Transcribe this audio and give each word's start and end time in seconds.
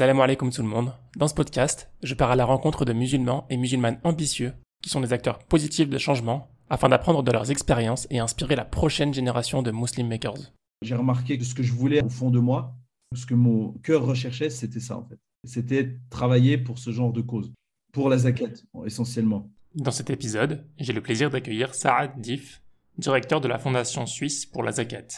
Salam 0.00 0.18
alaikum 0.18 0.50
tout 0.50 0.62
le 0.62 0.68
monde. 0.68 0.94
Dans 1.18 1.28
ce 1.28 1.34
podcast, 1.34 1.90
je 2.02 2.14
pars 2.14 2.30
à 2.30 2.34
la 2.34 2.46
rencontre 2.46 2.86
de 2.86 2.94
musulmans 2.94 3.46
et 3.50 3.58
musulmanes 3.58 4.00
ambitieux 4.02 4.54
qui 4.82 4.88
sont 4.88 5.02
des 5.02 5.12
acteurs 5.12 5.40
positifs 5.40 5.90
de 5.90 5.98
changement 5.98 6.48
afin 6.70 6.88
d'apprendre 6.88 7.22
de 7.22 7.30
leurs 7.30 7.50
expériences 7.50 8.06
et 8.08 8.18
inspirer 8.18 8.56
la 8.56 8.64
prochaine 8.64 9.12
génération 9.12 9.60
de 9.60 9.70
Muslim 9.70 10.08
Makers. 10.08 10.54
J'ai 10.80 10.94
remarqué 10.94 11.36
que 11.36 11.44
ce 11.44 11.54
que 11.54 11.62
je 11.62 11.74
voulais 11.74 12.02
au 12.02 12.08
fond 12.08 12.30
de 12.30 12.38
moi, 12.38 12.74
ce 13.14 13.26
que 13.26 13.34
mon 13.34 13.72
cœur 13.82 14.06
recherchait, 14.06 14.48
c'était 14.48 14.80
ça 14.80 14.96
en 14.96 15.04
fait. 15.04 15.18
C'était 15.44 15.98
travailler 16.08 16.56
pour 16.56 16.78
ce 16.78 16.92
genre 16.92 17.12
de 17.12 17.20
cause, 17.20 17.52
pour 17.92 18.08
la 18.08 18.16
zakat 18.16 18.54
essentiellement. 18.86 19.50
Dans 19.74 19.90
cet 19.90 20.08
épisode, 20.08 20.64
j'ai 20.78 20.94
le 20.94 21.02
plaisir 21.02 21.28
d'accueillir 21.28 21.74
Saad 21.74 22.18
Dif, 22.18 22.62
directeur 22.96 23.42
de 23.42 23.48
la 23.48 23.58
Fondation 23.58 24.06
suisse 24.06 24.46
pour 24.46 24.62
la 24.62 24.72
zakat. 24.72 25.08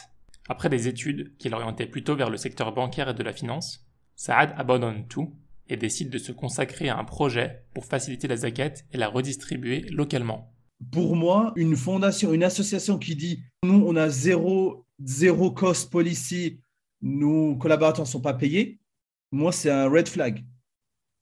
Après 0.49 0.67
des 0.67 0.89
études 0.89 1.37
qu'il 1.37 1.53
orientait 1.53 1.87
plutôt 1.87 2.17
vers 2.17 2.29
le 2.29 2.35
secteur 2.35 2.73
bancaire 2.73 3.07
et 3.07 3.13
de 3.13 3.23
la 3.23 3.31
finance, 3.31 3.82
Saad 4.15 4.53
abandonne 4.57 5.07
tout 5.07 5.33
et 5.67 5.77
décide 5.77 6.09
de 6.09 6.17
se 6.17 6.31
consacrer 6.31 6.89
à 6.89 6.97
un 6.97 7.03
projet 7.03 7.63
pour 7.73 7.85
faciliter 7.85 8.27
la 8.27 8.37
zakat 8.37 8.73
et 8.91 8.97
la 8.97 9.07
redistribuer 9.07 9.81
localement. 9.89 10.53
Pour 10.91 11.15
moi, 11.15 11.53
une 11.55 11.75
fondation, 11.75 12.33
une 12.33 12.43
association 12.43 12.97
qui 12.97 13.15
dit 13.15 13.43
nous, 13.63 13.83
on 13.87 13.95
a 13.95 14.09
zéro, 14.09 14.85
zéro 15.03 15.51
cost 15.51 15.89
policy, 15.89 16.59
nos 17.01 17.55
collaborateurs 17.55 18.05
ne 18.05 18.09
sont 18.09 18.21
pas 18.21 18.33
payés, 18.33 18.79
moi, 19.33 19.51
c'est 19.51 19.71
un 19.71 19.89
red 19.89 20.07
flag. 20.07 20.45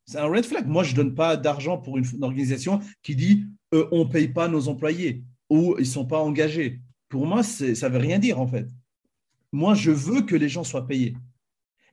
C'est 0.06 0.18
un 0.18 0.28
red 0.28 0.44
flag. 0.44 0.68
Moi, 0.68 0.84
je 0.84 0.92
ne 0.92 0.98
donne 0.98 1.16
pas 1.16 1.38
d'argent 1.38 1.78
pour 1.78 1.98
une, 1.98 2.06
organisation 2.22 2.82
qui 3.02 3.16
dit 3.16 3.46
on 3.72 4.00
ne 4.00 4.12
paye 4.12 4.28
pas 4.28 4.50
nos 4.50 4.68
employés 4.68 5.24
ou 5.50 5.76
ils 5.78 5.82
ne 5.82 5.86
sont 5.86 6.06
pas 6.06 6.20
engagés. 6.20 6.82
Pour 7.08 7.26
moi, 7.26 7.42
ça 7.42 7.66
ne 7.66 7.94
veut 7.94 8.00
rien 8.00 8.20
dire 8.20 8.40
en 8.40 8.48
fait. 8.48 8.68
Moi, 9.54 9.76
je 9.76 9.92
veux 9.92 10.24
que 10.24 10.36
les 10.36 10.50
gens 10.50 10.66
soient 10.66 10.88
payés. 10.88 11.16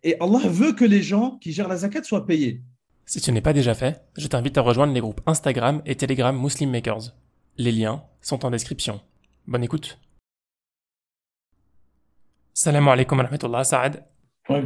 Et 0.03 0.17
Allah 0.21 0.47
veut 0.49 0.73
que 0.73 0.85
les 0.85 1.03
gens 1.03 1.39
qui 1.39 1.53
gèrent 1.53 1.69
la 1.69 1.77
zakat 1.79 2.03
soient 2.05 2.27
payés. 2.27 2.63
Si 3.07 3.21
ce 3.21 3.31
n'est 3.31 3.41
pas 3.41 3.53
déjà 3.53 3.75
fait, 3.75 4.05
je 4.17 4.27
t'invite 4.29 4.59
à 4.59 4.61
rejoindre 4.61 4.93
les 4.93 5.01
groupes 5.01 5.21
Instagram 5.27 5.83
et 5.87 5.97
Telegram 5.97 6.39
Muslim 6.39 6.71
Makers. 6.71 7.15
Les 7.57 7.73
liens 7.73 8.05
sont 8.21 8.45
en 8.45 8.51
description. 8.51 9.01
Bonne 9.47 9.65
écoute. 9.65 9.99
Salam 12.53 12.87
alaikum 12.89 13.19
wa 13.19 13.25
rahmatullah, 13.25 13.65
Saad. 13.65 14.05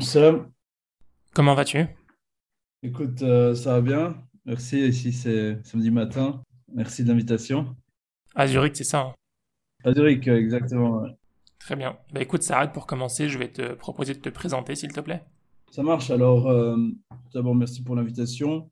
salam. 0.00 0.50
Comment 1.34 1.54
vas-tu? 1.54 1.86
Écoute, 2.82 3.22
euh, 3.22 3.54
ça 3.54 3.74
va 3.74 3.80
bien. 3.80 4.16
Merci. 4.44 4.80
Ici, 4.88 5.12
c'est 5.12 5.58
samedi 5.64 5.90
matin. 5.90 6.42
Merci 6.74 7.04
de 7.04 7.08
l'invitation. 7.08 7.76
À 8.34 8.46
Zurich, 8.46 8.76
c'est 8.76 8.84
ça 8.84 9.00
hein? 9.00 9.14
À 9.84 9.92
Zurich, 9.92 10.26
exactement. 10.26 11.06
Très 11.64 11.76
bien. 11.76 11.96
Bah, 12.12 12.20
écoute, 12.20 12.42
Saad, 12.42 12.72
pour 12.72 12.86
commencer, 12.86 13.28
je 13.28 13.38
vais 13.38 13.48
te 13.48 13.74
proposer 13.74 14.14
de 14.14 14.18
te 14.18 14.28
présenter, 14.28 14.74
s'il 14.74 14.92
te 14.92 15.00
plaît. 15.00 15.22
Ça 15.70 15.84
marche. 15.84 16.10
Alors, 16.10 16.48
euh, 16.48 16.76
d'abord, 17.32 17.54
merci 17.54 17.84
pour 17.84 17.94
l'invitation. 17.94 18.68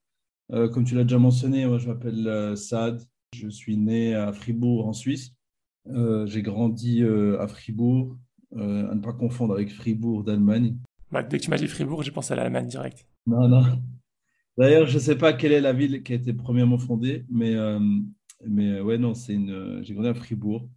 Euh, 0.52 0.68
comme 0.68 0.84
tu 0.84 0.96
l'as 0.96 1.04
déjà 1.04 1.18
mentionné, 1.18 1.64
moi, 1.66 1.78
je 1.78 1.86
m'appelle 1.86 2.26
euh, 2.26 2.56
Saad. 2.56 3.00
Je 3.32 3.48
suis 3.48 3.76
né 3.76 4.16
à 4.16 4.32
Fribourg, 4.32 4.88
en 4.88 4.92
Suisse. 4.92 5.32
J'ai 5.86 6.42
grandi 6.42 7.02
à 7.04 7.46
Fribourg, 7.46 8.18
à 8.54 8.58
ne 8.58 9.00
pas 9.00 9.12
confondre 9.12 9.54
avec 9.54 9.70
Fribourg 9.70 10.24
d'Allemagne. 10.24 10.76
Bah, 11.12 11.22
dès 11.22 11.38
que 11.38 11.44
tu 11.44 11.50
m'as 11.50 11.56
dit 11.56 11.68
Fribourg, 11.68 12.02
j'ai 12.02 12.10
pensé 12.10 12.32
à 12.32 12.36
l'Allemagne 12.36 12.66
direct. 12.66 13.06
Non, 13.26 13.48
non. 13.48 13.62
D'ailleurs, 14.58 14.86
je 14.86 14.94
ne 14.94 14.98
sais 14.98 15.16
pas 15.16 15.32
quelle 15.32 15.52
est 15.52 15.60
la 15.60 15.72
ville 15.72 16.02
qui 16.02 16.12
a 16.12 16.16
été 16.16 16.32
premièrement 16.32 16.78
fondée, 16.78 17.24
mais, 17.30 17.54
mais 18.46 18.80
ouais, 18.80 18.98
non, 18.98 19.14
c'est 19.14 19.34
une. 19.34 19.80
J'ai 19.82 19.94
grandi 19.94 20.08
à 20.08 20.14
Fribourg 20.14 20.68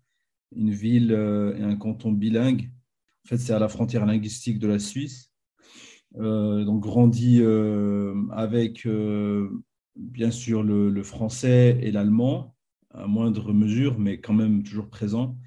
une 0.55 0.71
ville 0.71 1.11
euh, 1.11 1.55
et 1.57 1.63
un 1.63 1.75
canton 1.75 2.11
bilingue. 2.11 2.69
En 3.25 3.29
fait, 3.29 3.37
c'est 3.37 3.53
à 3.53 3.59
la 3.59 3.69
frontière 3.69 4.05
linguistique 4.05 4.59
de 4.59 4.67
la 4.67 4.79
Suisse. 4.79 5.31
Euh, 6.17 6.63
donc, 6.63 6.81
grandi 6.81 7.39
euh, 7.41 8.13
avec, 8.31 8.87
bien 9.95 10.31
sûr, 10.31 10.63
le, 10.63 11.03
français 11.03 11.79
et 11.81 11.91
l'allemand, 11.91 12.55
à 12.93 13.07
moindre 13.07 13.53
mesure, 13.53 13.97
mais 13.97 14.19
quand 14.19 14.33
même 14.33 14.63
toujours 14.63 14.89
présent. 14.89 15.37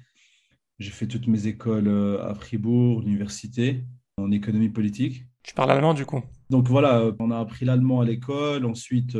J'ai 0.79 0.91
fait 0.91 1.07
toutes 1.07 1.27
mes 1.27 1.47
écoles 1.47 1.89
à 2.21 2.33
Fribourg, 2.35 3.01
l'université, 3.01 3.83
en 4.17 4.31
économie 4.31 4.69
politique. 4.69 5.25
Tu 5.43 5.53
parles 5.53 5.71
allemand 5.71 5.93
du 5.93 6.05
coup? 6.05 6.21
Donc 6.49 6.67
voilà, 6.67 7.11
on 7.19 7.31
a 7.31 7.39
appris 7.39 7.65
l'allemand 7.65 8.01
à 8.01 8.05
l'école. 8.05 8.65
Ensuite, 8.65 9.17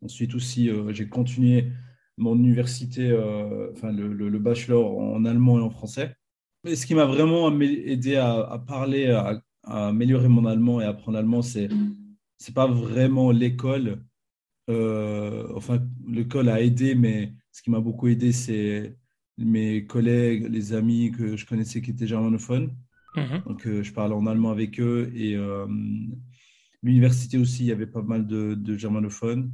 ensuite 0.00 0.34
aussi, 0.34 0.70
j'ai 0.90 1.08
continué 1.08 1.70
mon 2.16 2.36
université, 2.36 3.10
euh, 3.10 3.70
enfin 3.72 3.92
le, 3.92 4.38
bachelor 4.38 4.98
en 4.98 5.24
allemand 5.24 5.58
et 5.58 5.62
en 5.62 5.70
français. 5.70 6.16
Mais 6.64 6.76
ce 6.76 6.86
qui 6.86 6.94
m'a 6.94 7.04
vraiment 7.04 7.50
aidé 7.60 8.16
à, 8.16 8.62
parler, 8.66 9.10
à, 9.10 9.42
améliorer 9.64 10.28
mon 10.28 10.46
allemand 10.46 10.80
et 10.80 10.84
apprendre 10.84 11.16
l'allemand, 11.16 11.42
c'est 11.42 11.68
c'est 12.38 12.54
pas 12.54 12.66
vraiment 12.66 13.30
l'école. 13.30 14.02
Euh, 14.70 15.46
enfin, 15.54 15.82
l'école 16.08 16.48
a 16.48 16.60
aidé, 16.60 16.94
mais 16.94 17.32
ce 17.52 17.62
qui 17.62 17.70
m'a 17.70 17.80
beaucoup 17.80 18.08
aidé, 18.08 18.32
c'est 18.32 18.96
mes 19.36 19.86
collègues, 19.86 20.46
les 20.50 20.72
amis 20.72 21.10
que 21.12 21.36
je 21.36 21.46
connaissais 21.46 21.82
qui 21.82 21.90
étaient 21.90 22.06
germanophones. 22.06 22.74
Mhm. 23.16 23.42
Donc, 23.46 23.66
euh, 23.66 23.82
je 23.82 23.92
parlais 23.92 24.14
en 24.14 24.26
allemand 24.26 24.50
avec 24.50 24.80
eux 24.80 25.12
et 25.14 25.36
l'université 26.82 27.38
aussi, 27.38 27.64
il 27.64 27.68
y 27.68 27.72
avait 27.72 27.86
pas 27.86 28.02
mal 28.02 28.26
de, 28.26 28.76
germanophones 28.76 29.52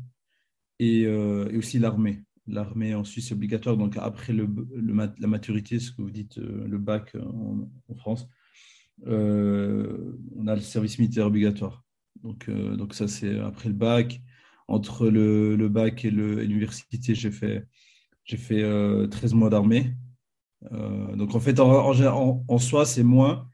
et, 0.78 1.02
et 1.02 1.56
aussi 1.56 1.78
l'armée 1.78 2.22
l'armée 2.46 2.94
en 2.94 3.04
Suisse 3.04 3.30
est 3.30 3.34
obligatoire. 3.34 3.76
Donc 3.76 3.96
après 3.96 4.32
la 4.32 5.26
maturité, 5.26 5.78
ce 5.78 5.90
que 5.92 6.02
vous 6.02 6.10
dites, 6.10 6.38
euh, 6.38 6.66
le 6.66 6.78
bac 6.78 7.16
en, 7.16 7.94
France, 7.96 8.28
euh, 9.06 10.18
on 10.36 10.46
a 10.46 10.54
le 10.54 10.60
service 10.60 10.98
militaire 10.98 11.26
obligatoire. 11.26 11.84
Donc, 12.22 12.48
euh, 12.48 12.76
ça, 12.90 13.08
c'est 13.08 13.38
après 13.38 13.68
le 13.68 13.74
bac. 13.74 14.20
Entre 14.68 15.08
le, 15.08 15.68
bac 15.68 16.04
et 16.04 16.10
l'université, 16.10 17.14
j'ai 17.14 17.32
fait, 17.32 17.66
j'ai 18.24 18.36
fait 18.36 18.62
13 19.08 19.34
mois 19.34 19.50
d'armée. 19.50 19.96
donc 20.70 21.34
en 21.34 21.40
fait, 21.40 21.58
en, 21.58 22.58
soi, 22.58 22.86
c'est 22.86 23.02
moins. 23.02 23.48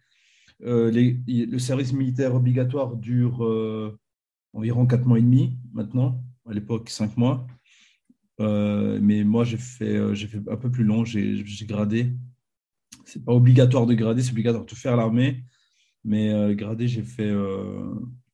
Le 0.60 1.58
service 1.58 1.94
militaire 1.94 2.34
obligatoire 2.34 2.96
dure 2.96 3.40
environ 4.52 4.86
4 4.86 5.06
mois 5.06 5.18
et 5.18 5.22
demi 5.22 5.56
maintenant, 5.72 6.22
à 6.46 6.52
l'époque 6.52 6.90
5 6.90 7.16
mois. 7.16 7.46
Euh, 8.40 8.98
mais 9.00 9.24
moi, 9.24 9.44
j'ai 9.44 9.56
fait, 9.56 9.96
euh, 9.96 10.14
j'ai 10.14 10.26
fait 10.26 10.40
un 10.48 10.56
peu 10.56 10.70
plus 10.70 10.84
long, 10.84 11.04
j'ai, 11.04 11.42
gradé. 11.62 12.12
C'est 13.04 13.24
pas 13.24 13.32
obligatoire 13.32 13.86
de 13.86 13.94
grader, 13.94 14.22
c'est 14.22 14.32
obligatoire 14.32 14.64
de 14.64 14.74
faire 14.74 14.96
l'armée. 14.96 15.44
Mais 16.04 16.30
euh, 16.30 16.54
grader, 16.54 16.88
j'ai 16.88 17.02
fait, 17.02 17.32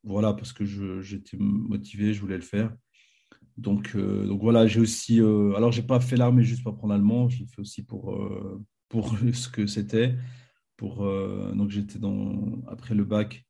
voilà, 0.04 0.34
parce 0.34 0.52
que 0.52 0.64
j'étais 1.02 1.36
motivé, 1.38 2.12
je 2.14 2.20
voulais 2.20 2.36
le 2.36 2.42
faire. 2.42 2.74
Donc, 3.58 3.96
donc 3.96 4.40
voilà, 4.40 4.66
j'ai 4.66 4.80
aussi. 4.80 5.20
alors, 5.20 5.72
j'ai 5.72 5.82
pas 5.82 6.00
fait 6.00 6.16
l'armée 6.16 6.42
juste 6.42 6.62
pour 6.62 6.72
apprendre 6.72 6.92
l'allemand, 6.92 7.28
je 7.28 7.40
l'ai 7.40 7.46
fait 7.46 7.60
aussi 7.60 7.84
pour, 7.84 8.18
pour 8.88 9.16
ce 9.34 9.48
que 9.48 9.66
c'était. 9.66 10.16
Donc, 10.80 11.70
j'étais 11.70 11.98
dans, 11.98 12.62
après 12.66 12.94
le 12.94 13.04
bac, 13.04 13.44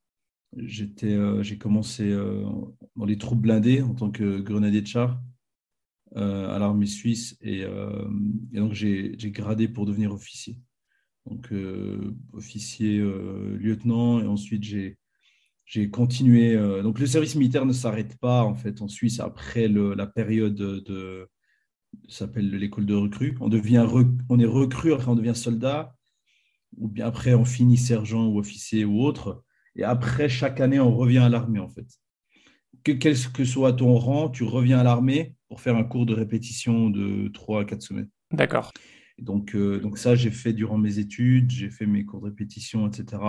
j'ai 0.56 1.58
commencé 1.58 2.14
dans 2.96 3.04
les 3.06 3.16
troupes 3.16 3.40
blindées 3.40 3.82
en 3.82 3.94
tant 3.94 4.10
que 4.10 4.40
grenadier 4.40 4.82
de 4.82 4.86
char. 4.86 5.18
Euh, 6.16 6.54
à 6.54 6.58
l'armée 6.58 6.84
suisse 6.84 7.38
et, 7.40 7.64
euh, 7.64 8.06
donc 8.52 8.74
j'ai 8.74 9.16
gradé 9.30 9.66
pour 9.66 9.86
devenir 9.86 10.12
officier. 10.12 10.58
Donc 11.24 11.50
euh, 11.52 12.14
officier 12.34 12.98
lieutenant 12.98 14.20
et 14.20 14.26
ensuite 14.26 14.62
j'ai 14.62 15.90
continué. 15.90 16.54
donc 16.82 16.98
le 16.98 17.06
service 17.06 17.34
militaire 17.34 17.64
ne 17.64 17.72
s'arrête 17.72 18.18
pas 18.18 18.42
en 18.42 18.54
fait 18.54 18.82
en 18.82 18.88
Suisse 18.88 19.20
après 19.20 19.68
la 19.68 20.06
période 20.06 20.54
de 20.54 21.30
s'appelle 22.08 22.50
l'école 22.50 22.84
de 22.84 22.94
recrue. 22.94 23.38
On 23.40 23.48
devient 23.48 23.86
on 24.28 24.38
est 24.38 24.44
recrue 24.44 24.92
après 24.92 25.08
on 25.08 25.16
devient 25.16 25.34
soldat 25.34 25.96
ou 26.76 26.88
bien 26.88 27.06
après 27.06 27.32
on 27.32 27.46
finit 27.46 27.78
sergent 27.78 28.26
ou 28.26 28.38
officier 28.38 28.84
ou 28.84 29.00
autre 29.00 29.44
et 29.76 29.84
après 29.84 30.28
chaque 30.28 30.60
année 30.60 30.80
on 30.80 30.94
revient 30.94 31.18
à 31.18 31.30
l'armée 31.30 31.60
en 31.60 31.68
fait. 31.70 32.01
Que, 32.84 32.92
quel 32.92 33.16
que 33.32 33.44
soit 33.44 33.72
ton 33.72 33.96
rang, 33.96 34.28
tu 34.28 34.44
reviens 34.44 34.78
à 34.78 34.82
l'armée 34.82 35.34
pour 35.48 35.60
faire 35.60 35.76
un 35.76 35.84
cours 35.84 36.06
de 36.06 36.14
répétition 36.14 36.90
de 36.90 37.28
3 37.28 37.62
à 37.62 37.64
4 37.64 37.82
semaines. 37.82 38.08
D'accord. 38.32 38.72
Donc, 39.18 39.54
euh, 39.54 39.78
donc 39.80 39.98
ça, 39.98 40.14
j'ai 40.14 40.30
fait 40.30 40.52
durant 40.52 40.78
mes 40.78 40.98
études, 40.98 41.50
j'ai 41.50 41.70
fait 41.70 41.86
mes 41.86 42.04
cours 42.04 42.20
de 42.20 42.26
répétition, 42.26 42.88
etc. 42.88 43.22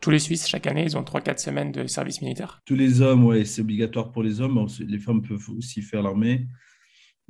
Tous 0.00 0.10
les 0.10 0.18
Suisses, 0.18 0.48
chaque 0.48 0.66
année, 0.66 0.82
ils 0.82 0.96
ont 0.96 1.02
3-4 1.02 1.38
semaines 1.38 1.72
de 1.72 1.86
service 1.86 2.20
militaire 2.20 2.60
Tous 2.64 2.74
les 2.74 3.00
hommes, 3.00 3.24
oui, 3.24 3.46
c'est 3.46 3.62
obligatoire 3.62 4.10
pour 4.10 4.22
les 4.22 4.40
hommes. 4.40 4.66
Les 4.80 4.98
femmes 4.98 5.22
peuvent 5.22 5.50
aussi 5.56 5.80
faire 5.80 6.02
l'armée. 6.02 6.48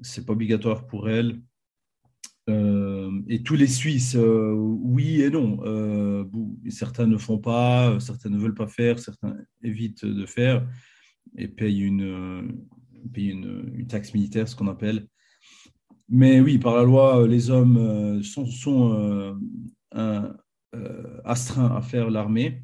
C'est 0.01 0.25
pas 0.25 0.33
obligatoire 0.33 0.87
pour 0.87 1.09
elles. 1.09 1.41
Euh, 2.49 3.11
et 3.29 3.43
tous 3.43 3.55
les 3.55 3.69
Suisses, 3.69 4.17
euh, 4.17 4.53
oui 4.55 5.21
et 5.21 5.31
non. 5.31 5.59
certains 6.71 7.07
ne 7.07 7.19
font 7.19 7.39
pas, 7.39 8.01
certains 8.01 8.31
ne 8.31 8.39
veulent 8.39 8.55
pas 8.55 8.67
faire, 8.67 8.99
certains 8.99 9.37
évitent 9.63 10.07
de 10.07 10.27
faire 10.27 10.67
et 11.37 11.49
payent 11.49 11.83
une, 11.83 12.65
payer 13.13 13.33
une, 13.33 13.87
taxe 13.87 14.15
militaire, 14.15 14.49
ce 14.49 14.57
qu'on 14.57 14.69
appelle. 14.69 15.07
Mais 16.09 16.41
oui, 16.41 16.59
par 16.59 16.77
la 16.77 16.85
loi, 16.85 17.27
les 17.27 17.51
hommes 17.51 17.77
euh, 17.77 18.23
sont, 18.23 19.37
euh, 19.95 20.33
astreints 21.25 21.75
à 21.75 21.83
faire 21.83 22.11
l'armée. 22.11 22.63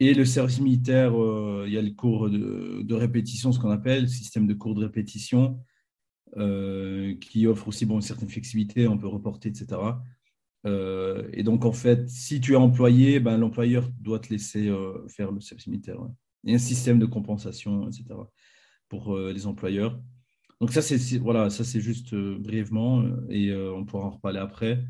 Et 0.00 0.14
le 0.14 0.24
service 0.24 0.60
militaire, 0.60 1.20
euh, 1.20 1.64
il 1.66 1.72
y 1.72 1.78
a 1.78 1.82
le 1.82 1.90
cours 1.90 2.30
de, 2.30 2.94
répétition, 2.94 3.52
ce 3.52 3.58
qu'on 3.58 3.70
appelle, 3.70 4.08
système 4.08 4.46
de 4.46 4.54
cours 4.54 4.74
de 4.74 4.84
répétition, 4.84 5.60
euh, 6.36 7.16
qui 7.16 7.46
offre 7.46 7.68
aussi 7.68 7.84
bon, 7.84 7.96
une 7.96 8.02
certaine 8.02 8.28
flexibilité, 8.28 8.86
on 8.86 8.96
peut 8.96 9.08
reporter, 9.08 9.48
etc. 9.48 9.80
Euh, 10.66 11.28
et 11.32 11.42
donc, 11.42 11.64
en 11.64 11.72
fait, 11.72 12.08
si 12.08 12.40
tu 12.40 12.52
es 12.52 12.56
employé, 12.56 13.18
ben, 13.18 13.38
l'employeur 13.38 13.90
doit 14.00 14.20
te 14.20 14.28
laisser 14.28 14.72
faire 15.08 15.32
le 15.32 15.40
service 15.40 15.66
militaire. 15.66 15.96
Il 15.98 16.27
un 16.54 16.58
système 16.58 16.98
de 16.98 17.06
compensation, 17.06 17.88
etc. 17.88 18.04
pour 18.88 19.16
les 19.18 19.46
employeurs. 19.46 20.00
Donc 20.60 20.72
ça, 20.72 20.82
c'est 20.82 21.18
voilà, 21.18 21.48
juste 21.48 22.14
brièvement, 22.14 23.04
et 23.28 23.54
on 23.54 23.84
pourra 23.84 24.06
en 24.06 24.10
reparler 24.10 24.38
après. 24.40 24.84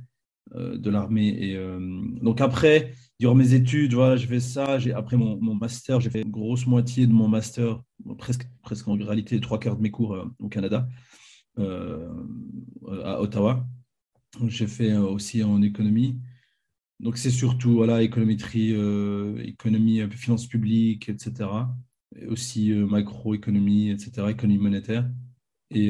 Euh, 0.54 0.78
de 0.78 0.88
l'armée. 0.88 1.28
Et 1.28 1.56
euh, 1.56 1.78
donc 2.22 2.40
après, 2.40 2.92
durant 3.20 3.34
mes 3.34 3.52
études, 3.52 3.92
voilà, 3.92 4.16
je 4.16 4.26
fais 4.26 4.40
ça. 4.40 4.78
Après 4.94 5.16
mon, 5.16 5.54
master, 5.54 6.00
j'ai 6.00 6.08
fait 6.08 6.22
une 6.22 6.30
grosse 6.30 6.66
moitié 6.66 7.06
de 7.06 7.12
mon 7.12 7.28
master, 7.28 7.82
presque, 8.16 8.46
presque 8.62 8.88
en 8.88 8.94
réalité 8.94 9.40
trois 9.40 9.60
quarts 9.60 9.76
de 9.76 9.82
mes 9.82 9.90
cours 9.90 10.14
euh, 10.14 10.24
au 10.38 10.48
Canada, 10.48 10.88
à 11.58 13.20
Ottawa. 13.20 13.66
J'ai 14.46 14.66
fait 14.66 14.96
aussi 14.96 15.42
en 15.42 15.60
économie. 15.60 16.18
Donc 17.00 17.16
c'est 17.16 17.30
surtout 17.30 17.74
voilà, 17.74 18.02
économétrie, 18.02 18.74
économie, 19.44 20.02
finance 20.10 20.46
publique, 20.46 21.08
etc. 21.08 21.48
Et 22.16 22.26
aussi 22.26 22.72
macroéconomie, 22.72 23.90
etc., 23.90 24.28
économie 24.30 24.58
monétaire. 24.58 25.08
Et, 25.70 25.88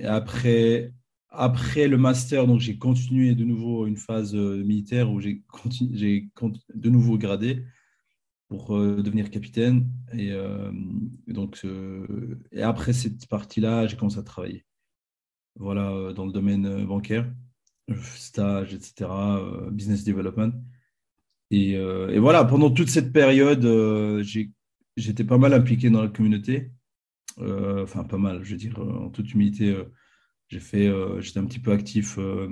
et 0.00 0.06
après, 0.06 0.94
après 1.36 1.88
le 1.88 1.98
master, 1.98 2.46
donc 2.46 2.60
j'ai 2.60 2.78
continué 2.78 3.34
de 3.34 3.44
nouveau 3.44 3.86
une 3.86 3.96
phase 3.96 4.34
euh, 4.34 4.62
militaire 4.64 5.10
où 5.10 5.20
j'ai 5.20 5.42
de 6.74 6.90
nouveau 6.90 7.18
gradé 7.18 7.64
pour 8.48 8.76
euh, 8.76 9.02
devenir 9.02 9.30
capitaine. 9.30 9.90
Et, 10.12 10.30
euh, 10.32 10.70
donc, 11.26 11.66
et 12.52 12.62
après 12.62 12.92
cette 12.92 13.26
partie-là, 13.26 13.86
j'ai 13.86 13.96
commencé 13.96 14.18
à 14.18 14.22
travailler. 14.22 14.64
Voilà, 15.56 16.12
dans 16.12 16.26
le 16.26 16.32
domaine 16.32 16.84
bancaire, 16.84 17.30
stage, 18.16 18.74
etc., 18.74 19.10
business 19.70 20.04
development. 20.04 20.52
Et, 21.50 21.72
et, 21.72 22.18
voilà, 22.18 22.44
pendant 22.44 22.70
toute 22.70 22.88
cette 22.88 23.12
période, 23.12 23.64
j'étais 24.96 25.24
pas 25.24 25.38
mal 25.38 25.52
impliqué 25.52 25.90
dans 25.90 26.02
la 26.02 26.08
communauté. 26.08 26.72
enfin, 27.38 28.04
pas 28.04 28.18
mal, 28.18 28.42
je 28.42 28.52
veux 28.52 28.56
dire, 28.56 28.78
en 28.78 29.10
toute 29.10 29.32
humilité 29.32 29.76
j'ai 30.48 30.60
fait, 30.60 30.86
euh, 30.86 31.20
j'étais 31.20 31.38
un 31.38 31.46
petit 31.46 31.58
peu 31.58 31.72
actif 31.72 32.16
euh, 32.18 32.48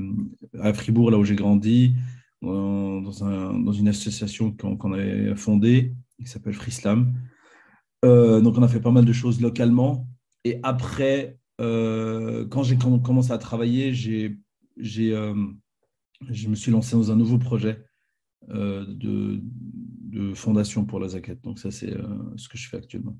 à 0.61 0.73
Fribourg, 0.73 1.11
là 1.11 1.19
où 1.19 1.25
j'ai 1.25 1.37
grandi, 1.37 1.95
dans, 2.41 3.25
un, 3.25 3.59
dans, 3.61 3.73
une 3.73 3.89
association 3.89 4.51
qu'on 4.53 4.93
avait 4.93 5.37
fondée, 5.37 5.95
qui 6.19 6.27
s'appelle 6.27 6.55
Frislam. 6.55 7.15
Euh, 8.05 8.41
donc, 8.41 8.59
on 8.59 8.63
a 8.63 8.69
fait 8.69 8.81
pas 8.81 8.91
mal 8.91 9.05
de 9.05 9.13
choses 9.13 9.41
localement. 9.41 10.09
Et 10.45 10.59
après, 10.65 11.39
quand 11.59 12.65
j'ai 12.65 12.77
commencé 12.77 13.31
à 13.31 13.39
travailler, 13.39 13.95
j'ai, 13.95 14.37
j'ai, 14.77 15.11
je 16.31 16.49
me 16.49 16.55
suis 16.55 16.71
lancé 16.71 16.97
dans 16.97 17.11
un 17.11 17.17
nouveau 17.17 17.39
projet 17.39 17.85
de, 18.49 19.41
de, 19.41 20.35
fondation 20.35 20.85
pour 20.85 21.01
la 21.01 21.09
Zakat. 21.09 21.37
Donc, 21.37 21.59
ça, 21.59 21.71
c'est 21.71 21.95
ce 22.37 22.49
que 22.49 22.59
je 22.59 22.69
fais 22.69 22.77
actuellement. 22.77 23.17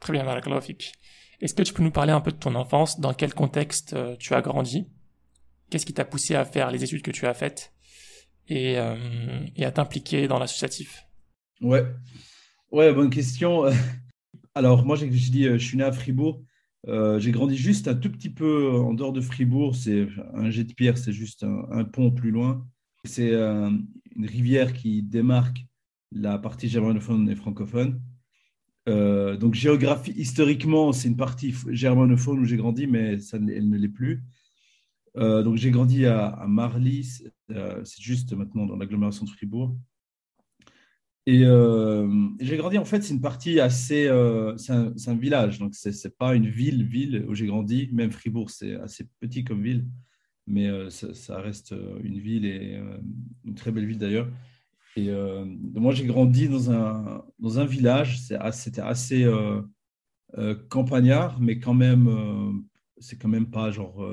Très 0.00 0.12
bien, 0.12 0.60
Fik. 0.60 0.94
Est-ce 1.40 1.54
que 1.54 1.62
tu 1.62 1.72
peux 1.72 1.82
nous 1.82 1.90
parler 1.90 2.12
un 2.12 2.20
peu 2.20 2.32
de 2.32 2.36
ton 2.36 2.54
enfance? 2.54 3.00
Dans 3.00 3.14
quel 3.14 3.32
contexte 3.32 3.94
euh, 3.94 4.16
tu 4.18 4.34
as 4.34 4.42
grandi? 4.42 4.86
Qu'est-ce 5.70 5.86
qui 5.86 5.94
t'a 5.94 6.04
poussé 6.04 6.34
à 6.34 6.44
faire 6.44 6.70
les 6.70 6.84
études 6.84 7.02
que 7.02 7.10
tu 7.10 7.26
as 7.26 7.34
faites? 7.34 7.72
Et, 8.48 8.78
euh, 8.78 8.96
à 9.58 9.70
t'impliquer 9.70 10.28
dans 10.28 10.38
l'associatif? 10.38 11.06
Ouais, 11.62 11.84
ouais, 12.72 12.92
bonne 12.92 13.10
question. 13.10 13.64
Alors 14.54 14.84
moi, 14.84 14.96
j'ai 14.96 15.06
dit, 15.06 15.46
euh, 15.46 15.58
je 15.58 15.64
suis 15.64 15.78
né 15.78 15.84
à 15.84 15.92
Fribourg. 15.92 16.42
J'ai 16.86 17.30
grandi 17.32 17.56
juste 17.56 17.88
un 17.88 17.94
tout 17.94 18.10
petit 18.10 18.30
peu 18.30 18.70
en 18.70 18.94
dehors 18.94 19.12
de 19.12 19.20
Fribourg. 19.20 19.76
C'est 19.76 20.08
un 20.34 20.50
jet 20.50 20.64
de 20.64 20.72
pierre, 20.72 20.98
c'est 20.98 21.12
juste 21.12 21.44
un, 21.44 21.84
pont 21.84 22.10
plus 22.10 22.30
loin. 22.30 22.66
C'est 23.04 23.32
une 23.34 24.26
rivière 24.26 24.72
qui 24.72 25.02
démarque 25.02 25.66
la 26.12 26.38
partie 26.38 26.68
germanophone 26.68 27.28
et 27.28 27.36
francophone. 27.36 28.00
Euh, 28.88 29.36
donc, 29.36 29.54
géographie, 29.54 30.12
historiquement, 30.16 30.92
c'est 30.92 31.08
une 31.08 31.16
partie 31.16 31.54
germanophone 31.68 32.40
où 32.40 32.44
j'ai 32.44 32.56
grandi, 32.56 32.86
mais 32.86 33.18
elle 33.32 33.68
ne 33.68 33.76
l'est 33.76 33.88
plus. 33.88 34.22
Euh, 35.16 35.42
donc, 35.42 35.56
j'ai 35.56 35.70
grandi 35.70 36.06
à, 36.06 36.44
Marly, 36.48 37.22
euh, 37.50 37.84
c'est 37.84 38.02
juste 38.02 38.32
maintenant 38.32 38.66
dans 38.66 38.76
l'agglomération 38.76 39.24
de 39.24 39.30
Fribourg. 39.30 39.76
Et 41.26 41.44
j'ai 42.40 42.56
grandi, 42.56 42.78
en 42.78 42.84
fait, 42.84 43.02
c'est 43.02 43.14
une 43.14 43.20
partie 43.20 43.60
assez. 43.60 44.10
c'est 44.56 44.72
un, 44.72 45.14
village, 45.14 45.58
donc 45.58 45.74
ce 45.74 45.88
n'est 45.88 46.14
pas 46.18 46.34
une 46.34 46.48
ville, 46.48 46.84
ville 46.84 47.24
où 47.28 47.34
j'ai 47.34 47.46
grandi. 47.46 47.88
Même 47.92 48.10
Fribourg, 48.10 48.50
c'est 48.50 48.74
assez 48.76 49.06
petit 49.20 49.44
comme 49.44 49.62
ville, 49.62 49.86
mais 50.46 50.68
ça, 50.90 51.14
ça, 51.14 51.40
reste 51.40 51.74
une 52.02 52.18
ville 52.18 52.46
et 52.46 52.80
une 53.44 53.54
très 53.54 53.70
belle 53.70 53.86
ville 53.86 53.98
d'ailleurs. 53.98 54.28
Et 54.96 55.08
euh, 55.08 55.44
moi, 55.74 55.92
j'ai 55.92 56.06
grandi 56.06 56.48
dans 56.48 56.70
un, 56.70 57.24
dans 57.38 57.58
un 57.58 57.64
village, 57.64 58.20
c'était 58.52 58.80
assez 58.80 59.24
euh, 59.24 59.62
euh, 60.36 60.54
campagnard, 60.68 61.40
mais 61.40 61.58
quand 61.60 61.74
même, 61.74 62.64
c'est 62.98 63.16
quand 63.16 63.28
même 63.28 63.50
pas 63.50 63.70
genre 63.70 64.04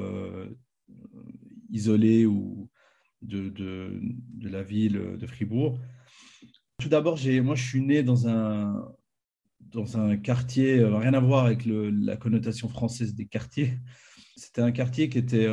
isolé 1.70 2.26
ou 2.26 2.70
de, 3.22 3.50
de, 3.50 4.50
la 4.50 4.64
ville 4.64 5.18
de 5.20 5.28
Fribourg. 5.28 5.80
Tout 6.80 6.90
d'abord, 6.90 7.18
moi, 7.44 7.56
je 7.56 7.64
suis 7.64 7.82
né 7.82 8.04
dans 8.04 8.28
un, 8.28 8.92
dans 9.60 9.98
un 9.98 10.18
quartier, 10.18 10.84
rien 10.84 11.14
à 11.14 11.20
voir 11.20 11.46
avec 11.46 11.66
le, 11.66 11.90
la 11.90 12.18
connotation 12.18 12.70
française 12.70 13.16
des 13.16 13.26
quartiers. 13.26 13.78
C'était 14.36 14.62
un 14.62 14.72
quartier 14.72 15.10
qui 15.10 15.18
était 15.18 15.48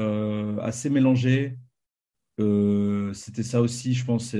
assez 0.60 0.90
mélangé, 0.90 1.56
euh, 2.40 3.12
c'était 3.12 3.42
ça 3.42 3.60
aussi, 3.60 3.94
je 3.94 4.04
pense, 4.04 4.34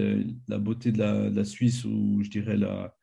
la 0.49 0.59
beauté 0.59 0.93
de 0.93 0.99
la, 0.99 1.45
Suisse, 1.45 1.85
ou 1.85 2.21
je 2.23 2.31
dirais 2.31 2.57
la, 2.57 2.95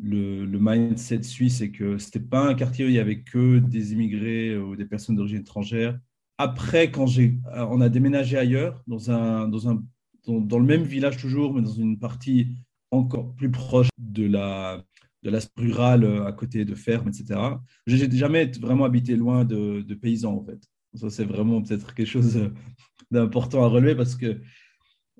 le, 0.00 0.46
mindset 0.46 1.22
suisse, 1.22 1.58
c'est 1.58 1.70
que 1.70 1.98
ce 1.98 2.06
n'était 2.06 2.20
pas 2.20 2.48
un 2.48 2.54
quartier 2.54 2.84
où 2.84 2.88
il 2.88 2.92
n'y 2.92 2.98
avait 2.98 3.22
que 3.22 3.58
des 3.58 3.92
immigrés 3.92 4.56
ou 4.56 4.76
des 4.76 4.86
personnes 4.86 5.16
d'origine 5.16 5.40
étrangère. 5.40 5.98
Après, 6.38 6.90
quand 6.90 7.06
on 7.54 7.80
a 7.80 7.88
déménagé 7.88 8.38
ailleurs, 8.38 8.82
dans, 8.86 9.10
un, 9.10 9.48
dans, 9.48 9.68
un, 9.68 9.84
dans, 10.26 10.58
le 10.58 10.64
même 10.64 10.84
village 10.84 11.16
toujours, 11.16 11.54
mais 11.54 11.62
dans 11.62 11.72
une 11.72 11.98
partie 11.98 12.56
encore 12.90 13.34
plus 13.34 13.50
proche 13.50 13.88
de 13.98 14.26
la, 14.26 14.82
de 15.22 15.30
l'aspect 15.30 15.62
rural 15.62 16.04
à 16.26 16.32
côté 16.32 16.64
de 16.64 16.74
fermes, 16.74 17.08
etc. 17.08 17.40
Je 17.86 17.96
n'ai 17.96 18.16
jamais 18.16 18.46
vraiment 18.60 18.84
habité 18.84 19.16
loin 19.16 19.44
de, 19.44 19.94
paysans, 19.94 20.36
en 20.36 20.44
fait. 20.44 20.60
Ça, 20.94 21.10
c'est 21.10 21.24
vraiment 21.24 21.62
peut-être 21.62 21.94
quelque 21.94 22.06
chose 22.06 22.50
d'important 23.10 23.64
à 23.64 23.68
relever 23.68 23.94
parce 23.94 24.14
que, 24.14 24.40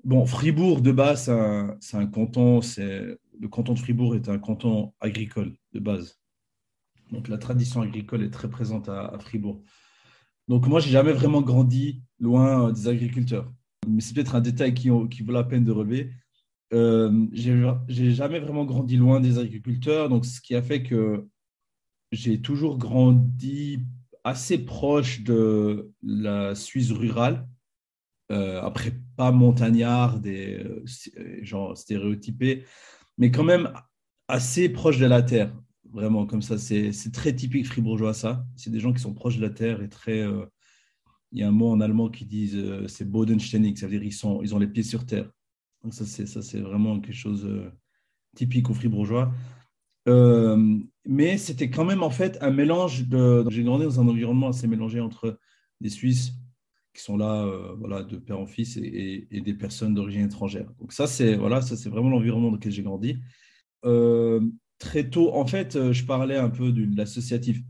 bon, 0.03 0.25
Fribourg, 0.25 0.81
de 0.81 0.91
base, 0.91 1.31
c'est 1.79 1.97
un, 1.97 2.07
canton, 2.07 2.59
le 2.59 3.47
canton 3.49 3.73
de 3.73 3.79
Fribourg 3.79 4.15
est 4.15 4.29
un 4.29 4.39
canton 4.39 4.93
agricole 4.99 5.53
de 5.73 5.79
base. 5.79 6.19
Donc, 7.11 7.27
la 7.27 7.37
tradition 7.37 7.81
agricole 7.81 8.23
est 8.23 8.29
très 8.29 8.49
présente 8.49 8.89
à, 8.89 9.17
Fribourg. 9.19 9.63
Donc, 10.47 10.67
moi, 10.67 10.79
j'ai 10.79 10.91
jamais 10.91 11.13
vraiment 11.13 11.41
grandi 11.41 12.01
loin 12.19 12.71
des 12.71 12.87
agriculteurs. 12.87 13.51
Mais 13.87 14.01
c'est 14.01 14.13
peut-être 14.13 14.35
un 14.35 14.41
détail 14.41 14.73
qui, 14.73 14.89
vaut 14.89 15.07
la 15.31 15.43
peine 15.43 15.63
de 15.63 15.71
relever. 15.71 16.11
Euh, 16.73 17.25
j'ai 17.31 18.11
jamais 18.11 18.39
vraiment 18.39 18.65
grandi 18.65 18.97
loin 18.97 19.19
des 19.19 19.39
agriculteurs, 19.39 20.09
donc 20.09 20.25
ce 20.25 20.39
qui 20.39 20.55
a 20.55 20.61
fait 20.61 20.83
que 20.83 21.25
j'ai 22.11 22.41
toujours 22.41 22.77
grandi 22.77 23.85
assez 24.23 24.57
proche 24.65 25.21
de 25.21 25.91
la 26.03 26.55
Suisse 26.55 26.91
rurale. 26.91 27.47
Euh, 28.31 28.61
après, 28.61 28.93
pas 29.15 29.31
montagnard, 29.31 30.19
des 30.19 30.63
euh, 30.63 31.39
genre 31.41 31.75
stéréotypés, 31.75 32.65
mais 33.17 33.31
quand 33.31 33.43
même 33.43 33.73
assez 34.27 34.69
proche 34.69 34.99
de 34.99 35.07
la 35.07 35.23
terre. 35.23 35.51
Vraiment, 35.91 36.27
comme 36.27 36.43
ça, 36.43 36.59
c'est 36.59 37.11
très 37.11 37.33
typique 37.35 37.65
fribourgeois, 37.65 38.13
ça. 38.13 38.45
C'est 38.55 38.69
des 38.69 38.79
gens 38.79 38.93
qui 38.93 38.99
sont 38.99 39.15
proches 39.15 39.37
de 39.37 39.41
la 39.41 39.49
terre 39.49 39.81
et 39.81 39.89
très. 39.89 40.21
Euh, 40.21 40.45
il 41.31 41.39
y 41.39 41.43
a 41.43 41.47
un 41.47 41.51
mot 41.51 41.69
en 41.69 41.81
allemand 41.81 42.09
qui 42.09 42.25
dit 42.25 42.55
c'est 42.87 43.07
Bodenständig, 43.07 43.77
ça 43.77 43.85
veut 43.85 43.91
dire 43.91 44.03
ils, 44.03 44.11
sont, 44.11 44.41
ils 44.41 44.55
ont 44.55 44.59
les 44.59 44.67
pieds 44.67 44.81
sur 44.81 45.05
terre. 45.05 45.29
Donc, 45.83 45.93
ça, 45.93 46.05
c'est 46.05 46.59
vraiment 46.59 46.99
quelque 46.99 47.13
chose 47.15 47.47
typique 48.35 48.69
aux 48.69 48.73
fribourgeois. 48.73 49.31
Euh, 50.07 50.77
mais 51.05 51.37
c'était 51.37 51.69
quand 51.69 51.85
même 51.85 52.03
en 52.03 52.09
fait 52.09 52.37
un 52.41 52.51
mélange. 52.51 53.05
J'ai 53.49 53.63
grandi 53.63 53.85
dans 53.85 53.99
un 53.99 54.07
environnement 54.07 54.49
assez 54.49 54.67
mélangé 54.67 54.99
entre 54.99 55.39
des 55.81 55.89
Suisses 55.89 56.33
qui 56.93 57.03
sont 57.03 57.17
là, 57.17 57.43
euh, 57.43 57.75
voilà, 57.77 58.03
de 58.03 58.17
père 58.17 58.39
en 58.39 58.47
fils, 58.47 58.77
et, 58.77 59.27
des 59.31 59.53
personnes 59.53 59.93
d'origine 59.93 60.25
étrangère. 60.25 60.69
Donc 60.79 60.91
ça, 60.91 61.07
c'est 61.07 61.35
voilà, 61.35 61.61
ça 61.61 61.77
c'est 61.77 61.89
vraiment 61.89 62.09
l'environnement 62.09 62.49
dans 62.49 62.55
lequel 62.55 62.71
j'ai 62.71 62.83
grandi. 62.83 63.19
Euh, 63.85 64.41
très 64.79 65.09
tôt, 65.09 65.33
en 65.33 65.45
fait, 65.45 65.91
je 65.91 66.05
parlais 66.05 66.37
un 66.37 66.49
peu 66.49 66.71
de 66.71 66.97
l'associatif. 66.97 67.61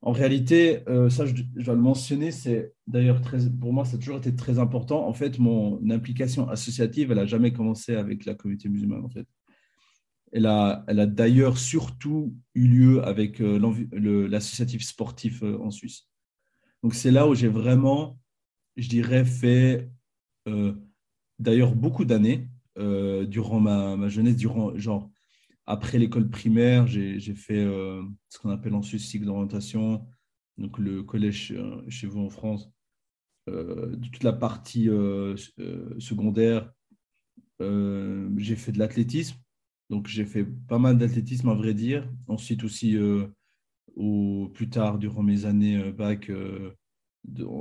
En 0.00 0.12
réalité, 0.12 0.84
ça, 1.10 1.26
je, 1.26 1.34
dois 1.42 1.74
le 1.74 1.80
mentionner, 1.80 2.30
c'est 2.30 2.72
d'ailleurs 2.86 3.20
très, 3.20 3.50
pour 3.50 3.72
moi, 3.72 3.84
ça 3.84 3.96
a 3.96 3.98
toujours 3.98 4.18
été 4.18 4.34
très 4.34 4.58
important. 4.60 5.06
En 5.08 5.12
fait, 5.12 5.38
mon 5.40 5.80
implication 5.90 6.48
associative, 6.48 7.10
elle 7.10 7.18
n'a 7.18 7.26
jamais 7.26 7.52
commencé 7.52 7.96
avec 7.96 8.24
la 8.24 8.34
communauté 8.34 8.68
musulmane, 8.68 9.04
en 9.04 9.08
fait. 9.08 9.26
Elle 10.30 10.46
a, 10.46 10.84
elle 10.86 11.00
a 11.00 11.06
d'ailleurs 11.06 11.58
surtout 11.58 12.36
eu 12.54 12.68
lieu 12.68 13.04
avec 13.04 13.40
l'associatif 13.40 14.84
sportif 14.84 15.42
en 15.42 15.70
Suisse. 15.70 16.06
Donc 16.82 16.94
c'est 16.94 17.10
là 17.10 17.26
où 17.26 17.34
j'ai 17.34 17.48
vraiment, 17.48 18.20
je 18.76 18.88
dirais, 18.88 19.24
fait 19.24 19.90
d'ailleurs 21.38 21.74
beaucoup 21.74 22.04
d'années 22.04 22.48
durant 22.76 23.58
ma, 23.58 23.96
ma, 23.96 24.08
jeunesse, 24.08 24.36
durant 24.36 24.76
genre 24.76 25.10
après 25.68 25.98
l'école 25.98 26.28
primaire, 26.28 26.86
j'ai 26.86 27.34
fait 27.34 27.64
ce 28.28 28.38
qu'on 28.38 28.50
appelle 28.50 28.74
en 28.74 28.82
Suisse 28.82 29.06
cycle 29.06 29.26
d'orientation, 29.26 30.06
donc 30.56 30.78
le 30.78 31.02
collège 31.02 31.54
chez 31.88 32.06
vous 32.06 32.20
en 32.20 32.30
France, 32.30 32.70
euh, 33.48 33.96
toute 33.96 34.24
la 34.24 34.32
partie 34.32 34.88
euh, 34.88 35.34
euh, 35.58 35.94
secondaire, 35.98 36.72
j'ai 37.60 38.56
fait 38.56 38.72
de 38.72 38.78
l'athlétisme. 38.78 39.36
Donc, 39.90 40.06
j'ai 40.06 40.24
fait 40.24 40.44
pas 40.44 40.78
mal 40.78 40.98
d'athlétisme, 40.98 41.48
à 41.48 41.54
vrai 41.54 41.74
dire. 41.74 42.08
Ensuite, 42.28 42.62
aussi, 42.62 42.96
au, 43.96 44.48
plus 44.54 44.68
tard, 44.68 44.98
durant 44.98 45.22
mes 45.22 45.44
années 45.44 45.90
bac, 45.92 46.30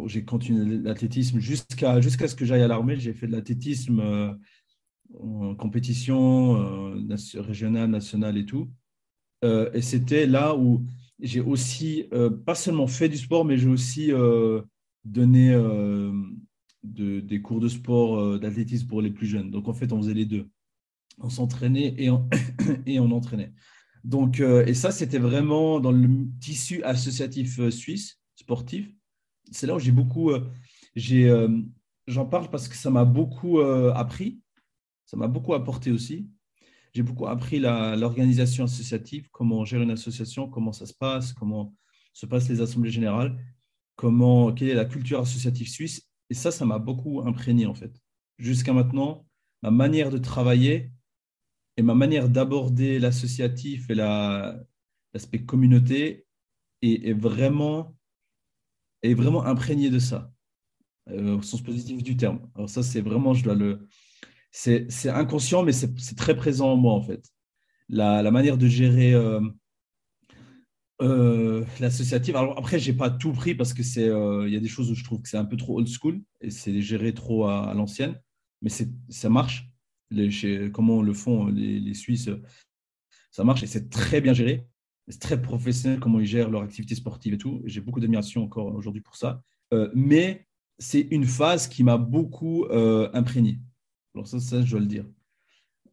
j'ai 0.05 0.23
continué 0.23 0.77
l'athlétisme 0.77 1.39
jusqu'à 1.39 1.99
jusqu'à 1.99 2.27
ce 2.27 2.35
que 2.35 2.45
j'aille 2.45 2.61
à 2.61 2.67
l'armée. 2.67 2.97
J'ai 2.97 3.13
fait 3.13 3.27
de 3.27 3.31
l'athlétisme 3.31 4.37
en 5.19 5.55
compétition 5.55 6.93
régionale, 7.35 7.89
nationale 7.89 8.37
et 8.37 8.45
tout. 8.45 8.69
et 9.43 9.81
c'était 9.81 10.25
là 10.25 10.55
où 10.55 10.85
j'ai 11.19 11.41
aussi, 11.41 12.05
pas 12.45 12.55
seulement 12.55 12.87
fait 12.87 13.09
du 13.09 13.17
sport, 13.17 13.45
mais 13.45 13.57
j'ai 13.57 13.69
aussi 13.69 14.11
euh, 16.99 17.19
des 17.27 17.41
cours 17.41 17.59
de 17.59 17.67
sport, 17.67 18.17
euh, 18.17 18.39
d'athlétisme 18.39 18.87
pour 18.87 19.01
les 19.01 19.11
plus 19.11 19.27
jeunes. 19.27 19.51
Donc 19.51 19.67
en 19.67 19.73
fait, 19.73 19.91
on 19.91 20.01
faisait 20.01 20.13
les 20.13 20.25
deux. 20.25 20.49
On 21.19 21.29
s'entraînait 21.29 21.95
et 21.97 22.09
on, 22.09 22.29
entraînait. 23.11 23.53
Donc, 24.03 24.39
euh, 24.39 24.65
et 24.65 24.73
ça, 24.73 24.91
c'était 24.91 25.17
vraiment 25.17 25.79
dans 25.79 25.91
le 25.91 26.07
tissu 26.39 26.83
associatif 26.83 27.69
suisse, 27.69 28.19
sportif. 28.35 28.89
C'est 29.51 29.67
là 29.67 29.75
où 29.75 29.79
j'ai 29.79 29.91
beaucoup, 29.91 30.31
j'en 30.95 32.25
parle 32.25 32.49
parce 32.49 32.67
que 32.67 32.75
ça 32.75 32.89
m'a 32.89 33.05
beaucoup 33.05 33.59
appris, 33.61 34.39
ça 35.07 35.17
m'a 35.17 35.27
beaucoup 35.27 35.55
apporté 35.55 35.91
aussi. 35.91 36.29
J'ai 36.93 37.01
beaucoup 37.01 37.27
appris 37.27 37.59
l'organisation 37.59 38.65
associative, 38.65 39.29
comment 39.31 39.65
gérer 39.65 39.83
une 39.83 39.91
association, 39.91 40.47
comment 40.47 40.71
ça 40.71 40.85
se 40.85 40.93
passe, 40.93 41.33
comment 41.33 41.73
se 42.13 42.27
passent 42.27 42.49
les 42.49 42.61
assemblées 42.61 42.91
générales 42.91 43.35
comment, 43.97 44.53
quelle 44.53 44.69
est 44.69 44.73
la 44.73 44.85
culture 44.85 45.19
associative 45.19 45.67
suisse. 45.67 46.09
Et 46.29 46.33
ça, 46.33 46.51
ça 46.51 46.65
m'a 46.65 46.79
beaucoup 46.79 47.21
imprégné 47.27 47.65
en 47.65 47.73
fait. 47.73 47.91
Jusqu'à 48.37 48.71
maintenant, 48.71 49.27
ma 49.61 49.71
manière 49.71 50.09
de 50.09 50.17
travailler 50.17 50.91
et 51.75 51.81
ma 51.81 51.95
manière 51.95 52.29
d'aborder 52.29 52.99
l'associatif 52.99 53.89
et 53.89 53.95
l'aspect 53.95 55.43
communauté 55.43 56.25
est, 56.81 57.13
vraiment, 57.13 57.95
est 59.01 59.15
vraiment 59.15 59.43
imprégné 59.43 59.89
de 59.89 59.99
ça, 59.99 60.31
euh, 61.09 61.37
au 61.37 61.41
sens 61.41 61.61
positif 61.61 62.03
du 62.03 62.15
terme. 62.15 62.47
Alors 62.55 62.69
ça, 62.69 62.83
c'est 62.83 63.01
vraiment, 63.01 63.33
je 63.33 63.43
dois 63.43 63.55
le... 63.55 63.87
C'est 64.51 65.09
inconscient, 65.09 65.63
mais 65.63 65.71
c'est 65.71 66.15
très 66.15 66.35
présent 66.35 66.73
en 66.73 66.77
moi 66.77 66.93
en 66.93 67.01
fait. 67.01 67.23
La, 67.89 68.29
manière 68.31 68.57
de 68.57 68.67
gérer... 68.67 69.13
Euh, 69.13 69.41
euh, 70.99 71.63
l'associative. 71.79 72.35
Alors 72.35 72.57
après, 72.57 72.79
j'ai 72.79 72.93
pas 72.93 73.11
tout 73.11 73.31
pris 73.31 73.53
parce 73.53 73.73
que 73.73 73.83
c'est, 73.83 74.09
euh, 74.09 74.49
y 74.49 74.55
a 74.55 74.59
des 74.59 74.67
choses 74.67 74.89
où 74.89 74.95
je 74.95 75.03
trouve 75.03 75.21
que 75.21 75.29
c'est 75.29 75.37
un 75.37 75.45
peu 75.45 75.55
trop 75.55 75.77
old 75.77 75.87
school 75.87 76.19
et 76.41 76.49
c'est 76.49 76.81
géré 76.81 77.13
trop 77.13 77.45
à, 77.47 77.71
l'ancienne, 77.75 78.19
mais 78.61 78.69
ça 78.69 79.29
marche. 79.29 79.69
Comment 80.73 81.01
le 81.01 81.13
font 81.13 81.47
les, 81.47 81.79
les, 81.79 81.93
Suisses, 81.93 82.29
ça 83.29 83.43
marche 83.43 83.61
et 83.61 83.67
c'est 83.67 83.89
très 83.89 84.21
bien 84.21 84.33
géré. 84.33 84.65
C'est 85.09 85.19
très 85.19 85.41
professionnel 85.41 85.99
comment 85.99 86.19
ils 86.19 86.25
gèrent 86.25 86.49
leur 86.49 86.63
activité 86.63 86.95
sportive 86.95 87.33
et 87.33 87.37
tout. 87.37 87.61
J'ai 87.65 87.81
beaucoup 87.81 87.99
d'admiration 87.99 88.43
encore 88.43 88.73
aujourd'hui 88.73 89.01
pour 89.01 89.17
ça. 89.17 89.43
Euh, 89.73 89.91
mais 89.93 90.47
c'est 90.79 91.07
une 91.11 91.25
phase 91.25 91.67
qui 91.67 91.83
m'a 91.83 91.97
beaucoup 91.97 92.65
imprégné. 93.13 93.59
Alors 94.17 94.27
ça, 94.27 94.63
je 94.63 94.71
dois 94.71 94.79
le 94.79 94.87
dire. 94.87 95.05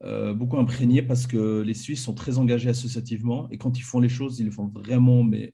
Euh, 0.02 0.32
beaucoup 0.32 0.58
imprégné 0.58 1.02
parce 1.02 1.26
que 1.26 1.60
les 1.60 1.74
Suisses 1.74 2.02
sont 2.02 2.14
très 2.14 2.38
engagés 2.38 2.70
associativement 2.70 3.48
et 3.50 3.58
quand 3.58 3.78
ils 3.78 3.82
font 3.82 4.00
les 4.00 4.08
choses, 4.08 4.40
ils 4.40 4.46
le 4.46 4.50
font 4.50 4.66
vraiment. 4.66 5.22
Mais 5.22 5.52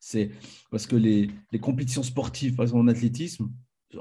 c'est 0.00 0.30
parce 0.70 0.86
que 0.86 0.96
les, 0.96 1.30
compétitions 1.60 2.02
sportives, 2.02 2.54
par 2.54 2.64
exemple 2.64 2.84
en 2.84 2.88
athlétisme, 2.88 3.52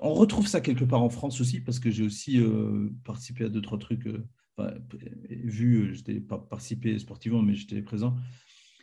on 0.01 0.13
retrouve 0.13 0.47
ça 0.47 0.61
quelque 0.61 0.85
part 0.85 1.03
en 1.03 1.09
France 1.09 1.41
aussi 1.41 1.59
parce 1.59 1.79
que 1.79 1.91
j'ai 1.91 2.03
aussi 2.03 2.39
euh, 2.39 2.89
participé 3.03 3.45
à 3.45 3.49
deux 3.49 3.61
trois 3.61 3.77
trucs, 3.77 4.07
euh, 4.07 4.23
vu, 5.27 5.93
j'étais 5.93 6.21
pas 6.21 6.37
participé 6.37 6.97
sportivement, 6.97 7.41
mais 7.41 7.53
j'étais 7.53 7.81
présent. 7.81 8.15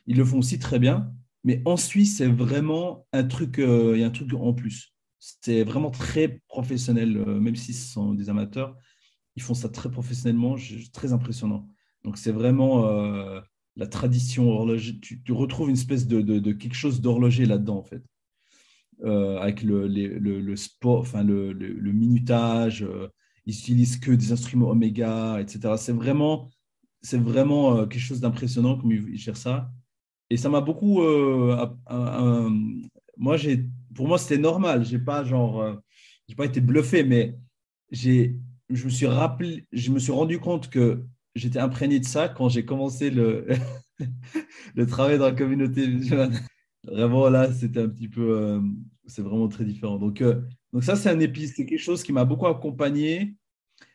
Ils 0.06 0.18
le 0.18 0.26
font 0.26 0.40
aussi 0.40 0.58
très 0.58 0.78
bien. 0.78 1.10
Mais 1.44 1.62
en 1.64 1.78
Suisse, 1.78 2.18
c'est 2.18 2.28
vraiment 2.28 3.06
un 3.14 3.24
truc, 3.24 3.54
il 3.56 3.98
y 3.98 4.04
a 4.04 4.06
un 4.06 4.10
truc 4.10 4.32
en 4.34 4.52
plus. 4.52 4.94
C'est 5.18 5.64
vraiment 5.64 5.90
très 5.90 6.42
professionnel, 6.48 7.16
même 7.40 7.56
si 7.56 7.72
ce 7.72 7.92
sont 7.92 8.12
des 8.12 8.28
amateurs 8.28 8.76
ils 9.36 9.42
font 9.42 9.54
ça 9.54 9.68
très 9.68 9.90
professionnellement, 9.90 10.56
très 10.92 11.12
impressionnant. 11.12 11.68
Donc 12.04 12.18
c'est 12.18 12.32
vraiment 12.32 12.86
euh, 12.86 13.40
la 13.76 13.86
tradition 13.86 14.50
horloger. 14.50 14.98
Tu, 15.00 15.20
retrouves 15.32 15.68
une 15.68 15.76
espèce 15.76 16.06
de, 16.06 16.52
quelque 16.52 16.74
chose 16.74 17.00
d'horloger 17.00 17.46
là-dedans 17.46 17.78
en 17.78 17.82
fait, 17.82 18.02
euh, 19.04 19.38
avec 19.38 19.62
le, 19.62 20.56
sport, 20.56 21.00
enfin 21.00 21.22
le, 21.22 21.92
minutage. 21.92 22.82
Euh, 22.82 23.08
ils 23.46 23.58
utilisent 23.58 23.98
que 23.98 24.12
des 24.12 24.30
instruments 24.32 24.70
Omega, 24.70 25.40
etc. 25.40 25.74
C'est 25.76 25.92
vraiment, 25.92 26.48
c'est 27.00 27.18
vraiment 27.18 27.86
quelque 27.88 28.00
chose 28.00 28.20
d'impressionnant 28.20 28.76
comme 28.78 28.92
ils, 28.92 29.16
gèrent 29.16 29.36
ça. 29.36 29.70
Et 30.30 30.36
ça 30.36 30.48
m'a 30.48 30.60
beaucoup. 30.60 31.02
moi, 33.16 33.36
j'ai, 33.36 33.66
pour 33.94 34.06
moi, 34.06 34.18
c'était 34.18 34.38
normal. 34.38 34.84
J'ai 34.84 35.00
pas 35.00 35.24
genre, 35.24 35.76
j'ai 36.28 36.36
pas 36.36 36.44
été 36.44 36.60
bluffé, 36.60 37.02
mais 37.02 37.36
j'ai 37.90 38.38
je 38.72 38.84
me 38.84 38.90
suis 38.90 39.06
rappelé, 39.06 39.66
je 39.72 39.90
me 39.90 39.98
suis 39.98 40.12
rendu 40.12 40.38
compte 40.38 40.70
que 40.70 41.02
j'étais 41.34 41.58
imprégné 41.58 42.00
de 42.00 42.04
ça 42.04 42.28
quand 42.28 42.48
j'ai 42.48 42.64
commencé 42.64 43.10
le, 43.10 43.46
le 44.74 44.86
travail 44.86 45.18
dans 45.18 45.26
la 45.26 45.32
communauté 45.32 45.86
Vraiment, 46.84 47.28
là, 47.28 47.52
c'était 47.52 47.80
un 47.80 47.88
petit 47.88 48.08
peu, 48.08 48.36
euh, 48.36 48.60
c'est 49.06 49.22
vraiment 49.22 49.46
très 49.46 49.64
différent. 49.64 49.98
Donc, 49.98 50.20
euh, 50.20 50.40
donc 50.72 50.82
ça, 50.82 50.96
c'est 50.96 51.10
un 51.10 51.20
épice, 51.20 51.54
c'est 51.56 51.64
quelque 51.64 51.78
chose 51.78 52.02
qui 52.02 52.12
m'a 52.12 52.24
beaucoup 52.24 52.48
accompagné 52.48 53.36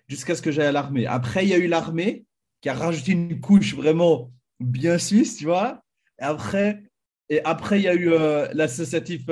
jusqu'à 0.07 0.35
ce 0.35 0.41
que 0.41 0.51
j'aille 0.51 0.67
à 0.67 0.71
l'armée. 0.71 1.05
Après, 1.05 1.43
il 1.43 1.49
y 1.49 1.53
a 1.53 1.57
eu 1.57 1.67
l'armée 1.67 2.25
qui 2.61 2.69
a 2.69 2.73
rajouté 2.73 3.11
une 3.11 3.41
couche 3.41 3.75
vraiment 3.75 4.31
bien 4.61 4.97
suisse, 4.97 5.35
tu 5.35 5.45
vois. 5.45 5.83
Et 6.19 6.23
après, 6.23 6.83
et 7.29 7.43
après 7.43 7.79
il 7.79 7.83
y 7.83 7.89
a 7.89 7.93
eu 7.93 8.09
euh, 8.09 8.47
l'associatif 8.53 9.27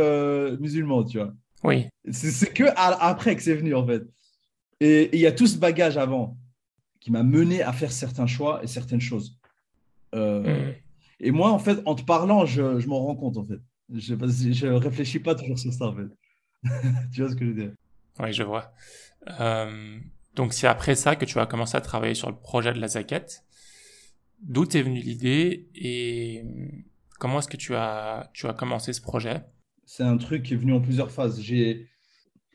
musulman, 0.59 1.05
tu 1.05 1.17
vois. 1.19 1.33
Oui. 1.63 1.87
C'est 2.11 2.53
que 2.53 2.65
après 2.75 3.37
que 3.37 3.41
c'est 3.41 3.55
venu, 3.55 3.73
en 3.73 3.87
fait. 3.87 4.03
Et 4.81 5.09
il 5.13 5.19
y 5.19 5.27
a 5.27 5.31
tout 5.31 5.47
ce 5.47 5.57
bagage 5.57 5.97
avant 5.97 6.37
qui 6.99 7.11
m'a 7.11 7.23
mené 7.23 7.61
à 7.61 7.71
faire 7.71 7.91
certains 7.91 8.27
choix 8.27 8.63
et 8.63 8.67
certaines 8.67 9.01
choses. 9.01 9.37
Euh, 10.15 10.41
mm. 10.41 10.73
Et 11.21 11.31
moi, 11.31 11.51
en 11.51 11.59
fait, 11.59 11.81
en 11.85 11.95
te 11.95 12.03
parlant, 12.03 12.45
je, 12.45 12.79
je 12.79 12.87
m'en 12.87 12.99
rends 12.99 13.15
compte, 13.15 13.37
en 13.37 13.45
fait. 13.45 13.59
Je 13.93 14.15
ne 14.15 14.73
réfléchis 14.73 15.19
pas 15.19 15.35
toujours 15.35 15.59
sur 15.59 15.71
ça, 15.71 15.85
en 15.85 15.95
fait. 15.95 16.09
tu 17.13 17.21
vois 17.21 17.29
ce 17.29 17.35
que 17.35 17.45
je 17.45 17.51
veux 17.51 17.61
dire? 17.61 17.73
Oui, 18.19 18.33
je 18.33 18.43
vois. 18.43 18.73
Euh, 19.39 19.99
donc, 20.35 20.53
c'est 20.53 20.67
après 20.67 20.95
ça 20.95 21.15
que 21.15 21.25
tu 21.25 21.39
as 21.39 21.45
commencé 21.45 21.77
à 21.77 21.81
travailler 21.81 22.15
sur 22.15 22.29
le 22.29 22.35
projet 22.35 22.73
de 22.73 22.79
la 22.79 22.87
zaquette. 22.87 23.43
D'où 24.41 24.65
t'es 24.65 24.81
venue 24.81 24.99
l'idée 24.99 25.69
et 25.75 26.43
comment 27.19 27.39
est-ce 27.39 27.47
que 27.47 27.57
tu 27.57 27.75
as, 27.75 28.29
tu 28.33 28.47
as 28.47 28.53
commencé 28.53 28.91
ce 28.93 29.01
projet? 29.01 29.43
C'est 29.85 30.03
un 30.03 30.17
truc 30.17 30.43
qui 30.43 30.53
est 30.53 30.57
venu 30.57 30.73
en 30.73 30.81
plusieurs 30.81 31.11
phases. 31.11 31.39
J'ai 31.39 31.87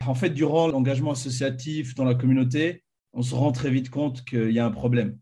en 0.07 0.14
fait, 0.14 0.30
durant 0.30 0.69
l'engagement 0.69 1.12
associatif 1.12 1.95
dans 1.95 2.04
la 2.04 2.14
communauté, 2.14 2.85
on 3.12 3.23
se 3.23 3.35
rend 3.35 3.52
très 3.52 3.71
vite 3.71 3.90
compte 3.90 4.25
qu'il 4.25 4.50
y 4.50 4.59
a 4.59 4.66
un 4.66 4.71
problème. 4.71 5.19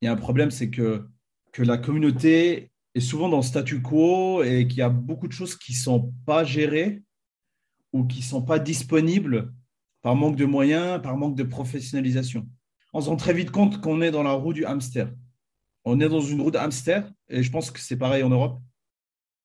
Il 0.00 0.06
y 0.06 0.08
a 0.08 0.12
un 0.12 0.16
problème, 0.16 0.50
c'est 0.50 0.70
que, 0.70 1.08
la 1.58 1.76
communauté 1.76 2.70
est 2.94 3.00
souvent 3.00 3.28
dans 3.28 3.38
le 3.38 3.42
statu 3.42 3.82
quo 3.82 4.42
et 4.42 4.66
qu'il 4.66 4.78
y 4.78 4.82
a 4.82 4.88
beaucoup 4.88 5.28
de 5.28 5.32
choses 5.32 5.54
qui 5.54 5.72
ne 5.72 5.76
sont 5.76 6.14
pas 6.24 6.44
gérées 6.44 7.02
ou 7.92 8.06
qui 8.06 8.20
ne 8.20 8.24
sont 8.24 8.42
pas 8.42 8.58
disponibles 8.58 9.52
par 10.00 10.16
manque 10.16 10.36
de 10.36 10.46
moyens, 10.46 11.02
par 11.02 11.16
manque 11.18 11.36
de 11.36 11.42
professionnalisation. 11.42 12.48
On 12.94 13.02
se 13.02 13.10
rend 13.10 13.16
très 13.16 13.34
vite 13.34 13.50
compte 13.50 13.82
qu'on 13.82 14.00
est 14.00 14.10
dans 14.10 14.22
la 14.22 14.32
roue 14.32 14.54
du 14.54 14.64
hamster. 14.64 15.12
On 15.84 16.00
est 16.00 16.08
dans 16.08 16.22
une 16.22 16.40
roue 16.40 16.50
de 16.50 16.56
hamster 16.56 17.12
et 17.28 17.42
je 17.42 17.50
pense 17.50 17.70
que 17.70 17.80
c'est 17.80 17.98
pareil 17.98 18.22
en 18.22 18.30
Europe. 18.30 18.58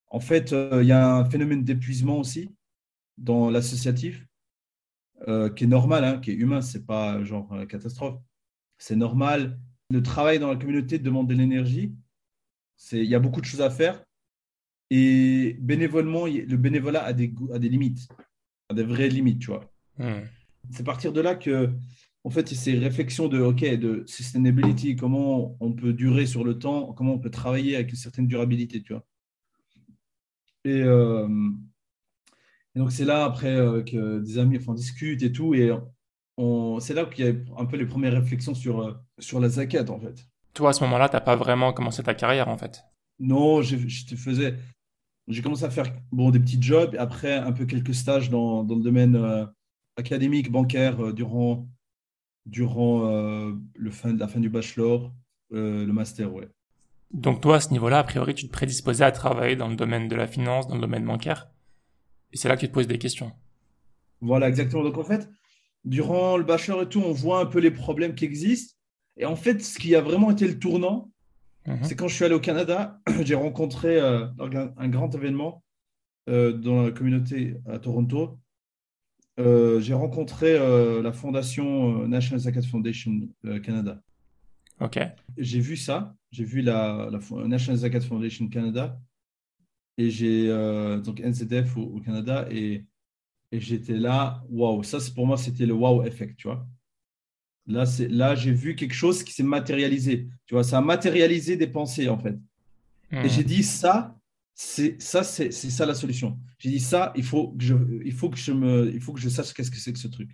En 0.09 0.21
fait, 0.21 0.53
euh, 0.53 0.81
il 0.81 0.87
y 0.87 0.93
a 0.93 1.13
un 1.13 1.29
phénomène 1.29 1.65
d'épuisement 1.65 2.19
aussi 2.19 2.55
dans 3.17 3.49
l'associatif, 3.49 4.25
euh, 5.27 5.49
qui 5.49 5.63
est 5.63 5.67
normal, 5.67 6.03
hein, 6.03 6.19
qui 6.19 6.31
est 6.31 6.35
humain, 6.35 6.61
c'est 6.61 6.85
pas 6.85 7.23
genre 7.23 7.51
euh, 7.53 7.65
catastrophe. 7.65 8.19
C'est 8.77 8.95
normal. 8.95 9.59
Le 9.89 10.03
travail 10.03 10.39
dans 10.39 10.49
la 10.49 10.55
communauté 10.55 10.99
demande 10.99 11.27
de 11.27 11.33
l'énergie. 11.33 11.95
Il 12.91 13.05
y 13.05 13.15
a 13.15 13.19
beaucoup 13.19 13.41
de 13.41 13.45
choses 13.45 13.61
à 13.61 13.69
faire. 13.69 14.03
Et 14.89 15.57
bénévolement, 15.59 16.25
le 16.25 16.55
bénévolat 16.55 17.03
a 17.03 17.13
des, 17.13 17.33
a 17.53 17.59
des 17.59 17.69
limites, 17.69 18.07
a 18.69 18.73
des 18.73 18.83
vraies 18.83 19.09
limites, 19.09 19.39
tu 19.39 19.47
vois. 19.47 19.69
Hmm. 19.97 20.21
C'est 20.69 20.81
à 20.81 20.85
partir 20.85 21.11
de 21.11 21.21
là 21.21 21.35
que 21.35 21.73
en 22.27 22.29
fait, 22.29 22.49
ces 22.49 22.77
réflexions 22.77 23.29
de, 23.29 23.39
OK, 23.39 23.63
de 23.63 24.03
sustainability, 24.05 24.97
comment 24.97 25.55
on 25.61 25.71
peut 25.71 25.93
durer 25.93 26.25
sur 26.25 26.43
le 26.43 26.59
temps, 26.59 26.91
comment 26.91 27.13
on 27.13 27.19
peut 27.19 27.31
travailler 27.31 27.75
avec 27.75 27.89
une 27.89 27.95
certaine 27.95 28.27
durabilité, 28.27 28.81
tu 28.81 28.91
vois. 28.91 29.05
Et, 30.65 30.81
euh, 30.81 31.27
donc, 32.77 32.91
c'est 32.91 33.05
là, 33.05 33.25
après, 33.25 33.55
euh, 33.55 33.83
que 33.83 34.19
des 34.19 34.37
amis 34.37 34.57
enfin, 34.57 34.73
discutent 34.73 35.23
et 35.23 35.31
tout, 35.31 35.53
et 35.53 35.71
c'est 36.79 36.93
là 36.93 37.05
qu'il 37.05 37.25
y 37.25 37.29
a 37.29 37.33
un 37.57 37.65
peu 37.65 37.77
les 37.77 37.85
premières 37.85 38.13
réflexions 38.13 38.53
sur, 38.53 38.81
euh, 38.81 38.93
sur 39.19 39.39
la 39.39 39.49
zakat, 39.49 39.89
en 39.89 39.99
fait. 39.99 40.27
Toi, 40.53 40.69
à 40.69 40.73
ce 40.73 40.83
moment-là, 40.83 41.09
tu 41.09 41.15
n'as 41.15 41.21
pas 41.21 41.35
vraiment 41.35 41.73
commencé 41.73 42.03
ta 42.03 42.13
carrière, 42.13 42.47
en 42.47 42.57
fait 42.57 42.83
Non, 43.19 43.61
je, 43.61 43.75
te 43.75 44.15
faisais... 44.15 44.55
J'ai 45.27 45.41
commencé 45.41 45.65
à 45.65 45.69
faire 45.69 45.93
bon, 46.11 46.29
des 46.29 46.39
petits 46.39 46.61
jobs, 46.61 46.95
et 46.95 46.97
après, 46.97 47.33
un 47.33 47.51
peu 47.51 47.65
quelques 47.65 47.93
stages 47.93 48.29
dans, 48.29 48.63
dans 48.63 48.75
le 48.75 48.81
domaine 48.81 49.47
académique, 49.97 50.49
bancaire, 50.51 51.13
durant 51.13 51.67
durant 52.47 53.05
euh, 53.05 53.53
le 53.75 53.91
fin, 53.91 54.15
la 54.15 54.27
fin 54.27 54.39
du 54.39 54.49
bachelor, 54.49 55.11
euh, 55.53 55.85
le 55.85 55.93
master, 55.93 56.33
ouais. 56.33 56.47
Donc 57.13 57.41
toi, 57.41 57.57
à 57.57 57.59
ce 57.59 57.71
niveau-là, 57.71 57.99
a 57.99 58.03
priori, 58.03 58.33
tu 58.33 58.47
te 58.47 58.51
prédisposais 58.51 59.03
à 59.03 59.11
travailler 59.11 59.55
dans 59.55 59.67
le 59.67 59.75
domaine 59.75 60.07
de 60.07 60.15
la 60.15 60.27
finance, 60.27 60.67
dans 60.67 60.75
le 60.75 60.81
domaine 60.81 61.05
bancaire? 61.05 61.49
Et 62.31 62.37
c'est 62.37 62.47
là 62.47 62.55
que 62.55 62.61
tu 62.61 62.67
te 62.67 62.73
poses 62.73 62.87
des 62.87 62.97
questions. 62.97 63.31
Voilà, 64.21 64.49
exactement. 64.49 64.83
Donc 64.83 64.97
en 64.97 65.03
fait, 65.03 65.29
durant 65.85 66.37
le 66.37 66.43
bachelor 66.43 66.81
et 66.81 66.89
tout, 66.89 67.01
on 67.01 67.11
voit 67.11 67.39
un 67.39 67.45
peu 67.45 67.59
les 67.59 67.71
problèmes 67.71 68.15
qui 68.15 68.25
existent. 68.25 68.75
Et 69.17 69.25
en 69.25 69.35
fait, 69.35 69.61
ce 69.63 69.79
qui 69.79 69.95
a 69.95 70.01
vraiment 70.01 70.31
été 70.31 70.47
le 70.47 70.59
tournant, 70.59 71.11
mhm. 71.65 71.83
c'est 71.83 71.95
quand 71.95 72.07
je 72.07 72.15
suis 72.15 72.25
allé 72.25 72.35
au 72.35 72.39
Canada, 72.39 72.99
j'ai 73.23 73.35
rencontré 73.35 73.99
euh, 73.99 74.27
un, 74.39 74.87
grand 74.89 75.13
événement 75.13 75.63
dans 76.27 76.83
la 76.83 76.91
communauté 76.91 77.55
à 77.65 77.79
Toronto. 77.79 78.37
Euh, 79.39 79.79
j'ai 79.79 79.93
rencontré 79.93 80.57
euh, 80.57 81.01
la 81.01 81.11
fondation 81.11 82.01
euh, 82.01 82.07
National 82.07 82.39
Zakat 82.39 82.63
Foundation 82.63 83.11
Canada. 83.63 84.01
Ok. 84.79 84.99
J'ai 85.37 85.59
vu 85.59 85.77
ça, 85.77 86.15
j'ai 86.31 86.43
vu 86.43 86.61
la, 86.61 87.09
National 87.45 87.77
Zakat 87.77 88.01
Foundation 88.01 88.47
Canada 88.47 88.99
et 89.97 90.09
j'ai 90.09 90.47
donc 91.03 91.19
NZF 91.19 91.77
au, 91.77 91.99
Canada 92.01 92.47
et, 92.51 92.85
et 93.51 93.59
j'étais 93.59 93.97
là, 93.97 94.43
waouh, 94.49 94.83
ça 94.83 94.99
pour 95.15 95.25
moi 95.25 95.37
c'était 95.37 95.65
le 95.65 95.73
wow 95.73 96.03
effect, 96.03 96.35
tu 96.37 96.47
vois. 96.47 96.67
Là, 97.65 97.83
là 98.09 98.35
j'ai 98.35 98.51
vu 98.51 98.75
quelque 98.75 98.93
chose 98.93 99.23
qui 99.23 99.33
s'est 99.33 99.43
matérialisé, 99.43 100.27
tu 100.45 100.53
vois, 100.53 100.63
ça 100.63 100.77
a 100.77 100.81
matérialisé 100.81 101.57
des 101.57 101.67
pensées 101.67 102.09
en 102.09 102.17
fait. 102.17 102.37
Et 103.11 103.19
hmm. 103.19 103.29
j'ai 103.29 103.43
dit 103.43 103.63
ça, 103.63 104.17
c'est 104.53 105.01
ça, 105.01 105.23
c'est 105.23 105.51
ça 105.51 105.85
la 105.85 105.93
solution. 105.93 106.39
J'ai 106.57 106.69
dit 106.69 106.79
ça, 106.79 107.13
il 107.15 107.23
faut 107.23 107.49
que 107.49 107.63
je, 107.63 107.75
il 108.03 108.13
faut 108.13 108.29
que 108.29 108.37
je 108.37 108.51
me, 108.51 108.91
il 108.93 108.99
faut 108.99 109.13
que 109.13 109.19
je 109.19 109.29
sache 109.29 109.53
qu'est-ce 109.53 109.69
que 109.69 109.77
c'est 109.77 109.93
que 109.93 109.99
ce 109.99 110.07
truc. 110.07 110.31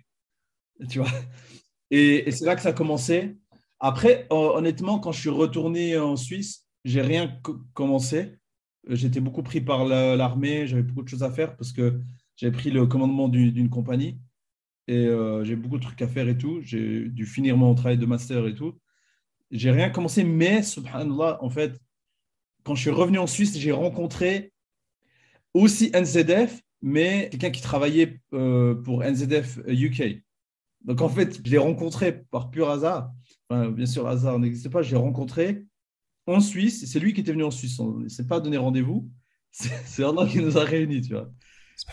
Tu 0.88 0.98
vois. 0.98 1.10
Et, 1.90 2.30
c'est 2.32 2.44
là 2.44 2.56
que 2.56 2.62
ça 2.62 2.70
a 2.70 2.72
commencé. 2.72 3.36
Après, 3.78 4.26
honnêtement, 4.30 4.98
quand 4.98 5.12
je 5.12 5.20
suis 5.20 5.30
retourné 5.30 5.98
en 5.98 6.16
Suisse, 6.16 6.66
j'ai 6.84 7.02
rien 7.02 7.38
commencé. 7.74 8.38
J'étais 8.88 9.20
beaucoup 9.20 9.42
pris 9.42 9.60
par 9.60 9.84
l'armée, 9.84 10.66
j'avais 10.66 10.82
beaucoup 10.82 11.02
de 11.02 11.08
choses 11.08 11.22
à 11.22 11.30
faire 11.30 11.56
parce 11.56 11.72
que 11.72 12.00
j'avais 12.36 12.52
pris 12.52 12.70
le 12.70 12.86
commandement 12.86 13.28
d'une 13.28 13.70
compagnie 13.70 14.18
et 14.86 15.06
euh, 15.06 15.44
j'ai 15.44 15.56
beaucoup 15.56 15.78
de 15.78 15.82
trucs 15.82 16.02
à 16.02 16.08
faire 16.08 16.28
et 16.28 16.36
tout. 16.36 16.60
J'ai 16.62 17.08
dû 17.08 17.26
finir 17.26 17.56
mon 17.56 17.74
travail 17.74 17.98
de 17.98 18.06
master 18.06 18.46
et 18.46 18.54
tout. 18.54 18.78
J'ai 19.50 19.70
rien 19.70 19.90
commencé, 19.90 20.24
mais 20.24 20.62
subhanallah, 20.62 21.38
en 21.42 21.48
fait, 21.48 21.80
quand 22.64 22.74
je 22.74 22.82
suis 22.82 22.90
revenu 22.90 23.18
en 23.18 23.26
Suisse, 23.26 23.58
j'ai 23.58 23.72
rencontré 23.72 24.52
aussi 25.54 25.90
NZF, 25.94 26.60
mais 26.82 27.28
quelqu'un 27.30 27.50
qui 27.50 27.62
travaillait 27.62 28.20
euh, 28.32 28.74
pour 28.74 29.02
NZF 29.02 29.60
UK. 29.68 30.22
Donc 30.84 31.00
en 31.00 31.08
fait, 31.08 31.40
je 31.44 31.50
l'ai 31.50 31.58
rencontré 31.58 32.24
par 32.30 32.50
pur 32.50 32.68
hasard. 32.68 33.10
bien 33.50 33.86
sûr, 33.86 34.06
hasard 34.06 34.38
n'existe 34.38 34.68
pas. 34.68 34.82
J'ai 34.82 34.96
rencontré 34.96 35.64
en 36.26 36.40
Suisse. 36.40 36.84
C'est 36.90 37.00
lui 37.00 37.12
qui 37.12 37.20
était 37.20 37.32
venu 37.32 37.44
en 37.44 37.50
Suisse. 37.50 37.78
On 37.78 37.98
ne 37.98 38.08
s'est 38.08 38.26
pas 38.26 38.40
donné 38.40 38.56
rendez-vous. 38.56 39.08
C'est 39.50 40.04
un 40.04 40.26
qui 40.26 40.38
nous 40.38 40.58
a 40.58 40.64
réunis, 40.64 41.02
tu 41.02 41.12
vois. 41.12 41.30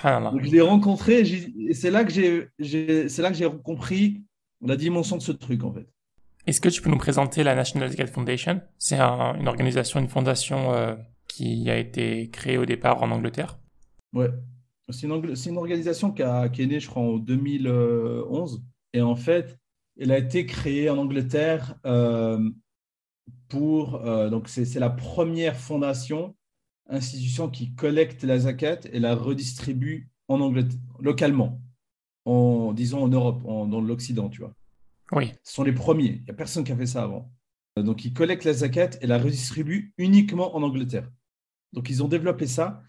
Donc 0.03 0.43
je 0.43 0.51
l'ai 0.51 0.61
rencontré 0.61 1.21
et 1.21 1.73
c'est 1.73 1.89
là 1.89 2.03
que 2.03 2.11
j'ai, 2.11 3.07
compris 3.63 4.23
la 4.61 4.75
dimension 4.75 5.17
de 5.17 5.21
ce 5.21 5.31
truc 5.31 5.63
en 5.63 5.73
fait. 5.73 5.87
Est-ce 6.47 6.61
que 6.61 6.69
tu 6.69 6.81
peux 6.81 6.89
nous 6.89 6.97
présenter 6.97 7.43
la 7.43 7.55
National 7.55 7.89
Zakat 7.89 8.07
Foundation? 8.07 8.61
C'est 8.77 8.99
une 8.99 9.47
organisation, 9.47 9.99
une 9.99 10.07
fondation 10.07 10.73
euh, 10.73 10.95
qui 11.27 11.69
a 11.69 11.77
été 11.77 12.29
créée 12.29 12.57
au 12.57 12.65
départ 12.65 13.01
en 13.01 13.11
Angleterre. 13.11 13.59
Ouais, 14.13 14.29
c'est 14.89 15.07
une, 15.07 15.33
une, 15.45 15.57
organisation 15.57 16.11
qui, 16.11 16.23
a, 16.23 16.49
qui, 16.49 16.63
est 16.63 16.67
née, 16.67 16.79
je 16.79 16.87
crois, 16.87 17.03
en 17.03 17.17
2011. 17.17 18.63
Et 18.93 19.01
en 19.01 19.15
fait, 19.15 19.57
elle 19.99 20.11
a 20.11 20.17
été 20.17 20.45
créée 20.45 20.89
en 20.89 20.97
Angleterre 20.97 21.75
euh, 21.85 22.49
pour. 23.51 23.95
Euh, 23.95 24.29
donc, 24.29 24.47
c'est 24.47 24.79
la 24.79 24.89
première 24.89 25.57
fondation, 25.57 26.35
institution 26.89 27.49
qui 27.49 27.75
collecte 27.75 28.23
la 28.23 28.39
zakat 28.39 28.79
et 28.91 28.99
la 28.99 29.15
redistribue 29.15 30.09
en 30.27 30.39
Angleterre, 30.39 30.79
localement, 30.99 31.61
en, 32.25 32.73
disons 32.73 33.03
en 33.03 33.09
Europe, 33.09 33.43
dans 33.43 33.81
l'Occident, 33.81 34.29
tu 34.29 34.41
vois. 34.41 34.53
Oui. 35.11 35.33
Ce 35.43 35.53
sont 35.53 35.63
les 35.63 35.73
premiers. 35.73 36.19
Il 36.19 36.23
n'y 36.23 36.29
a 36.29 36.33
personne 36.33 36.63
qui 36.63 36.71
a 36.71 36.77
fait 36.77 36.85
ça 36.85 37.03
avant. 37.03 37.31
Euh, 37.77 37.83
donc, 37.83 38.05
ils 38.05 38.13
collectent 38.13 38.45
la 38.45 38.53
zakat 38.53 38.91
et 39.01 39.07
la 39.07 39.17
redistribuent 39.17 39.93
uniquement 39.97 40.55
en 40.55 40.63
Angleterre. 40.63 41.09
Donc, 41.73 41.89
ils 41.89 42.01
ont 42.01 42.07
développé 42.07 42.47
ça. 42.47 42.81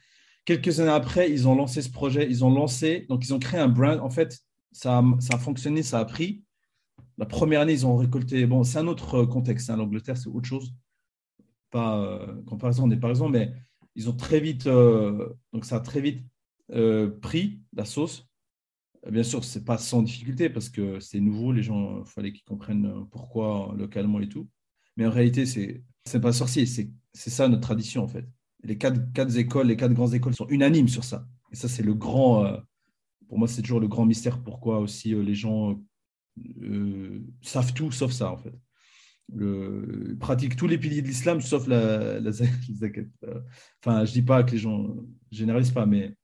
Quelques 0.44 0.80
années 0.80 0.90
après, 0.90 1.30
ils 1.30 1.48
ont 1.48 1.56
lancé 1.56 1.82
ce 1.82 1.90
projet. 1.90 2.26
Ils 2.28 2.44
ont 2.44 2.50
lancé, 2.50 3.06
donc 3.08 3.24
ils 3.24 3.34
ont 3.34 3.38
créé 3.38 3.60
un 3.60 3.68
brand. 3.68 4.00
En 4.00 4.10
fait, 4.10 4.38
ça 4.70 4.98
a, 4.98 5.04
ça 5.20 5.36
a 5.36 5.38
fonctionné, 5.38 5.82
ça 5.82 5.98
a 5.98 6.04
pris. 6.04 6.44
La 7.18 7.26
première 7.26 7.60
année, 7.60 7.72
ils 7.72 7.86
ont 7.86 7.96
récolté. 7.96 8.46
Bon, 8.46 8.64
c'est 8.64 8.78
un 8.78 8.86
autre 8.86 9.24
contexte. 9.24 9.70
Hein. 9.70 9.76
L'Angleterre, 9.76 10.16
c'est 10.16 10.28
autre 10.28 10.48
chose. 10.48 10.74
Pas 11.70 11.98
euh, 11.98 12.42
comparaison 12.44 12.86
des 12.86 12.96
raison, 12.96 13.28
mais 13.28 13.52
ils 13.94 14.08
ont 14.08 14.16
très 14.16 14.40
vite. 14.40 14.66
Euh, 14.66 15.28
donc, 15.52 15.64
ça 15.64 15.76
a 15.76 15.80
très 15.80 16.00
vite 16.00 16.24
pris 17.20 17.60
la 17.74 17.84
sauce. 17.84 18.26
Bien 19.10 19.24
sûr, 19.24 19.44
ce 19.44 19.58
n'est 19.58 19.64
pas 19.64 19.78
sans 19.78 20.00
difficulté 20.02 20.48
parce 20.48 20.70
que 20.70 21.00
c'est 21.00 21.20
nouveau, 21.20 21.52
les 21.52 21.62
gens, 21.62 22.00
il 22.00 22.06
fallait 22.06 22.32
qu'ils 22.32 22.44
comprennent 22.44 23.04
pourquoi 23.10 23.74
localement 23.76 24.20
et 24.20 24.28
tout. 24.28 24.48
Mais 24.96 25.06
en 25.06 25.10
réalité, 25.10 25.44
ce 25.44 25.60
n'est 25.60 26.20
pas 26.20 26.32
sorcier, 26.32 26.66
c'est 26.66 26.90
ça 27.12 27.48
notre 27.48 27.62
tradition 27.62 28.02
en 28.02 28.08
fait. 28.08 28.26
Les 28.64 28.78
quatre, 28.78 29.12
quatre, 29.12 29.36
écoles, 29.36 29.66
les 29.66 29.76
quatre 29.76 29.92
grandes 29.92 30.14
écoles 30.14 30.34
sont 30.34 30.46
unanimes 30.48 30.88
sur 30.88 31.04
ça. 31.04 31.26
Et 31.50 31.56
ça, 31.56 31.68
c'est 31.68 31.82
le 31.82 31.94
grand, 31.94 32.44
euh, 32.44 32.56
pour 33.28 33.38
moi, 33.38 33.48
c'est 33.48 33.62
toujours 33.62 33.80
le 33.80 33.88
grand 33.88 34.06
mystère 34.06 34.42
pourquoi 34.42 34.78
aussi 34.78 35.14
euh, 35.14 35.22
les 35.22 35.34
gens 35.34 35.72
euh, 35.72 35.74
savent 37.42 37.72
tout 37.74 37.90
sauf 37.90 38.12
ça 38.12 38.30
en 38.30 38.36
fait. 38.36 38.54
Le, 39.34 40.16
pratiquent 40.20 40.56
tous 40.56 40.66
les 40.66 40.76
piliers 40.76 41.00
de 41.00 41.06
l'islam 41.06 41.40
sauf 41.40 41.66
la, 41.66 42.20
la, 42.20 42.32
zakat. 42.32 43.02
Enfin, 43.82 44.04
je 44.04 44.12
dis 44.12 44.22
pas 44.22 44.42
que 44.42 44.52
les 44.52 44.58
gens 44.58 44.94
généralisent 45.30 45.72
pas, 45.72 45.86
mais 45.86 46.14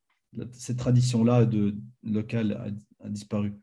cette 0.53 0.79
tradition-là 0.79 1.45
de 1.45 1.77
local 2.03 2.75
a, 3.03 3.09
disparu. 3.09 3.55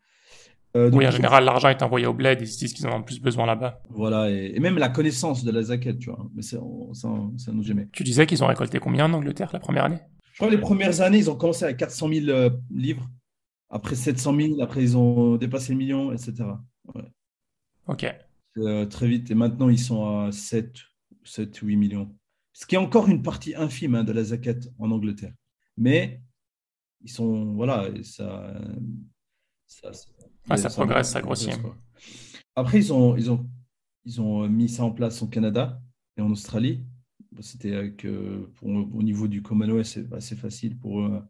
Euh, 0.76 0.90
oui, 0.92 1.08
en 1.08 1.12
général, 1.12 1.46
l'argent 1.46 1.70
est 1.70 1.82
envoyé 1.84 2.06
au 2.06 2.14
bled, 2.14 2.42
ils 2.42 2.48
se 2.48 2.58
disent 2.58 2.74
qu'ils 2.74 2.88
en 2.88 2.98
ont 2.98 3.04
plus 3.04 3.22
besoin 3.22 3.46
là-bas. 3.46 3.82
Voilà, 3.90 4.30
et, 4.30 4.60
même 4.60 4.78
la 4.78 4.90
connaissance 4.90 5.44
de 5.44 5.52
la 5.52 5.64
zakat, 5.64 5.94
tu 5.94 6.10
vois, 6.10 6.28
mais 6.36 6.42
ça, 6.42 6.58
ça, 6.94 7.52
nous 7.54 7.64
jamais. 7.64 7.88
Tu 7.94 8.04
disais 8.04 8.26
qu'ils 8.26 8.44
ont 8.44 8.48
récolté 8.48 8.80
combien 8.80 9.06
en 9.06 9.14
Angleterre 9.14 9.52
la 9.54 9.60
première 9.60 9.86
année? 9.86 10.00
Je 10.34 10.40
crois 10.40 10.50
que 10.50 10.56
les 10.56 10.62
premières 10.62 11.00
années, 11.00 11.20
ils 11.20 11.30
ont 11.30 11.36
commencé 11.36 11.64
à 11.64 11.74
400 11.74 12.10
000 12.10 12.28
euh, 12.28 12.50
livres, 12.70 13.08
après 13.70 13.96
700 13.96 14.36
000, 14.36 14.62
après 14.62 14.82
ils 14.84 14.98
ont 14.98 15.38
dépassé 15.38 15.74
le 15.74 15.80
million, 15.80 16.12
etc. 16.12 16.46
Ok. 17.88 18.06
Euh, 18.58 18.86
très 18.86 19.08
vite, 19.08 19.30
et 19.32 19.36
maintenant 19.36 19.70
ils 19.70 19.80
sont 19.80 20.06
à 20.06 20.32
7, 20.32 20.76
7 21.24 21.58
8 21.58 21.76
millions. 21.76 22.16
Ce 22.54 22.66
qui 22.66 22.76
est 22.76 22.80
encore 22.80 23.10
une 23.10 23.22
partie 23.22 23.54
infime 23.56 23.96
hein, 23.96 24.04
de 24.04 24.14
la 24.14 24.24
zakat 24.24 24.60
en 24.80 24.92
Angleterre. 24.92 25.34
Mais 25.78 26.22
ils 27.02 27.12
sont 27.12 27.54
voilà 27.54 27.90
ça 28.04 28.54
ça, 29.68 29.92
ça, 29.94 30.70
progresse 30.70 31.12
ça 31.12 31.22
grossit 31.22 31.52
après 32.56 32.80
ils 32.80 32.94
ont 32.94 33.16
ils 33.16 33.32
ont 33.32 33.48
ils 34.06 34.22
ont 34.22 34.48
mis 34.50 34.70
ça 34.70 34.84
en 34.84 34.92
place 34.92 35.22
au 35.22 35.28
Canada 35.28 35.82
et 36.18 36.22
en 36.22 36.32
Australie 36.32 36.84
c'était 37.42 37.76
avec 37.76 38.08
au 38.62 39.04
niveau 39.04 39.28
du 39.28 39.42
Commonwealth 39.42 39.86
c'est 39.86 40.14
assez 40.14 40.36
facile 40.36 40.78
pour 40.78 41.02
eux 41.02 41.22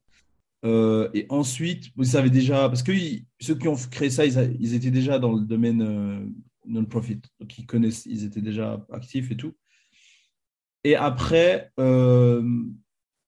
euh, 0.65 1.09
et 1.13 1.25
ensuite 1.29 1.91
vous 1.95 2.03
savez 2.03 2.29
déjà 2.29 2.67
parce 2.67 2.83
que 2.83 2.91
ceux 3.39 3.55
qui 3.55 3.67
ont 3.67 3.75
créé 3.91 4.09
ça 4.09 4.25
ils, 4.25 4.73
étaient 4.73 4.91
déjà 4.91 5.19
dans 5.19 5.33
le 5.33 5.41
domaine 5.41 5.81
euh, 5.81 6.25
non-profit 6.65 7.21
donc 7.39 7.57
ils 7.57 7.65
connaissent 7.65 8.05
ils 8.05 8.25
étaient 8.25 8.41
déjà 8.41 8.85
actifs 8.91 9.31
et 9.31 9.37
tout 9.37 9.53
et 10.83 10.95
après 10.95 11.71
euh, 11.79 12.41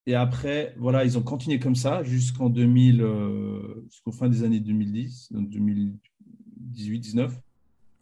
et 0.07 0.15
après, 0.15 0.73
voilà, 0.77 1.03
ils 1.03 1.17
ont 1.17 1.21
continué 1.21 1.59
comme 1.59 1.75
ça 1.75 2.01
jusqu'en 2.01 2.49
2000, 2.49 3.01
euh, 3.01 3.83
jusqu'au 3.89 4.13
fin 4.13 4.29
des 4.29 4.43
années 4.43 4.61
2010, 4.61 5.33
donc 5.33 5.49
2018-19. 5.49 7.31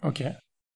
OK. 0.03 0.23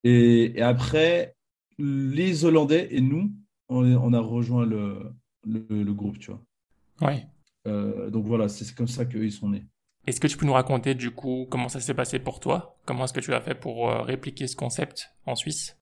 Et, 0.04 0.60
après, 0.60 1.36
les 1.78 2.45
Hollandais 2.45 2.88
et 2.89 3.00
nous, 3.00 3.32
on, 3.69 4.13
a 4.13 4.19
rejoint 4.19 4.65
le, 4.65 5.13
le, 5.45 5.93
groupe, 5.93 6.17
tu 6.17 6.32
vois. 6.32 6.43
Oui. 7.02 7.22
Euh, 7.67 8.10
donc 8.10 8.26
voilà, 8.26 8.50
c'est 8.50 8.74
comme 8.76 8.88
ça 8.88 9.06
qu'ils 9.06 9.32
sont 9.32 9.50
nés. 9.50 9.65
Est-ce 10.08 10.19
que 10.19 10.28
tu 10.28 10.38
peux 10.38 10.45
nous 10.45 10.54
raconter 10.54 10.95
du 10.95 11.12
coup 11.12 11.45
comment 11.50 11.69
ça 11.69 11.80
s'est 11.80 11.93
passé 11.93 12.19
pour 12.19 12.39
toi? 12.39 12.78
Comment 12.86 13.06
est-ce 13.06 13.13
que 13.13 13.19
tu 13.19 13.34
as 13.34 13.41
fait 13.41 13.56
pour 13.56 13.89
euh, 13.89 14.02
répliquer 14.02 14.48
ce 14.48 14.56
concept 14.56 15.12
en 15.26 15.36
Suisse? 15.36 15.78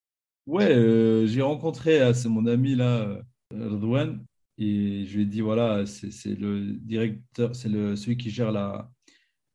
Ouais, 0.47 0.71
euh, 0.71 1.27
j'ai 1.27 1.41
rencontré, 1.41 2.13
c'est 2.13 2.29
mon 2.29 2.45
ami 2.47 2.75
là, 2.75 3.19
Redouane, 3.51 4.25
et 4.57 5.05
je 5.05 5.17
lui 5.17 5.23
ai 5.23 5.25
dit 5.25 5.41
voilà, 5.41 5.85
c'est 5.85 6.39
le 6.39 6.73
directeur, 6.73 7.55
c'est 7.55 7.69
celui 7.69 8.17
qui 8.17 8.29
gère 8.29 8.51
la, 8.51 8.89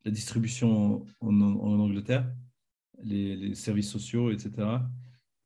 la 0.05 0.11
distribution 0.11 1.07
en, 1.21 1.41
en 1.41 1.81
Angleterre, 1.81 2.31
les, 3.03 3.37
les, 3.37 3.55
services 3.55 3.91
sociaux, 3.91 4.31
etc. 4.31 4.51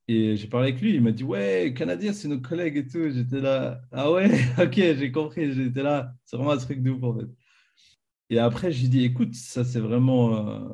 Et 0.08 0.36
j'ai 0.36 0.46
parlé 0.48 0.68
avec 0.68 0.80
lui, 0.80 0.94
il 0.94 1.02
m'a 1.02 1.10
dit 1.12 1.24
Ouais, 1.24 1.74
Canadien, 1.76 2.12
c'est 2.12 2.28
nos 2.28 2.40
collègues 2.40 2.76
et 2.76 2.86
tout. 2.86 3.10
J'étais 3.10 3.40
là, 3.40 3.80
Ah 3.92 4.10
ouais, 4.12 4.30
ok, 4.58 4.74
j'ai 4.74 5.10
compris. 5.12 5.52
J'étais 5.52 5.82
là, 5.82 6.14
c'est 6.24 6.36
vraiment 6.36 6.52
un 6.52 6.56
truc 6.58 6.82
de 6.82 6.90
ouf 6.90 7.02
en 7.02 7.18
fait. 7.18 7.26
Et 8.30 8.38
après, 8.38 8.72
j'ai 8.72 8.88
dit 8.88 9.04
Écoute, 9.04 9.34
ça 9.34 9.64
c'est 9.64 9.80
vraiment, 9.80 10.48
euh, 10.48 10.68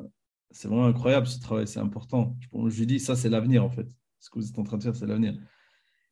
vraiment 0.63 0.85
incroyable 0.85 1.27
ce 1.27 1.39
travail, 1.39 1.67
c'est 1.67 1.79
important. 1.79 2.37
Je 2.53 2.79
lui 2.79 2.85
dit 2.87 2.99
Ça 2.99 3.15
c'est 3.15 3.29
l'avenir 3.29 3.63
en 3.63 3.69
fait. 3.69 3.87
Ce 4.19 4.29
que 4.29 4.39
vous 4.39 4.47
êtes 4.49 4.59
en 4.59 4.63
train 4.63 4.77
de 4.77 4.83
faire, 4.83 4.95
c'est 4.95 5.07
l'avenir. 5.07 5.35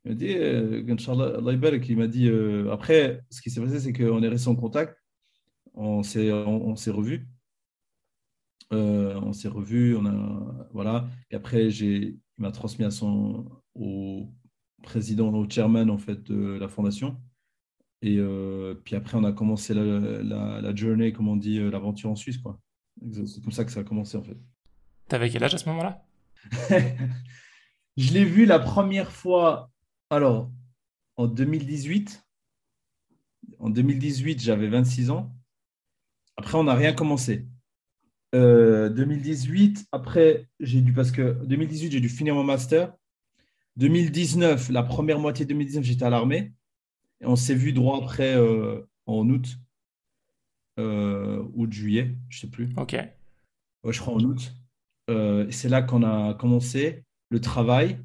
Il 0.05 0.12
m'a 0.12 0.15
dit 0.15 0.34
euh, 0.36 0.84
il 1.88 1.97
m'a 1.97 2.07
dit 2.07 2.27
euh, 2.27 2.71
Après, 2.71 3.21
ce 3.29 3.41
qui 3.41 3.51
s'est 3.51 3.62
passé, 3.62 3.79
c'est 3.79 3.93
qu'on 3.93 4.23
est 4.23 4.27
resté 4.27 4.49
en 4.49 4.55
contact, 4.55 4.97
on 5.75 6.03
s'est 6.03 6.31
on, 6.31 6.69
on 6.69 6.73
revus. 6.73 7.27
Euh, 8.73 9.19
on 9.21 9.34
s'est 9.34 9.49
revus, 9.49 9.95
on 9.97 10.05
a, 10.05 10.67
voilà. 10.71 11.07
Et 11.29 11.36
après, 11.36 11.69
j'ai 11.69 12.17
il 12.41 12.45
m'a 12.45 12.51
transmis 12.51 12.86
à 12.86 12.89
son, 12.89 13.45
au 13.75 14.27
président, 14.82 15.32
au 15.32 15.47
chairman 15.47 15.91
en 15.91 15.99
fait, 15.99 16.23
de 16.23 16.58
la 16.60 16.67
fondation. 16.67 17.15
Et 18.01 18.17
euh, 18.17 18.73
puis 18.84 18.95
après, 18.95 19.15
on 19.15 19.23
a 19.23 19.32
commencé 19.32 19.75
la, 19.75 20.23
la, 20.23 20.75
journée, 20.75 21.13
comme 21.13 21.27
on 21.27 21.36
dit, 21.36 21.60
euh, 21.60 21.69
l'aventure 21.69 22.10
en 22.10 22.15
Suisse. 22.15 22.39
quoi. 22.39 22.60
C'est 23.13 23.43
comme 23.43 23.51
ça 23.51 23.63
que 23.63 23.71
ça 23.71 23.82
a 23.82 23.84
commencé 23.84 24.17
en 24.17 24.23
fait. 24.23 24.38
T'avais 25.08 25.30
quel 25.30 25.43
âge 25.43 25.54
à 25.54 25.60
ce 25.60 25.69
moment-là? 25.69 26.04
Je 27.97 28.12
l'ai 28.12 28.25
vu 28.25 28.45
la 28.45 28.58
première 28.58 29.12
fois, 29.12 29.69
alors, 30.10 30.49
en 31.17 31.27
2018. 31.27 32.25
En 33.60 33.69
2018, 33.69 34.41
j'avais 34.41 34.67
26 34.67 35.12
ans. 35.12 35.32
Après, 36.38 36.58
on 36.58 36.63
n'a 36.63 36.73
rien 36.73 36.93
commencé. 36.93 37.45
2018, 38.34 39.80
euh, 39.80 39.84
après, 39.91 40.48
j'ai 40.60 40.82
dû, 40.82 40.94
parce 40.94 41.12
que 41.12 41.44
2018, 41.46 41.91
j'ai 41.91 42.00
dû 42.00 42.10
finir 42.10 42.36
mon 42.36 42.44
master. 42.44 42.94
2019, 43.78 44.70
la 44.70 44.84
première 44.84 45.20
moitié 45.20 45.46
de 45.46 45.50
2019, 45.50 45.84
j'étais 45.84 46.06
à 46.06 46.10
l'armée. 46.10 46.54
Et 47.20 47.26
on 47.26 47.36
s'est 47.36 47.56
vu 47.56 47.74
droit 47.74 48.00
après 48.02 48.36
euh, 48.36 48.82
en 49.06 49.30
août, 49.30 49.58
euh, 50.80 51.44
août, 51.54 51.72
juillet, 51.72 52.15
je 52.30 52.39
sais 52.39 52.48
plus. 52.48 52.70
Ok. 52.78 52.96
je 53.88 54.00
crois 54.00 54.13
en 54.13 54.20
août. 54.20 54.54
et 55.10 55.52
c'est 55.52 55.70
là 55.70 55.82
qu'on 55.82 56.04
a 56.04 56.34
commencé 56.34 57.04
le 57.30 57.39
travail. 57.41 58.00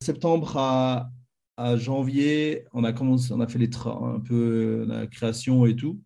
Septembre 0.00 0.56
à, 0.56 1.10
à 1.56 1.76
janvier, 1.76 2.64
on 2.72 2.84
a 2.84 2.92
commencé, 2.92 3.32
on 3.32 3.40
a 3.40 3.46
fait 3.46 3.58
les 3.58 3.70
un 3.86 4.20
peu 4.20 4.84
la 4.86 5.06
création 5.06 5.66
et 5.66 5.76
tout 5.76 6.00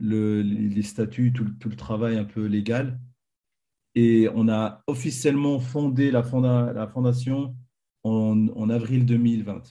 le, 0.00 0.42
les 0.42 0.82
statuts, 0.82 1.32
tout, 1.32 1.68
le 1.68 1.76
travail 1.76 2.16
un 2.16 2.24
peu 2.24 2.46
légal. 2.46 3.00
Et 3.94 4.28
on 4.34 4.48
a 4.48 4.82
officiellement 4.86 5.60
fondé 5.60 6.10
la, 6.10 6.22
fondation 6.22 7.54
en, 8.04 8.48
en, 8.48 8.70
avril 8.70 9.04
2020. 9.04 9.62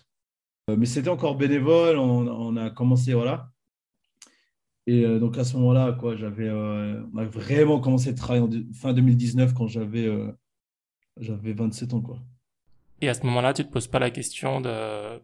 Euh, 0.69 0.75
mais 0.77 0.85
c'était 0.85 1.09
encore 1.09 1.35
bénévole, 1.35 1.97
on, 1.97 2.55
a 2.55 2.69
commencé, 2.69 3.13
voilà. 3.13 3.51
Et 4.87 5.05
euh, 5.05 5.19
donc 5.19 5.37
à 5.37 5.43
ce 5.43 5.57
moment-là, 5.57 5.93
quoi, 5.93 6.15
j'avais, 6.15 6.47
euh, 6.47 7.03
on 7.13 7.17
a 7.17 7.25
vraiment 7.25 7.79
commencé 7.79 8.09
à 8.09 8.13
travailler 8.13 8.45
en 8.45 8.73
fin 8.73 8.93
2019 8.93 9.53
quand 9.53 9.67
j'avais, 9.67 10.07
j'avais 11.17 11.53
27 11.53 11.93
ans, 11.93 12.01
quoi. 12.01 12.19
Et 13.01 13.09
à 13.09 13.15
ce 13.15 13.25
moment-là, 13.25 13.53
tu 13.53 13.65
te 13.65 13.71
poses 13.71 13.87
pas 13.87 13.97
la 13.97 14.11
question 14.11 14.61
de, 14.61 15.19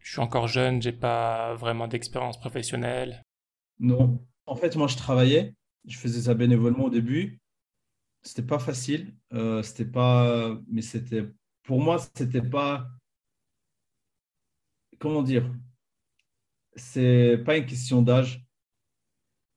je 0.00 0.12
suis 0.12 0.20
encore 0.20 0.48
jeune, 0.48 0.82
j'ai 0.82 0.92
pas 0.92 1.54
vraiment 1.54 1.86
d'expérience 1.86 2.40
professionnelle. 2.40 3.22
Non. 3.78 4.24
En 4.46 4.56
fait, 4.56 4.76
moi, 4.76 4.86
je 4.86 4.96
travaillais. 4.96 5.54
Je 5.86 5.96
faisais 5.96 6.22
ça 6.22 6.34
bénévolement 6.34 6.84
au 6.84 6.90
début. 6.90 7.40
C'était 8.22 8.42
pas 8.42 8.58
facile. 8.58 9.14
Euh, 9.32 9.62
c'était 9.62 9.84
pas. 9.84 10.58
Mais 10.68 10.82
c'était. 10.82 11.28
Pour 11.62 11.80
moi, 11.80 11.98
c'était 11.98 12.42
pas. 12.42 12.88
Comment 14.98 15.22
dire 15.22 15.54
C'est 16.74 17.38
pas 17.44 17.56
une 17.56 17.66
question 17.66 18.02
d'âge. 18.02 18.44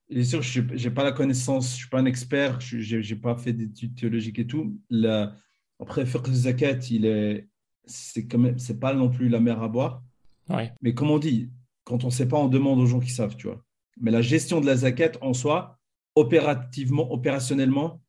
Bien 0.09 0.23
sûr, 0.23 0.41
je 0.41 0.59
n'ai 0.61 0.93
pas 0.93 1.05
la 1.05 1.13
connaissance, 1.13 1.69
je 1.69 1.73
ne 1.73 1.77
suis 1.77 1.89
pas 1.89 1.99
un 1.99 2.05
expert, 2.05 2.59
je 2.59 2.97
n'ai 2.97 3.19
pas 3.19 3.37
fait 3.37 3.53
d'études 3.53 3.95
théologiques 3.95 4.39
et 4.39 4.45
tout. 4.45 4.77
La, 4.89 5.33
après, 5.79 6.05
faire 6.05 6.25
zakat, 6.25 6.79
il 6.91 7.05
est, 7.05 7.47
c'est 7.85 8.27
quand 8.27 8.37
même, 8.37 8.59
c'est 8.59 8.79
pas 8.79 8.93
non 8.93 9.09
plus 9.09 9.29
la 9.29 9.39
mer 9.39 9.63
à 9.63 9.67
boire. 9.69 10.03
Mais 10.81 10.93
comme 10.93 11.11
on 11.11 11.17
dit, 11.17 11.49
quand 11.85 12.03
on 12.03 12.07
ne 12.07 12.11
sait 12.11 12.27
pas, 12.27 12.37
on 12.37 12.49
demande 12.49 12.79
aux 12.79 12.85
gens 12.85 12.99
qui 12.99 13.09
savent, 13.09 13.35
tu 13.35 13.47
vois. 13.47 13.63
Mais 13.99 14.11
la 14.11 14.21
gestion 14.21 14.61
de 14.61 14.65
la 14.65 14.77
zakat 14.77 15.11
en 15.21 15.33
soi, 15.33 15.79
opérativement, 16.15 17.11
opérationnellement, 17.11 18.01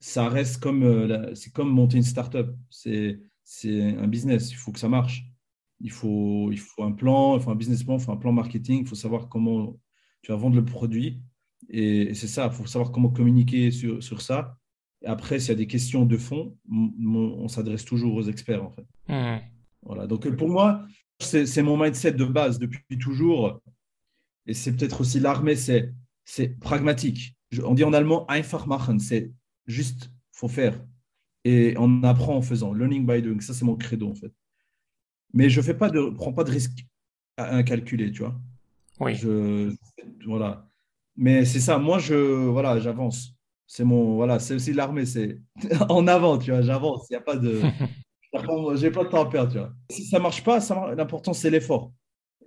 ça 0.00 0.28
reste 0.28 0.62
comme, 0.62 0.82
euh, 0.82 1.34
c'est 1.34 1.52
comme 1.52 1.70
monter 1.70 1.98
une 1.98 2.02
start-up. 2.02 2.54
C'est, 2.70 3.20
c'est 3.44 3.96
un 3.96 4.08
business, 4.08 4.50
il 4.50 4.56
faut 4.56 4.72
que 4.72 4.78
ça 4.78 4.88
marche. 4.88 5.24
Il 5.80 5.90
faut, 5.90 6.50
il 6.52 6.58
faut 6.58 6.82
un 6.82 6.92
plan, 6.92 7.36
il 7.36 7.42
faut 7.42 7.50
un 7.50 7.56
business 7.56 7.82
plan, 7.82 7.98
il 7.98 8.00
faut 8.02 8.12
un 8.12 8.16
plan 8.16 8.32
marketing, 8.32 8.82
il 8.82 8.86
faut 8.86 8.94
savoir 8.94 9.28
comment 9.28 9.78
tu 10.22 10.32
vas 10.32 10.36
vendre 10.36 10.56
le 10.56 10.64
produit. 10.64 11.22
Et, 11.68 12.14
c'est 12.14 12.26
ça, 12.26 12.46
il 12.46 12.52
faut 12.52 12.66
savoir 12.66 12.92
comment 12.92 13.10
communiquer 13.10 13.70
sur, 13.70 14.02
sur 14.02 14.20
ça. 14.20 14.56
Et 15.02 15.06
après, 15.06 15.38
s'il 15.38 15.50
y 15.50 15.52
a 15.52 15.56
des 15.56 15.66
questions 15.66 16.04
de 16.04 16.16
fond, 16.16 16.56
on, 16.70 17.48
s'adresse 17.48 17.84
toujours 17.84 18.14
aux 18.14 18.22
experts, 18.22 18.62
en 18.62 18.70
fait. 18.70 18.86
Mmh. 19.08 19.40
Voilà. 19.82 20.06
Donc, 20.06 20.28
pour 20.36 20.48
moi, 20.48 20.84
c'est, 21.18 21.46
c'est 21.46 21.62
mon 21.62 21.82
mindset 21.82 22.12
de 22.12 22.24
base 22.24 22.58
depuis 22.58 22.98
toujours 22.98 23.62
et 24.50 24.54
c'est 24.54 24.72
peut-être 24.72 25.00
aussi 25.00 25.20
l'armée, 25.20 25.54
c'est, 25.54 25.92
c'est 26.24 26.58
pragmatique. 26.58 27.36
On 27.62 27.74
dit 27.74 27.84
en 27.84 27.92
allemand 27.92 28.26
einfach 28.28 28.66
machen, 28.66 28.98
c'est 28.98 29.30
juste, 29.68 30.10
faut 30.32 30.48
faire. 30.48 30.84
Et 31.44 31.74
on 31.78 32.02
apprend 32.02 32.34
en 32.34 32.42
faisant, 32.42 32.72
learning 32.72 33.06
by 33.06 33.22
doing. 33.22 33.40
Ça, 33.40 33.54
c'est 33.54 33.64
mon 33.64 33.76
credo 33.76 34.10
en 34.10 34.14
fait. 34.16 34.32
Mais 35.32 35.48
je 35.48 35.60
ne 35.60 35.72
pas 35.72 35.88
de, 35.88 36.10
prends 36.10 36.32
pas 36.32 36.42
de 36.42 36.50
risque 36.50 36.84
à 37.36 37.54
incalculé, 37.54 38.10
tu 38.10 38.22
vois. 38.22 38.40
Oui. 38.98 39.14
Je, 39.14 39.72
voilà. 40.26 40.68
Mais 41.14 41.44
c'est 41.44 41.60
ça, 41.60 41.78
moi, 41.78 42.00
je, 42.00 42.14
voilà, 42.48 42.80
j'avance. 42.80 43.36
C'est 43.68 43.84
mon, 43.84 44.16
voilà, 44.16 44.40
c'est 44.40 44.54
aussi 44.54 44.72
l'armée, 44.72 45.06
c'est 45.06 45.40
en 45.88 46.08
avant, 46.08 46.38
tu 46.38 46.50
vois, 46.50 46.62
j'avance. 46.62 47.06
Il 47.08 47.12
n'y 47.12 47.18
a 47.18 47.20
pas 47.20 47.36
de, 47.36 47.60
j'ai 48.76 48.90
pas 48.90 49.04
de 49.04 49.08
temps 49.10 49.22
à 49.22 49.30
perdre, 49.30 49.52
tu 49.52 49.58
vois. 49.58 49.72
Si 49.90 50.06
ça 50.06 50.18
marche 50.18 50.42
pas, 50.42 50.60
ça, 50.60 50.92
l'important 50.96 51.34
c'est 51.34 51.50
l'effort. 51.50 51.92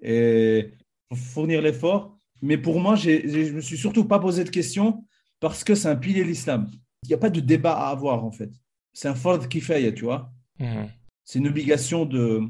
Et 0.02 0.74
fournir 1.16 1.62
l'effort. 1.62 2.18
Mais 2.42 2.58
pour 2.58 2.80
moi, 2.80 2.96
je 2.96 3.10
ne 3.10 3.52
me 3.54 3.62
suis 3.62 3.78
surtout 3.78 4.06
pas 4.06 4.20
posé 4.20 4.44
de 4.44 4.50
questions 4.50 5.06
parce 5.40 5.64
que 5.64 5.76
c'est 5.76 5.88
un 5.88 5.96
pilier 5.96 6.24
de 6.24 6.28
l'islam. 6.28 6.70
Il 7.04 7.10
n'y 7.10 7.16
a 7.16 7.18
pas 7.18 7.30
de 7.30 7.40
débat 7.40 7.74
à 7.74 7.90
avoir, 7.90 8.24
en 8.24 8.32
fait. 8.32 8.52
C'est 8.94 9.08
un 9.08 9.16
fard 9.16 9.42
fait, 9.50 9.94
tu 9.94 10.04
vois. 10.04 10.32
Mhm. 10.60 10.90
C'est 11.26 11.40
une 11.40 11.48
obligation 11.48 12.06
de, 12.06 12.42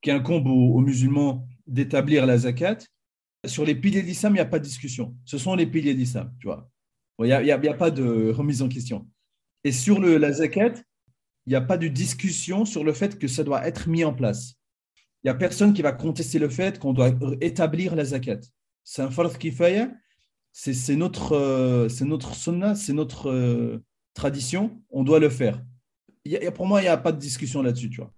qui 0.00 0.10
incombe 0.10 0.46
aux, 0.46 0.80
musulmans 0.80 1.46
d'établir 1.66 2.26
la 2.26 2.38
zakat. 2.38 2.78
Sur 3.44 3.64
les 3.64 3.74
piliers 3.74 4.02
de 4.02 4.06
l'islam, 4.06 4.32
il 4.32 4.36
n'y 4.36 4.40
a 4.40 4.46
pas 4.46 4.58
de 4.58 4.64
discussion. 4.64 5.16
Ce 5.24 5.38
sont 5.38 5.54
les 5.54 5.66
piliers 5.66 5.94
de 5.94 5.98
l'islam, 5.98 6.32
tu 6.40 6.46
vois. 6.46 6.70
Il 7.20 7.26
n'y 7.26 7.32
a, 7.32 7.54
a, 7.54 7.74
pas 7.74 7.90
de 7.90 8.30
remise 8.30 8.62
en 8.62 8.68
question. 8.68 9.08
Et 9.64 9.72
sur 9.72 10.00
le, 10.00 10.18
la 10.18 10.32
zakat, 10.32 10.74
il 11.46 11.50
n'y 11.50 11.54
a 11.54 11.60
pas 11.60 11.78
de 11.78 11.88
discussion 11.88 12.64
sur 12.64 12.84
le 12.84 12.92
fait 12.92 13.18
que 13.18 13.28
ça 13.28 13.44
doit 13.44 13.66
être 13.66 13.88
mis 13.88 14.04
en 14.04 14.12
place 14.12 14.55
il 15.24 15.28
n'y 15.28 15.30
a 15.30 15.34
personne 15.34 15.72
qui 15.72 15.82
va 15.82 15.92
contester 15.92 16.38
le 16.38 16.48
fait 16.48 16.78
qu'on 16.78 16.92
doit 16.92 17.10
établir 17.40 17.96
la 17.96 18.04
zakat. 18.04 18.40
C'est 18.84 19.02
un 19.02 19.10
fard 19.10 19.38
kifaya, 19.38 19.90
c'est 20.52 20.96
notre, 20.96 21.32
euh, 21.32 21.88
c'est 21.88 22.04
notre 22.04 22.34
sunnah, 22.34 22.74
c'est 22.74 22.92
notre 22.92 23.30
euh, 23.30 23.84
tradition, 24.14 24.80
on 24.90 25.04
doit 25.04 25.18
le 25.18 25.28
faire. 25.28 25.62
Y 26.24 26.46
a, 26.46 26.50
pour 26.50 26.66
moi, 26.66 26.80
il 26.80 26.84
n'y 26.84 26.88
a 26.88 26.96
pas 26.96 27.12
de 27.12 27.18
discussion 27.18 27.62
là-dessus, 27.62 27.90
tu 27.90 28.00
vois. 28.00 28.12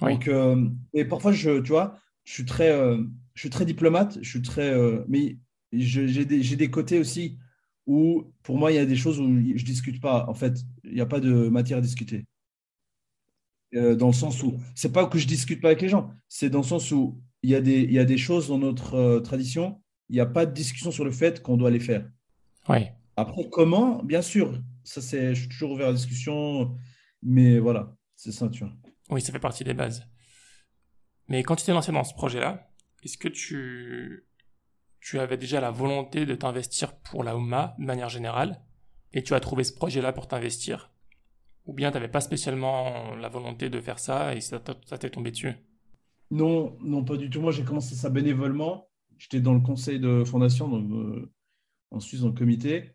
Donc, 0.00 0.28
euh, 0.28 0.68
et 0.94 1.04
parfois, 1.04 1.32
je, 1.32 1.60
tu 1.60 1.70
vois, 1.70 1.98
je 2.24 2.32
suis 2.32 2.44
très, 2.44 2.72
je 3.34 3.40
suis 3.40 3.50
très 3.50 3.64
diplomate, 3.64 4.18
je 4.20 4.28
suis 4.28 4.42
très, 4.42 4.74
mais 5.08 5.38
j'ai 5.72 6.24
des, 6.24 6.56
des, 6.56 6.70
côtés 6.70 6.98
aussi 6.98 7.38
où, 7.86 8.32
pour 8.42 8.58
moi, 8.58 8.72
il 8.72 8.74
y 8.74 8.78
a 8.78 8.84
des 8.84 8.96
choses 8.96 9.20
où 9.20 9.26
je 9.26 9.64
discute 9.64 10.00
pas. 10.00 10.26
En 10.28 10.34
fait, 10.34 10.58
il 10.84 10.94
n'y 10.94 11.00
a 11.00 11.06
pas 11.06 11.20
de 11.20 11.48
matière 11.48 11.78
à 11.78 11.82
discuter. 11.82 12.26
Euh, 13.76 13.94
dans 13.94 14.06
le 14.06 14.12
sens 14.14 14.42
où 14.42 14.58
c'est 14.74 14.92
pas 14.92 15.06
que 15.06 15.18
je 15.18 15.26
discute 15.26 15.60
pas 15.60 15.68
avec 15.68 15.82
les 15.82 15.88
gens, 15.88 16.10
c'est 16.28 16.48
dans 16.48 16.60
le 16.60 16.64
sens 16.64 16.90
où 16.92 17.20
il 17.42 17.50
y 17.50 17.54
a 17.54 17.60
des, 17.60 17.82
il 17.82 17.92
y 17.92 17.98
a 17.98 18.04
des 18.04 18.16
choses 18.16 18.48
dans 18.48 18.58
notre 18.58 18.94
euh, 18.94 19.20
tradition, 19.20 19.82
il 20.08 20.14
n'y 20.14 20.20
a 20.20 20.26
pas 20.26 20.46
de 20.46 20.52
discussion 20.52 20.90
sur 20.90 21.04
le 21.04 21.10
fait 21.10 21.42
qu'on 21.42 21.56
doit 21.56 21.70
les 21.70 21.80
faire. 21.80 22.08
Oui. 22.68 22.86
Après, 23.16 23.48
comment? 23.50 24.02
Bien 24.02 24.22
sûr, 24.22 24.58
ça 24.82 25.02
c'est, 25.02 25.34
je 25.34 25.40
suis 25.40 25.48
toujours 25.48 25.72
ouvert 25.72 25.88
à 25.88 25.90
la 25.90 25.96
discussion, 25.96 26.74
mais 27.22 27.58
voilà, 27.58 27.94
c'est 28.14 28.32
ça, 28.32 28.48
tu 28.48 28.64
vois. 28.64 28.72
Oui, 29.10 29.20
ça 29.20 29.32
fait 29.32 29.38
partie 29.38 29.64
des 29.64 29.74
bases. 29.74 30.08
Mais 31.28 31.42
quand 31.42 31.56
tu 31.56 31.64
t'es 31.64 31.72
lancé 31.72 31.92
dans 31.92 32.04
ce 32.04 32.14
projet-là, 32.14 32.70
est-ce 33.02 33.18
que 33.18 33.28
tu, 33.28 34.26
tu 35.00 35.18
avais 35.18 35.36
déjà 35.36 35.60
la 35.60 35.70
volonté 35.70 36.24
de 36.24 36.34
t'investir 36.34 36.96
pour 36.96 37.24
la 37.24 37.36
Oumma 37.36 37.74
de 37.78 37.84
manière 37.84 38.08
générale, 38.08 38.62
et 39.12 39.22
tu 39.22 39.34
as 39.34 39.40
trouvé 39.40 39.64
ce 39.64 39.72
projet-là 39.72 40.12
pour 40.12 40.28
t'investir, 40.28 40.92
ou 41.66 41.72
bien 41.72 41.90
tu 41.90 41.94
n'avais 41.94 42.08
pas 42.08 42.20
spécialement 42.20 43.14
la 43.16 43.28
volonté 43.28 43.68
de 43.68 43.80
faire 43.80 43.98
ça 43.98 44.34
et 44.34 44.40
ça 44.40 44.60
t'est 44.60 45.10
tombé 45.10 45.30
dessus? 45.30 45.54
Non, 46.30 46.76
non, 46.80 47.04
pas 47.04 47.16
du 47.16 47.30
tout. 47.30 47.40
Moi, 47.40 47.52
j'ai 47.52 47.64
commencé 47.64 47.94
ça 47.94 48.10
bénévolement. 48.10 48.88
J'étais 49.18 49.40
dans 49.40 49.54
le 49.54 49.60
conseil 49.60 50.00
de 50.00 50.24
fondation, 50.24 50.68
donc, 50.68 50.90
euh, 50.90 51.30
en 51.90 52.00
Suisse, 52.00 52.20
dans 52.20 52.28
le 52.28 52.34
comité. 52.34 52.92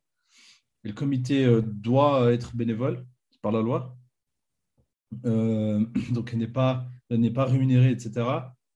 Et 0.84 0.90
le 0.90 0.94
comité 0.94 1.46
euh, 1.46 1.62
doit 1.62 2.32
être 2.34 2.56
bénévole 2.56 3.06
par 3.42 3.52
la 3.52 3.62
loi. 3.62 3.98
Euh, 5.26 5.86
donc, 6.12 6.32
elle 6.34 6.40
n'est 6.40 6.48
pas, 6.48 6.86
n'est 7.10 7.32
pas 7.32 7.46
rémunérée, 7.46 7.92
etc. 7.92 8.26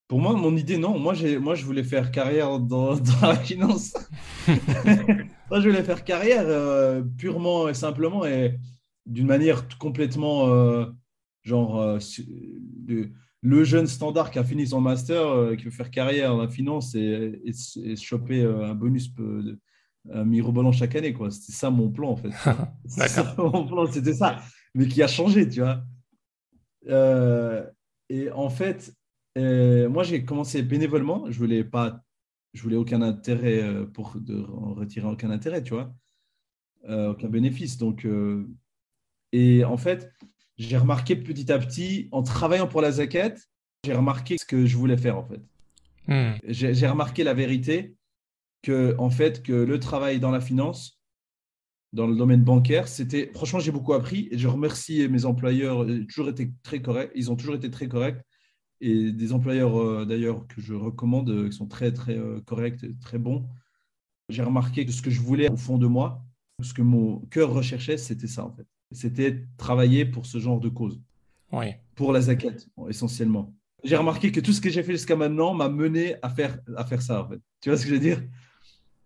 Pour 0.08 0.20
moi, 0.20 0.34
mon 0.34 0.56
idée, 0.56 0.78
non. 0.78 0.98
Moi, 0.98 1.14
moi 1.40 1.54
je 1.54 1.64
voulais 1.64 1.84
faire 1.84 2.10
carrière 2.10 2.58
dans, 2.58 2.96
dans 3.20 3.26
la 3.26 3.36
finance. 3.36 3.92
moi, 5.50 5.60
je 5.60 5.68
voulais 5.68 5.82
faire 5.82 6.04
carrière 6.04 7.02
purement 7.18 7.68
et 7.68 7.74
simplement 7.74 8.24
et 8.24 8.58
d'une 9.06 9.26
manière 9.26 9.66
complètement 9.78 10.46
genre 11.42 11.98
le 13.42 13.64
jeune 13.64 13.86
standard 13.86 14.30
qui 14.30 14.38
a 14.38 14.44
fini 14.44 14.66
son 14.66 14.80
master, 14.80 15.56
qui 15.56 15.64
veut 15.64 15.70
faire 15.70 15.90
carrière 15.90 16.30
dans 16.30 16.42
la 16.42 16.48
finance 16.48 16.94
et, 16.94 17.40
et, 17.44 17.96
choper 17.96 18.42
un 18.42 18.74
bonus 18.74 19.08
un 20.12 20.24
mirobolant 20.24 20.72
chaque 20.72 20.94
année. 20.96 21.12
quoi. 21.12 21.30
C'était 21.30 21.52
ça 21.52 21.70
mon 21.70 21.90
plan, 21.90 22.10
en 22.10 22.16
fait. 22.16 22.30
mon 23.38 23.66
plan, 23.66 23.90
c'était 23.90 24.14
ça. 24.14 24.40
Mais 24.74 24.88
qui 24.88 25.02
a 25.02 25.08
changé, 25.08 25.48
tu 25.48 25.60
vois. 25.60 25.82
Euh, 26.88 27.66
et 28.08 28.30
en 28.30 28.50
fait, 28.50 28.94
euh, 29.38 29.88
moi, 29.88 30.02
j'ai 30.02 30.24
commencé 30.24 30.62
bénévolement. 30.62 31.30
Je 31.30 31.38
voulais 31.38 31.64
pas, 31.64 32.02
je 32.54 32.62
voulais 32.62 32.76
aucun 32.76 33.02
intérêt 33.02 33.62
euh, 33.62 33.86
pour 33.86 34.16
de, 34.20 34.44
en 34.44 34.74
retirer 34.74 35.06
aucun 35.06 35.30
intérêt, 35.30 35.62
tu 35.62 35.74
vois, 35.74 35.94
aucun 36.88 37.28
bénéfice. 37.28 37.78
Donc, 37.78 38.06
et 39.32 39.64
en 39.64 39.76
fait, 39.76 40.12
j'ai 40.56 40.76
remarqué 40.76 41.16
petit 41.16 41.50
à 41.52 41.58
petit, 41.58 42.08
en 42.12 42.22
travaillant 42.22 42.66
pour 42.66 42.80
la 42.80 42.92
zaquette, 42.92 43.48
j'ai 43.84 43.94
remarqué 43.94 44.38
ce 44.38 44.44
que 44.44 44.66
je 44.66 44.76
voulais 44.76 44.96
faire, 44.96 45.18
en 45.18 45.24
fait. 45.24 45.40
Hmm. 46.08 46.38
J'ai 46.44 46.86
remarqué 46.86 47.24
la 47.24 47.34
vérité 47.34 47.96
que, 48.62 48.94
en 48.98 49.10
fait, 49.10 49.42
que 49.42 49.52
le 49.52 49.78
travail 49.80 50.20
dans 50.20 50.30
la 50.30 50.40
finance, 50.40 51.00
dans 51.92 52.06
le 52.06 52.16
domaine 52.16 52.42
bancaire, 52.42 52.88
c'était 52.88 53.30
franchement, 53.34 53.58
j'ai 53.58 53.72
beaucoup 53.72 53.94
appris 53.94 54.28
et 54.30 54.38
je 54.38 54.48
remercie 54.48 55.08
mes 55.08 55.24
employeurs. 55.24 55.88
Ils, 55.88 56.06
toujours 56.06 56.28
été 56.28 56.52
très 56.62 56.80
corrects, 56.80 57.10
ils 57.14 57.30
ont 57.30 57.36
toujours 57.36 57.54
été 57.54 57.70
très 57.70 57.88
corrects 57.88 58.20
et 58.80 59.12
des 59.12 59.32
employeurs 59.32 59.80
euh, 59.80 60.04
d'ailleurs 60.04 60.46
que 60.46 60.60
je 60.60 60.74
recommande, 60.74 61.30
euh, 61.30 61.48
qui 61.48 61.56
sont 61.56 61.66
très 61.66 61.92
très 61.92 62.16
euh, 62.16 62.40
corrects, 62.42 62.84
très 63.00 63.18
bons. 63.18 63.48
J'ai 64.28 64.42
remarqué 64.42 64.84
que 64.84 64.92
ce 64.92 65.02
que 65.02 65.10
je 65.10 65.20
voulais 65.20 65.50
au 65.50 65.56
fond 65.56 65.78
de 65.78 65.86
moi, 65.86 66.22
ce 66.62 66.74
que 66.74 66.82
mon 66.82 67.20
cœur 67.26 67.52
recherchait, 67.52 67.96
c'était 67.96 68.26
ça 68.26 68.44
en 68.44 68.52
fait. 68.52 68.66
C'était 68.92 69.44
travailler 69.56 70.04
pour 70.04 70.26
ce 70.26 70.38
genre 70.38 70.60
de 70.60 70.68
cause. 70.68 71.00
Oui. 71.52 71.66
Pour 71.94 72.12
la 72.12 72.20
zaquette, 72.20 72.68
essentiellement. 72.88 73.54
J'ai 73.84 73.96
remarqué 73.96 74.32
que 74.32 74.40
tout 74.40 74.52
ce 74.52 74.60
que 74.60 74.70
j'ai 74.70 74.82
fait 74.82 74.92
jusqu'à 74.92 75.16
maintenant 75.16 75.54
m'a 75.54 75.68
mené 75.68 76.16
à 76.22 76.30
faire, 76.30 76.58
à 76.76 76.84
faire 76.84 77.02
ça 77.02 77.22
en 77.22 77.28
fait. 77.28 77.40
Tu 77.60 77.68
vois 77.68 77.78
ce 77.78 77.84
que 77.84 77.90
je 77.90 77.94
veux 77.94 78.00
dire? 78.00 78.22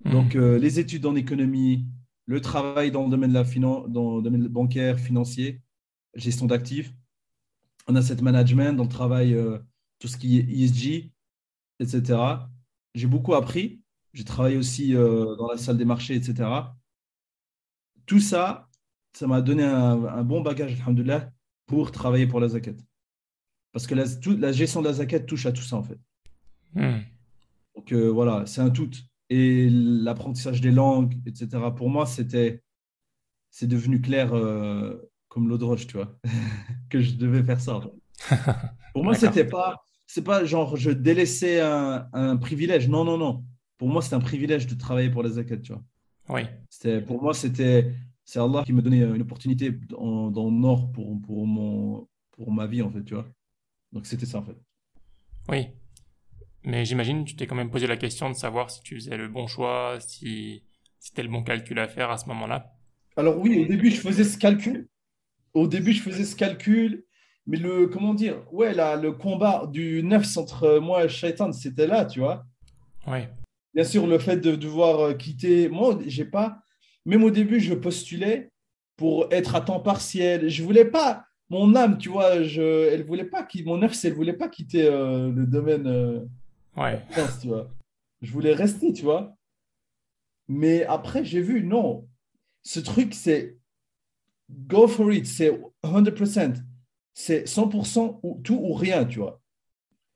Mhm. 0.04 0.12
Donc, 0.12 0.34
euh, 0.34 0.58
les 0.58 0.78
études 0.78 1.04
en 1.06 1.14
économie, 1.14 1.86
le 2.26 2.40
travail 2.40 2.90
dans 2.90 3.04
le 3.04 3.10
domaine, 3.10 3.30
de 3.30 3.34
la 3.34 3.44
finance, 3.44 3.88
dans 3.88 4.16
le 4.16 4.22
domaine 4.22 4.46
bancaire, 4.48 4.98
financier, 4.98 5.60
gestion 6.14 6.46
d'actifs, 6.46 6.92
en 7.86 7.96
asset 7.96 8.16
management, 8.22 8.76
dans 8.76 8.84
le 8.84 8.88
travail, 8.88 9.34
euh, 9.34 9.58
tout 9.98 10.08
ce 10.08 10.16
qui 10.16 10.38
est 10.38 10.48
ESG, 10.48 11.10
etc. 11.80 12.18
J'ai 12.94 13.06
beaucoup 13.06 13.34
appris. 13.34 13.82
J'ai 14.12 14.24
travaillé 14.24 14.56
aussi 14.56 14.94
euh, 14.94 15.36
dans 15.36 15.48
la 15.48 15.56
salle 15.56 15.76
des 15.76 15.84
marchés, 15.84 16.14
etc. 16.14 16.48
Tout 18.06 18.20
ça, 18.20 18.69
ça 19.12 19.26
m'a 19.26 19.40
donné 19.40 19.64
un, 19.64 20.22
bon 20.22 20.40
bagage, 20.40 20.80
alhamdoulilah, 20.80 21.30
pour 21.66 21.92
travailler 21.92 22.26
pour 22.26 22.40
la 22.40 22.48
zakat. 22.48 22.76
Parce 23.72 23.86
que 23.86 23.94
la, 23.94 24.04
la, 24.38 24.52
gestion 24.52 24.82
de 24.82 24.86
la 24.86 24.94
zakat 24.94 25.20
touche 25.20 25.46
à 25.46 25.52
tout 25.52 25.62
ça, 25.62 25.76
en 25.76 25.82
fait. 25.82 25.98
Mhm. 26.74 27.02
Donc 27.76 27.92
voilà, 27.92 28.44
c'est 28.46 28.60
un 28.60 28.70
tout 28.70 28.90
et 29.30 29.68
l'apprentissage 29.70 30.60
des 30.60 30.72
langues, 30.72 31.16
etc. 31.24 31.48
Pour 31.74 31.88
moi, 31.88 32.04
c'était, 32.04 32.62
c'est 33.50 33.68
devenu 33.68 34.00
clair 34.00 34.34
euh, 34.34 34.96
comme 35.28 35.48
l'eau 35.48 35.56
de 35.56 35.64
roche, 35.64 35.86
tu 35.86 35.96
vois, 35.96 36.18
que 36.90 37.00
je 37.00 37.14
devais 37.14 37.42
faire 37.44 37.60
ça. 37.60 37.80
Pour 38.92 39.04
moi, 39.04 39.14
c'était 39.14 39.44
pas, 39.44 39.76
c'est 40.06 40.24
pas 40.24 40.44
genre 40.44 40.76
je 40.76 40.90
délaissais 40.90 41.60
un, 41.60 42.08
un, 42.12 42.36
privilège. 42.36 42.88
Non, 42.88 43.04
non, 43.04 43.16
non. 43.16 43.44
Pour 43.78 43.88
moi, 43.88 44.02
c'est 44.02 44.16
un 44.16 44.20
privilège 44.20 44.66
de 44.66 44.74
travailler 44.74 45.08
pour 45.08 45.22
les 45.22 45.30
zakat, 45.30 45.58
tu 45.58 45.72
vois. 45.72 45.82
Oui. 46.28 46.42
Pour 47.06 47.22
moi, 47.22 47.32
c'était, 47.32 47.94
c'est 48.30 48.38
Allah 48.38 48.62
qui 48.64 48.72
me 48.72 48.80
donnait 48.80 49.00
une 49.00 49.22
opportunité 49.22 49.72
dans, 49.72 50.30
dans 50.30 50.44
le 50.44 50.52
Nord 50.52 50.92
pour, 50.92 51.20
pour, 51.20 51.48
mon, 51.48 52.06
pour 52.30 52.52
ma 52.52 52.68
vie, 52.68 52.80
en 52.80 52.88
fait, 52.88 53.02
tu 53.02 53.14
vois. 53.14 53.26
Donc, 53.90 54.06
c'était 54.06 54.24
ça, 54.24 54.38
en 54.38 54.44
fait. 54.44 54.56
Oui. 55.48 55.66
Mais 56.62 56.84
j'imagine 56.84 57.24
tu 57.24 57.34
t'es 57.34 57.48
quand 57.48 57.56
même 57.56 57.72
posé 57.72 57.88
la 57.88 57.96
question 57.96 58.30
de 58.30 58.36
savoir 58.36 58.70
si 58.70 58.82
tu 58.82 58.94
faisais 58.94 59.16
le 59.16 59.26
bon 59.26 59.48
choix, 59.48 59.98
si 59.98 60.62
c'était 61.00 61.24
le 61.24 61.28
bon 61.28 61.42
calcul 61.42 61.76
à 61.80 61.88
faire 61.88 62.08
à 62.08 62.18
ce 62.18 62.26
moment-là. 62.26 62.72
Alors 63.16 63.36
oui, 63.36 63.64
au 63.64 63.66
début, 63.66 63.90
je 63.90 64.00
faisais 64.00 64.22
ce 64.22 64.38
calcul. 64.38 64.88
Au 65.52 65.66
début, 65.66 65.92
je 65.92 66.02
faisais 66.02 66.24
ce 66.24 66.36
calcul. 66.36 67.04
Mais 67.48 67.56
le, 67.56 67.88
comment 67.88 68.14
dire, 68.14 68.36
ouais, 68.52 68.74
là, 68.74 68.94
le 68.94 69.10
combat 69.10 69.66
du 69.72 70.04
neuf 70.04 70.36
entre 70.36 70.78
moi 70.78 71.04
et 71.04 71.08
Shaitan, 71.08 71.50
c'était 71.50 71.88
là, 71.88 72.04
tu 72.04 72.20
vois. 72.20 72.46
Oui. 73.08 73.20
Bien 73.74 73.84
sûr, 73.84 74.06
le 74.06 74.20
fait 74.20 74.36
de 74.36 74.54
devoir 74.54 75.00
euh, 75.00 75.14
quitter. 75.14 75.68
Moi, 75.68 75.98
j'ai 76.06 76.26
pas. 76.26 76.62
Même 77.06 77.24
au 77.24 77.30
début, 77.30 77.60
je 77.60 77.74
postulais 77.74 78.50
pour 78.96 79.26
être 79.32 79.54
à 79.54 79.60
temps 79.60 79.80
partiel. 79.80 80.48
Je 80.48 80.62
voulais 80.62 80.84
pas. 80.84 81.24
Mon 81.48 81.74
âme, 81.74 81.98
tu 81.98 82.08
vois, 82.10 82.42
je, 82.42 82.88
elle 82.92 83.04
voulait 83.04 83.24
pas. 83.24 83.46
Mon 83.64 83.78
neuf, 83.78 84.04
elle 84.04 84.12
voulait 84.12 84.34
pas 84.34 84.48
quitter 84.48 84.84
euh, 84.84 85.30
le 85.32 85.46
domaine. 85.46 85.86
Euh, 85.86 86.20
Ouais. 86.76 87.02
tu 87.42 87.48
vois. 87.48 87.68
Je 88.22 88.30
voulais 88.32 88.54
rester, 88.54 88.92
tu 88.92 89.02
vois. 89.02 89.34
Mais 90.48 90.84
après, 90.84 91.24
j'ai 91.24 91.40
vu, 91.40 91.64
non. 91.64 92.06
Ce 92.62 92.80
truc, 92.80 93.14
c'est 93.14 93.56
go 94.50 94.86
for 94.86 95.12
it. 95.12 95.26
C'est 95.26 95.58
100%. 95.82 96.54
C'est 97.14 97.44
100% 97.44 98.20
ou 98.22 98.40
tout 98.44 98.58
ou 98.62 98.72
rien, 98.74 99.04
tu 99.04 99.18
vois. 99.18 99.40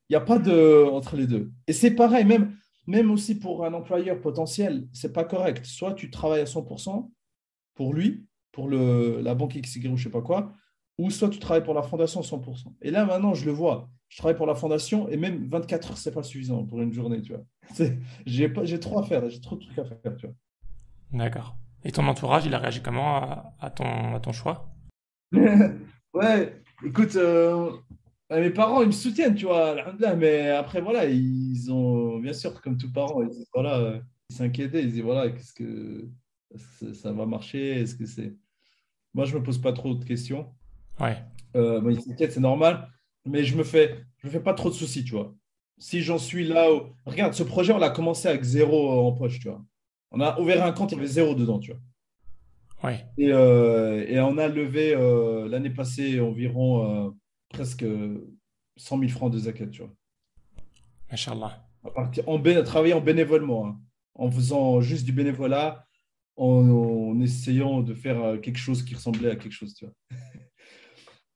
Il 0.09 0.12
n'y 0.12 0.16
a 0.16 0.20
pas 0.20 0.38
de 0.38 0.85
entre 0.85 1.16
les 1.16 1.27
deux. 1.27 1.51
Et 1.66 1.73
c'est 1.73 1.90
pareil, 1.92 2.25
même, 2.25 2.57
même 2.87 3.11
aussi 3.11 3.38
pour 3.38 3.64
un 3.64 3.73
employeur 3.75 4.20
potentiel, 4.20 4.87
c'est 4.92 5.12
pas 5.12 5.25
correct. 5.25 5.64
Soit 5.64 5.94
tu 5.94 6.11
travailles 6.11 6.42
à 6.42 6.47
100% 6.47 7.11
pour 7.75 7.94
lui, 7.94 8.27
pour 8.53 8.68
le, 8.68 9.20
la 9.20 9.35
banque 9.35 9.55
XY 9.55 9.88
ou 9.88 9.97
je 9.97 10.05
sais 10.05 10.11
pas 10.11 10.23
quoi, 10.23 10.53
ou 10.99 11.11
soit 11.11 11.29
tu 11.29 11.38
travailles 11.38 11.64
pour 11.64 11.75
la 11.75 11.83
fondation 11.83 12.20
100%. 12.20 12.75
Et 12.83 12.90
là, 12.90 13.05
maintenant, 13.05 13.35
je 13.35 13.44
le 13.47 13.53
vois 13.53 13.90
je 14.14 14.18
travaille 14.18 14.37
pour 14.37 14.47
la 14.47 14.55
fondation 14.55 15.09
et 15.09 15.16
même 15.16 15.49
24 15.49 15.90
heures, 15.90 15.99
c'est 15.99 16.12
pas 16.12 16.23
suffisant 16.23 16.64
pour 16.64 16.81
une 16.81 16.92
journée, 16.92 17.20
tu 17.20 17.33
vois. 17.33 17.42
J'ai, 18.27 18.53
j'ai 18.62 18.79
trop 18.79 19.01
à 19.01 19.03
faire, 19.03 19.29
j'ai 19.29 19.40
trop 19.40 19.57
de 19.57 19.64
trucs 19.64 19.77
à 19.77 19.85
faire, 19.85 20.16
tu 20.16 20.27
vois. 20.27 20.37
D'accord. 21.11 21.57
Et 21.83 21.90
ton 21.90 22.07
entourage, 22.07 22.47
il 22.47 22.55
a 22.55 22.59
réagi 22.59 22.81
comment 22.81 23.16
à, 23.59 23.70
ton, 23.70 24.14
à 24.14 24.20
ton 24.20 24.33
choix? 24.33 24.73
Ouais, 26.14 26.62
écoute, 26.87 27.16
euh, 27.16 27.73
mes 28.31 28.51
parents, 28.51 28.83
ils 28.83 28.89
me 28.89 28.93
soutiennent, 28.93 29.35
tu 29.35 29.47
vois, 29.47 29.77
mais 30.17 30.51
après, 30.51 30.81
voilà, 30.81 31.05
ils 31.07 31.71
ont, 31.71 32.19
bien 32.19 32.33
sûr, 32.33 32.61
comme 32.61 32.77
tous 32.77 32.91
parents, 32.91 33.23
ils, 33.23 33.45
voilà, 33.53 34.01
ils 34.31 34.37
s'inquiétaient, 34.37 34.83
ils 34.83 34.91
disaient, 34.91 35.03
voilà, 35.03 35.31
qu'est-ce 35.31 35.53
que 35.53 36.09
ça 36.95 37.13
va 37.13 37.27
marcher 37.27 37.81
Est-ce 37.81 37.95
que 37.95 38.07
c'est. 38.07 38.35
Moi, 39.13 39.25
je 39.27 39.37
me 39.37 39.43
pose 39.43 39.59
pas 39.59 39.73
trop 39.73 39.95
de 39.95 40.05
questions. 40.05 40.53
Ouais. 41.01 41.19
Euh, 41.55 41.81
ils 41.91 42.01
s'inquiètent, 42.01 42.33
c'est 42.33 42.41
normal 42.41 42.89
mais 43.27 43.45
je 43.45 43.57
me 43.57 43.65
fais, 43.65 44.05
je 44.19 44.27
me 44.27 44.33
fais 44.33 44.41
pas 44.41 44.55
trop 44.55 44.69
de 44.69 44.75
soucis, 44.75 45.05
tu 45.05 45.13
vois. 45.13 45.35
Si 45.79 46.03
j'en 46.03 46.19
suis 46.19 46.47
là, 46.47 46.69
regarde, 47.05 47.35
ce 47.35 47.43
projet, 47.43 47.73
on 47.73 47.79
l'a 47.79 47.91
commencé 47.91 48.29
avec 48.29 48.43
zéro 48.43 49.07
en 49.07 49.13
poche, 49.13 49.41
tu 49.41 49.49
vois. 49.49 49.63
On 50.11 50.21
a 50.21 50.39
ouvert 50.39 50.65
un 50.65 50.73
compte, 50.73 50.93
il 50.93 50.97
y 50.97 50.99
avait 50.99 51.07
zéro 51.09 51.35
dedans, 51.35 51.59
tu 51.59 51.73
vois. 51.73 51.81
Ouais. 52.91 53.05
Et, 53.17 53.33
euh, 53.33 54.05
et 54.07 54.21
on 54.21 54.39
a 54.39 54.47
levé 54.47 54.95
euh, 54.95 55.49
l'année 55.49 55.71
passée 55.71 56.21
environ 56.21 57.07
euh, 57.07 57.11
presque 57.55 57.85
100 58.77 58.99
000 58.99 59.11
francs 59.11 59.33
de 59.33 59.38
zakat, 59.38 59.69
tu 59.69 59.83
vois. 59.83 59.95
En 62.27 62.40
travaillant 62.64 63.01
bénévolement, 63.01 63.67
hein. 63.67 63.81
en 64.14 64.31
faisant 64.31 64.81
juste 64.81 65.05
du 65.05 65.12
bénévolat, 65.12 65.87
en, 66.37 66.69
en, 66.69 67.21
essayant 67.21 67.83
de 67.83 67.95
faire 67.95 68.40
quelque 68.40 68.59
chose 68.59 68.83
qui 68.83 68.95
ressemblait 68.95 69.31
à 69.31 69.37
quelque 69.37 69.53
chose, 69.53 69.75
tu 69.75 69.85
vois. 69.85 69.95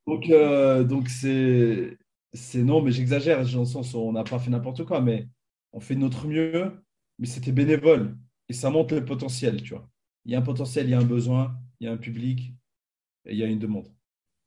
Donc, 0.09 0.31
euh, 0.31 0.85
donc 0.85 1.11
c'est, 1.11 1.99
c'est 2.33 2.63
non, 2.63 2.81
mais 2.81 2.93
j'exagère, 2.93 3.45
dans 3.45 3.59
le 3.59 3.67
sens 3.67 3.93
où 3.93 3.99
on 3.99 4.13
n'a 4.13 4.25
pas 4.25 4.39
fait 4.39 4.49
n'importe 4.49 4.85
quoi, 4.87 5.03
mais 5.03 5.29
on 5.73 5.81
fait 5.81 5.97
notre 5.97 6.27
mieux, 6.27 6.83
mais 7.19 7.27
c'était 7.27 7.53
bénévole. 7.53 8.17
Et 8.49 8.55
ça 8.55 8.71
montre 8.71 8.95
le 8.95 9.05
potentiel, 9.05 9.63
tu 9.63 9.75
vois. 9.75 9.87
Il 10.25 10.33
y 10.33 10.35
a 10.35 10.39
un 10.39 10.43
potentiel, 10.43 10.87
il 10.87 10.93
y 10.93 10.95
a 10.95 10.99
un 10.99 11.05
besoin, 11.05 11.55
il 11.79 11.85
y 11.85 11.89
a 11.91 11.93
un 11.93 11.99
public, 11.99 12.55
et 13.27 13.33
il 13.33 13.39
y 13.39 13.43
a 13.43 13.47
une 13.47 13.59
demande. 13.59 13.93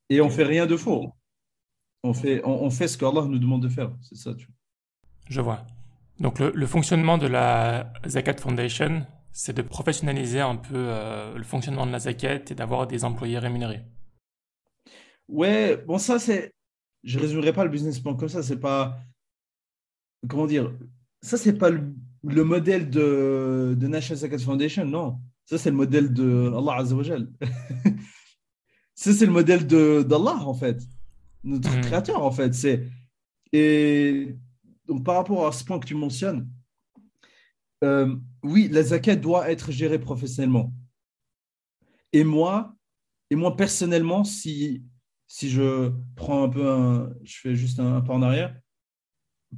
Et 0.10 0.20
on 0.20 0.32
fait 0.32 0.46
rien 0.46 0.66
de 0.66 0.76
faux. 0.76 1.14
On 2.04 2.14
fait, 2.14 2.42
on, 2.44 2.70
fait 2.72 2.88
ce 2.88 2.98
qu'Allah 2.98 3.26
nous 3.28 3.38
demande 3.38 3.62
de 3.62 3.70
faire. 3.70 3.92
C'est 4.02 4.16
ça, 4.16 4.34
tu 4.34 4.48
vois. 4.48 4.56
Je 5.30 5.42
vois. 5.42 5.66
Donc 6.20 6.40
le, 6.40 6.66
fonctionnement 6.66 7.18
de 7.18 7.28
la 7.28 7.94
Zakat 8.08 8.38
Foundation, 8.38 9.06
c'est 9.32 9.56
de 9.56 9.62
professionnaliser 9.62 10.40
un 10.40 10.56
peu 10.56 10.76
euh, 10.76 11.36
le 11.36 11.44
fonctionnement 11.44 11.86
de 11.86 11.92
la 11.92 12.00
Zakat 12.00 12.42
et 12.50 12.56
d'avoir 12.56 12.88
des 12.88 13.06
employés 13.06 13.40
rémunérés. 13.40 13.84
Ouais, 15.28 15.78
bon 15.88 15.98
ça 15.98 16.20
c'est, 16.20 16.54
je 17.04 17.18
résumerai 17.18 17.54
pas 17.54 17.64
le 17.64 17.70
business 17.70 18.00
plan 18.00 18.16
comme 18.16 18.30
ça, 18.30 18.44
c'est 18.44 18.60
pas, 18.60 19.00
comment 20.28 20.46
dire, 20.46 20.72
ça 21.22 21.38
c'est 21.38 21.58
pas 21.58 21.70
le, 21.70 22.44
modèle 22.44 22.90
de, 22.90 23.76
de 23.80 23.88
National 23.88 24.20
Zakat 24.20 24.40
Foundation, 24.40 24.86
non. 24.86 25.20
Ça 25.46 25.58
c'est 25.58 25.72
le 25.72 25.78
modèle 25.78 26.14
de 26.14 26.52
Allah 26.56 26.76
Azzawajal. 26.78 27.30
ça 28.96 29.14
c'est 29.14 29.26
le 29.26 29.32
modèle 29.32 29.66
d'Allah 29.66 30.40
en 30.46 30.54
fait, 30.54 30.82
notre 31.44 31.76
mm. 31.76 31.82
créateur 31.82 32.24
en 32.24 32.32
fait. 32.32 32.54
C'est 32.54 32.88
et 33.54 34.36
donc, 34.88 35.04
par 35.04 35.16
rapport 35.16 35.46
à 35.46 35.52
ce 35.52 35.64
point 35.64 35.80
que 35.80 35.86
tu 35.86 35.96
mentionnes, 35.96 36.50
euh, 37.84 38.16
oui, 38.44 38.70
la 38.72 38.84
zakat 38.84 39.16
doit 39.16 39.52
être 39.52 39.72
gérée 39.72 40.00
professionnellement. 40.00 40.74
Et 42.14 42.24
moi, 42.24 42.76
et 43.30 43.36
moi 43.36 43.56
personnellement, 43.56 44.24
si, 44.24 44.84
si 45.28 45.50
je 45.50 45.92
prends 46.16 46.44
un 46.44 46.50
peu 46.50 46.70
un, 46.70 47.14
je 47.24 47.40
fais 47.40 47.56
juste 47.56 47.80
un, 47.80 48.02
pas 48.02 48.14
en 48.14 48.22
arrière, 48.22 48.56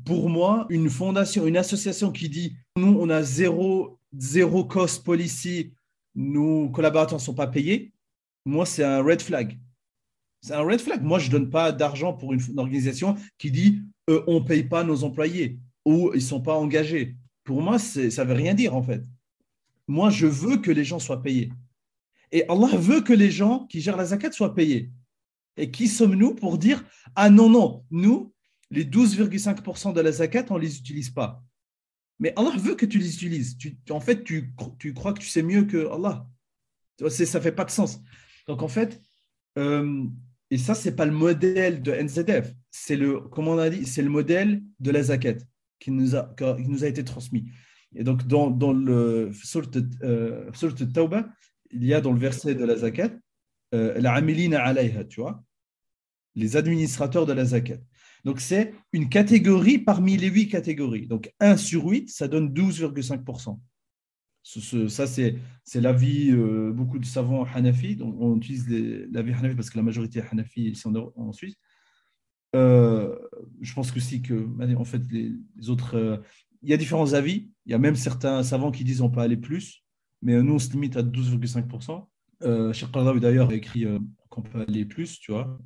pour 0.06 0.30
moi, 0.30 0.66
une 0.70 0.90
fondation, 0.90 1.46
une 1.46 1.58
association 1.58 2.12
qui 2.12 2.30
dit 2.30 2.56
nous, 2.76 2.98
on 3.00 3.10
a 3.10 3.22
zéro, 3.22 4.00
zéro 4.18 4.66
cost 4.66 5.04
policy, 5.04 5.74
nos 6.16 6.70
collaborateurs 6.70 7.20
ne 7.20 7.24
sont 7.24 7.36
pas 7.36 7.48
payés, 7.48 7.94
moi, 8.46 8.66
c'est 8.66 8.84
un 8.84 9.02
red 9.02 9.22
flag. 9.22 9.60
C'est 10.44 10.54
un 10.54 10.62
red 10.62 10.82
flag. 10.82 11.02
Moi, 11.02 11.20
je 11.20 11.28
ne 11.28 11.32
donne 11.32 11.50
pas 11.50 11.72
d'argent 11.72 12.12
pour 12.12 12.34
une, 12.34 12.42
organisation 12.58 13.16
qui 13.38 13.50
dit 13.50 13.82
euh, 14.10 14.24
on 14.28 14.42
ne 14.42 14.46
paye 14.46 14.64
pas 14.64 14.84
nos 14.84 15.06
employés 15.06 15.58
ou 15.86 16.12
ils 16.14 16.18
ne 16.18 16.20
sont 16.20 16.42
pas 16.42 16.56
engagés. 16.56 17.16
Pour 17.46 17.62
moi, 17.62 17.80
ça 17.80 18.02
ne 18.02 18.28
veut 18.28 18.34
rien 18.34 18.54
dire 18.54 18.76
en 18.76 18.84
fait. 18.84 19.02
Moi, 19.88 20.10
je 20.10 20.28
veux 20.28 20.58
que 20.58 20.70
les 20.70 20.84
gens 20.84 21.00
soient 21.00 21.22
payés. 21.22 21.50
Et 22.34 22.44
Allah 22.50 22.76
veut 22.76 23.00
que 23.00 23.14
les 23.14 23.32
gens 23.32 23.66
qui 23.68 23.80
gèrent 23.80 23.96
la 23.96 24.08
zakat 24.08 24.34
soient 24.34 24.54
payés. 24.54 24.92
Et 25.56 25.72
qui 25.72 25.88
sommes-nous 25.88 26.36
pour 26.36 26.58
dire 26.58 26.84
Ah 27.16 27.30
non, 27.30 27.50
non, 27.50 27.86
nous, 27.90 28.34
les 28.70 28.84
12,5% 28.84 29.94
de 29.94 30.02
la 30.02 30.12
zakat, 30.12 30.46
on 30.50 30.56
ne 30.56 30.62
les 30.62 30.78
utilise 30.78 31.10
pas. 31.10 31.42
Mais 32.20 32.34
Allah 32.36 32.54
veut 32.58 32.76
que 32.76 32.86
tu 32.86 33.00
les 33.00 33.14
utilises. 33.14 33.58
en 33.90 34.02
fait, 34.02 34.26
tu, 34.26 34.54
crois 34.94 35.14
que 35.14 35.20
tu 35.20 35.28
sais 35.28 35.44
mieux 35.44 35.64
que 35.64 35.90
Allah. 35.90 36.28
Ça 37.00 37.24
ne 37.38 37.44
fait 37.44 37.52
pas 37.54 37.66
de 37.66 37.72
sens. 37.72 38.02
Donc 38.48 38.62
en 38.62 38.68
fait, 38.68 39.02
euh, 39.58 40.06
et 40.54 40.60
ça, 40.60 40.76
ce 40.76 40.88
n'est 40.88 40.96
pas 40.96 41.08
le 41.08 41.12
modèle 41.12 41.82
de 41.82 41.92
NZF, 41.92 42.54
c'est 42.70 42.96
le, 42.96 43.22
comme 43.22 43.48
on 43.48 43.58
a 43.58 43.72
dit, 43.72 43.88
c'est 43.88 44.04
le 44.04 44.12
modèle 44.12 44.62
de 44.80 44.92
la 44.92 45.02
zakat 45.02 45.38
qui 45.80 45.90
nous 45.90 46.16
a, 46.16 46.32
qui 46.38 46.70
nous 46.70 46.84
a 46.84 46.88
été 46.88 47.04
transmis. 47.04 47.50
Et 47.96 48.04
donc, 48.04 48.28
dans, 48.28 48.52
dans 48.52 48.72
le 48.72 49.32
Surat 49.34 49.66
euh, 50.04 50.52
Tawbah, 50.94 51.28
il 51.72 51.84
y 51.84 51.96
a 51.96 52.02
dans 52.02 52.12
le 52.12 52.20
verset 52.20 52.54
de 52.54 52.66
la 52.66 52.76
zakat, 52.76 53.10
euh, 53.74 54.00
la 54.00 54.14
amilina 54.14 54.64
alayha, 54.64 55.06
tu 55.06 55.22
vois, 55.22 55.44
les 56.36 56.56
administrateurs 56.56 57.26
de 57.26 57.34
la 57.34 57.46
zakat. 57.46 57.80
Donc, 58.24 58.40
c'est 58.40 58.76
une 58.92 59.10
catégorie 59.10 59.80
parmi 59.80 60.18
les 60.18 60.28
huit 60.28 60.50
catégories. 60.50 61.08
Donc, 61.08 61.34
1 61.40 61.58
sur 61.58 61.86
8, 61.86 62.12
ça 62.12 62.28
donne 62.28 62.54
12,5% 62.54 63.58
ça, 64.44 65.08
c'est, 65.08 65.40
l'avis, 65.76 66.32
euh, 66.32 66.72
beaucoup 66.74 67.00
de 67.00 67.06
savants 67.06 67.46
Hanafi, 67.46 67.96
donc 67.96 68.16
on 68.20 68.36
utilise 68.36 68.68
l'avis 69.12 69.32
Hanafi 69.32 69.56
parce 69.56 69.70
que 69.70 69.78
la 69.78 69.84
majorité 69.84 70.20
est 70.20 70.26
Hanafi 70.30 70.70
ici 70.72 70.88
en, 70.88 71.32
Suisse. 71.32 71.56
Euh, 72.56 73.18
je 73.62 73.74
pense 73.74 73.92
que 73.92 74.00
si 74.00 74.22
que, 74.22 74.48
en 74.76 74.84
fait, 74.84 75.02
les, 75.12 75.34
autres, 75.70 75.96
euh, 75.96 76.18
il 76.62 76.70
y 76.70 76.74
a 76.74 76.78
différents 76.78 77.14
avis. 77.14 77.52
Il 77.66 77.72
y 77.72 77.76
a 77.76 77.80
même 77.80 77.96
certains 77.96 78.44
savants 78.44 78.72
qui 78.72 78.84
disent 78.84 79.02
on 79.02 79.10
peut 79.10 79.22
aller 79.22 79.38
plus, 79.38 79.84
mais 80.22 80.42
nous, 80.44 80.56
on 80.56 80.60
se 80.60 80.72
limite 80.72 80.98
à 80.98 81.04
12,5%. 81.04 82.06
Euh, 82.44 82.74
Cheikh 82.74 82.92
d'ailleurs, 82.92 83.50
a 83.50 83.56
écrit 83.56 83.86
qu'on 84.30 84.42
peut 84.42 84.66
aller 84.68 84.86
plus, 84.86 85.20
tu 85.20 85.32
vois. 85.32 85.60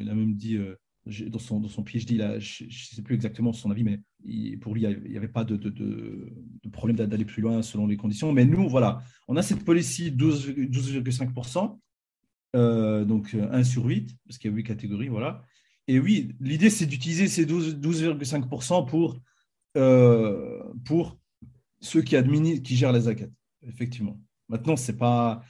il 0.00 0.08
a 0.08 0.14
même 0.14 0.34
dit 0.34 0.58
dans 1.06 1.38
son, 1.38 1.60
dans 1.60 1.68
son 1.68 1.84
PhD, 1.84 2.16
là, 2.16 2.38
je 2.38 2.64
ne 2.64 2.70
sais 2.70 3.02
plus 3.02 3.14
exactement 3.14 3.52
son 3.52 3.70
avis, 3.70 3.84
mais 3.84 4.00
pour 4.56 4.74
lui, 4.74 4.82
il 4.82 5.10
n'y 5.10 5.16
avait 5.16 5.28
pas 5.28 5.44
de, 5.44 5.56
problème 6.72 6.96
d'aller 6.96 7.24
plus 7.24 7.42
loin 7.42 7.62
selon 7.62 7.86
les 7.86 7.96
conditions. 7.96 8.32
Mais 8.32 8.44
nous, 8.44 8.68
voilà, 8.68 9.02
on 9.28 9.36
a 9.36 9.42
cette 9.42 9.64
policy 9.64 10.10
12,5%, 10.10 11.78
euh, 12.56 13.04
donc 13.04 13.34
1 13.34 13.64
sur 13.64 13.84
8, 13.84 14.16
parce 14.26 14.38
qu'il 14.38 14.50
y 14.50 14.54
a 14.54 14.56
8 14.56 14.64
catégories, 14.64 15.08
voilà. 15.08 15.42
Et 15.86 15.98
oui, 16.00 16.34
l'idée, 16.40 16.70
c'est 16.70 16.86
d'utiliser 16.86 17.28
ces 17.28 17.44
12,5% 17.44 18.86
pour, 18.86 19.20
euh, 19.76 20.62
pour 20.86 21.18
ceux 21.80 22.00
qui, 22.00 22.16
gèrent 22.76 22.92
les 22.92 23.02
zakat, 23.02 23.28
effectivement. 23.62 24.18
Maintenant, 24.48 24.76
ce 24.76 24.90
n'est 24.90 24.98
pas, 24.98 25.42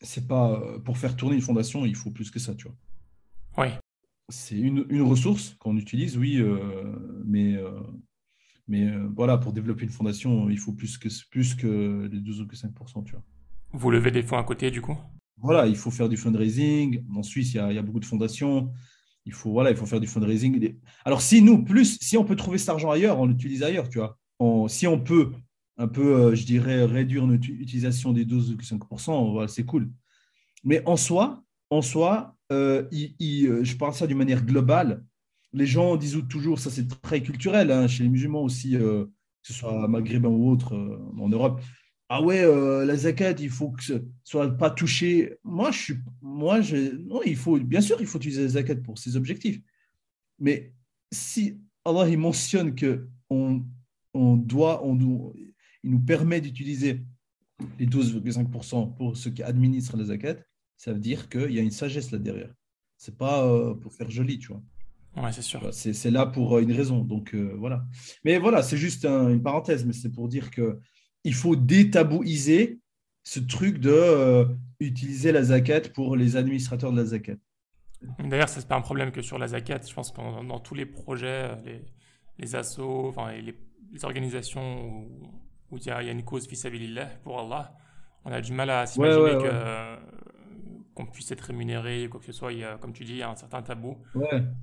c'est 0.00 0.26
pas 0.26 0.60
euh, 0.60 0.80
pour 0.80 0.98
faire 0.98 1.14
tourner 1.14 1.36
une 1.36 1.42
fondation, 1.42 1.86
il 1.86 1.94
faut 1.94 2.10
plus 2.10 2.30
que 2.32 2.40
ça, 2.40 2.56
tu 2.56 2.66
vois. 2.66 2.76
Oui 3.58 3.72
c'est 4.32 4.56
une, 4.56 4.86
une, 4.88 5.02
ressource 5.02 5.56
qu'on 5.58 5.76
utilise, 5.76 6.16
oui, 6.16 6.38
euh, 6.40 6.56
mais, 7.24 7.54
euh, 7.56 7.70
mais 8.66 8.90
euh, 8.90 9.06
voilà, 9.14 9.38
pour 9.38 9.52
développer 9.52 9.84
une 9.84 9.90
fondation, 9.90 10.48
il 10.48 10.58
faut 10.58 10.72
plus 10.72 10.98
que, 10.98 11.08
plus 11.30 11.54
que 11.54 12.08
les 12.10 12.18
12 12.18 12.40
ou 12.40 12.46
que 12.46 12.56
5%. 12.56 13.04
Tu 13.04 13.12
vois. 13.12 13.22
Vous 13.72 13.90
levez 13.90 14.10
des 14.10 14.22
fonds 14.22 14.38
à 14.38 14.44
côté, 14.44 14.70
du 14.70 14.80
coup? 14.80 14.96
Voilà, 15.36 15.66
il 15.66 15.76
faut 15.76 15.90
faire 15.90 16.08
du 16.08 16.16
fundraising. 16.16 17.04
En 17.14 17.22
Suisse, 17.22 17.52
il 17.52 17.56
y 17.58 17.60
a, 17.60 17.70
il 17.70 17.74
y 17.76 17.78
a 17.78 17.82
beaucoup 17.82 18.00
de 18.00 18.06
fondations. 18.06 18.72
Il 19.26 19.32
faut, 19.32 19.52
voilà, 19.52 19.70
il 19.70 19.76
faut 19.76 19.86
faire 19.86 20.00
du 20.00 20.06
fundraising. 20.06 20.76
Alors, 21.04 21.20
si 21.20 21.42
nous, 21.42 21.62
plus, 21.62 21.98
si 22.00 22.16
on 22.16 22.24
peut 22.24 22.36
trouver 22.36 22.58
cet 22.58 22.70
argent 22.70 22.90
ailleurs, 22.90 23.20
on 23.20 23.26
l'utilise 23.26 23.62
ailleurs, 23.62 23.88
tu 23.88 23.98
vois. 23.98 24.18
si 24.68 24.86
on 24.86 24.98
peut 24.98 25.32
un 25.78 25.88
peu, 25.88 26.34
je 26.34 26.44
dirais, 26.44 26.84
réduire 26.84 27.26
notre 27.26 27.48
utilisation 27.48 28.12
des 28.12 28.24
12 28.24 28.52
ou 28.52 28.56
5%, 28.56 29.32
voilà, 29.32 29.48
c'est 29.48 29.64
cool. 29.64 29.90
Mais 30.64 30.82
en 30.86 30.96
soi, 30.96 31.42
en 31.70 31.82
soi, 31.82 32.36
euh, 32.52 32.84
euh, 32.92 33.64
je 33.64 33.76
parle 33.76 33.94
ça 33.94 34.06
d'une 34.06 34.18
manière 34.18 34.44
globale. 34.44 35.04
Les 35.52 35.66
gens 35.66 35.96
disent 35.96 36.18
toujours, 36.28 36.58
ça 36.58 36.70
c'est 36.70 36.88
très 37.02 37.22
culturel, 37.22 37.70
hein, 37.70 37.86
chez 37.88 38.04
les 38.04 38.08
musulmans 38.08 38.42
aussi, 38.42 38.76
euh, 38.76 39.04
que 39.04 39.48
ce 39.48 39.52
soit 39.52 39.86
maghrébin 39.88 40.28
ou 40.28 40.50
autre, 40.50 40.74
en 41.18 41.28
Europe. 41.28 41.60
Ah 42.08 42.22
ouais, 42.22 42.42
la 42.84 42.94
zakat, 42.94 43.36
il 43.40 43.48
faut 43.48 43.70
que 43.70 43.82
ce 43.82 43.94
soit 44.22 44.50
pas 44.50 44.70
touché. 44.70 45.38
Moi, 45.44 45.70
moi, 46.20 46.60
non, 47.06 47.22
il 47.24 47.36
faut, 47.36 47.58
bien 47.58 47.80
sûr, 47.80 47.96
il 48.00 48.06
faut 48.06 48.18
utiliser 48.18 48.42
la 48.42 48.48
zakat 48.48 48.76
pour 48.76 48.98
ses 48.98 49.16
objectifs. 49.16 49.60
Mais 50.38 50.74
si 51.10 51.58
Allah 51.84 52.08
il 52.08 52.18
mentionne 52.18 52.74
que 52.74 53.08
on 53.30 53.62
doit, 54.14 54.84
on, 54.84 55.32
il 55.82 55.90
nous 55.90 56.00
permet 56.00 56.40
d'utiliser 56.42 57.02
les 57.78 57.86
12,5% 57.86 58.94
pour 58.94 59.16
ceux 59.16 59.30
qui 59.30 59.42
administrent 59.42 59.96
la 59.96 60.04
zakat, 60.04 60.36
ça 60.76 60.92
veut 60.92 61.00
dire 61.00 61.28
qu'il 61.28 61.52
y 61.52 61.58
a 61.58 61.62
une 61.62 61.70
sagesse 61.70 62.10
là 62.10 62.18
derrière. 62.18 62.52
C'est 62.96 63.16
pas 63.16 63.44
euh, 63.44 63.74
pour 63.74 63.92
faire 63.92 64.10
joli, 64.10 64.38
tu 64.38 64.48
vois. 64.48 64.62
Ouais, 65.16 65.32
c'est 65.32 65.42
sûr. 65.42 65.60
C'est 65.72 66.10
là 66.10 66.24
pour 66.26 66.56
euh, 66.56 66.62
une 66.62 66.72
raison. 66.72 67.02
Donc 67.02 67.34
euh, 67.34 67.54
voilà. 67.58 67.84
Mais 68.24 68.38
voilà, 68.38 68.62
c'est 68.62 68.76
juste 68.76 69.04
une 69.04 69.42
parenthèse, 69.42 69.84
mais 69.84 69.92
c'est 69.92 70.10
pour 70.10 70.28
dire 70.28 70.50
que 70.50 70.78
il 71.24 71.34
faut 71.34 71.56
détabouiser 71.56 72.80
ce 73.24 73.40
truc 73.40 73.78
de 73.78 74.46
utiliser 74.80 75.30
la 75.32 75.44
zakat 75.44 75.82
pour 75.94 76.16
les 76.16 76.36
administrateurs 76.36 76.92
de 76.92 76.96
la 76.96 77.04
zakat. 77.06 77.36
D'ailleurs, 78.18 78.48
ce 78.48 78.58
n'est 78.58 78.66
pas 78.66 78.76
un 78.76 78.80
problème 78.80 79.12
que 79.12 79.22
sur 79.22 79.38
la 79.38 79.48
zakat. 79.48 79.80
Je 79.88 79.94
pense 79.94 80.10
que 80.10 80.46
dans, 80.46 80.58
tous 80.58 80.74
les 80.74 80.86
projets, 80.86 81.54
les, 81.64 81.84
les 82.38 82.54
assos, 82.56 83.08
enfin, 83.08 83.32
les, 83.32 83.54
les 83.92 84.04
organisations 84.04 85.06
où, 85.70 85.76
il, 85.76 85.86
y 85.86 85.90
a, 85.90 86.02
une 86.02 86.24
cause 86.24 86.48
vis 86.48 86.66
pour 87.22 87.40
Allah, 87.40 87.74
on 88.24 88.32
a 88.32 88.40
du 88.40 88.52
mal 88.52 88.70
à 88.70 88.86
s'imaginer 88.86 89.38
que 89.38 89.96
qu'on 90.94 91.06
puisse 91.06 91.30
être 91.30 91.40
rémunéré 91.42 92.06
ou 92.06 92.10
quoi 92.10 92.20
que 92.20 92.26
ce 92.26 92.32
soit. 92.32 92.52
Il 92.52 92.58
y 92.58 92.64
a, 92.64 92.76
comme 92.78 92.92
tu 92.92 93.04
dis, 93.04 93.12
il 93.12 93.18
y 93.18 93.22
a 93.22 93.30
un 93.30 93.36
certain 93.36 93.62
tabou. 93.62 93.98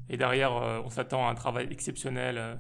Et 0.10 0.18
derrière, 0.18 0.56
euh, 0.56 0.82
on 0.84 0.90
s'attend 0.90 1.28
à 1.28 1.32
un 1.32 1.36
travail 1.36 1.68
exceptionnel 1.72 2.38
euh, 2.38 2.56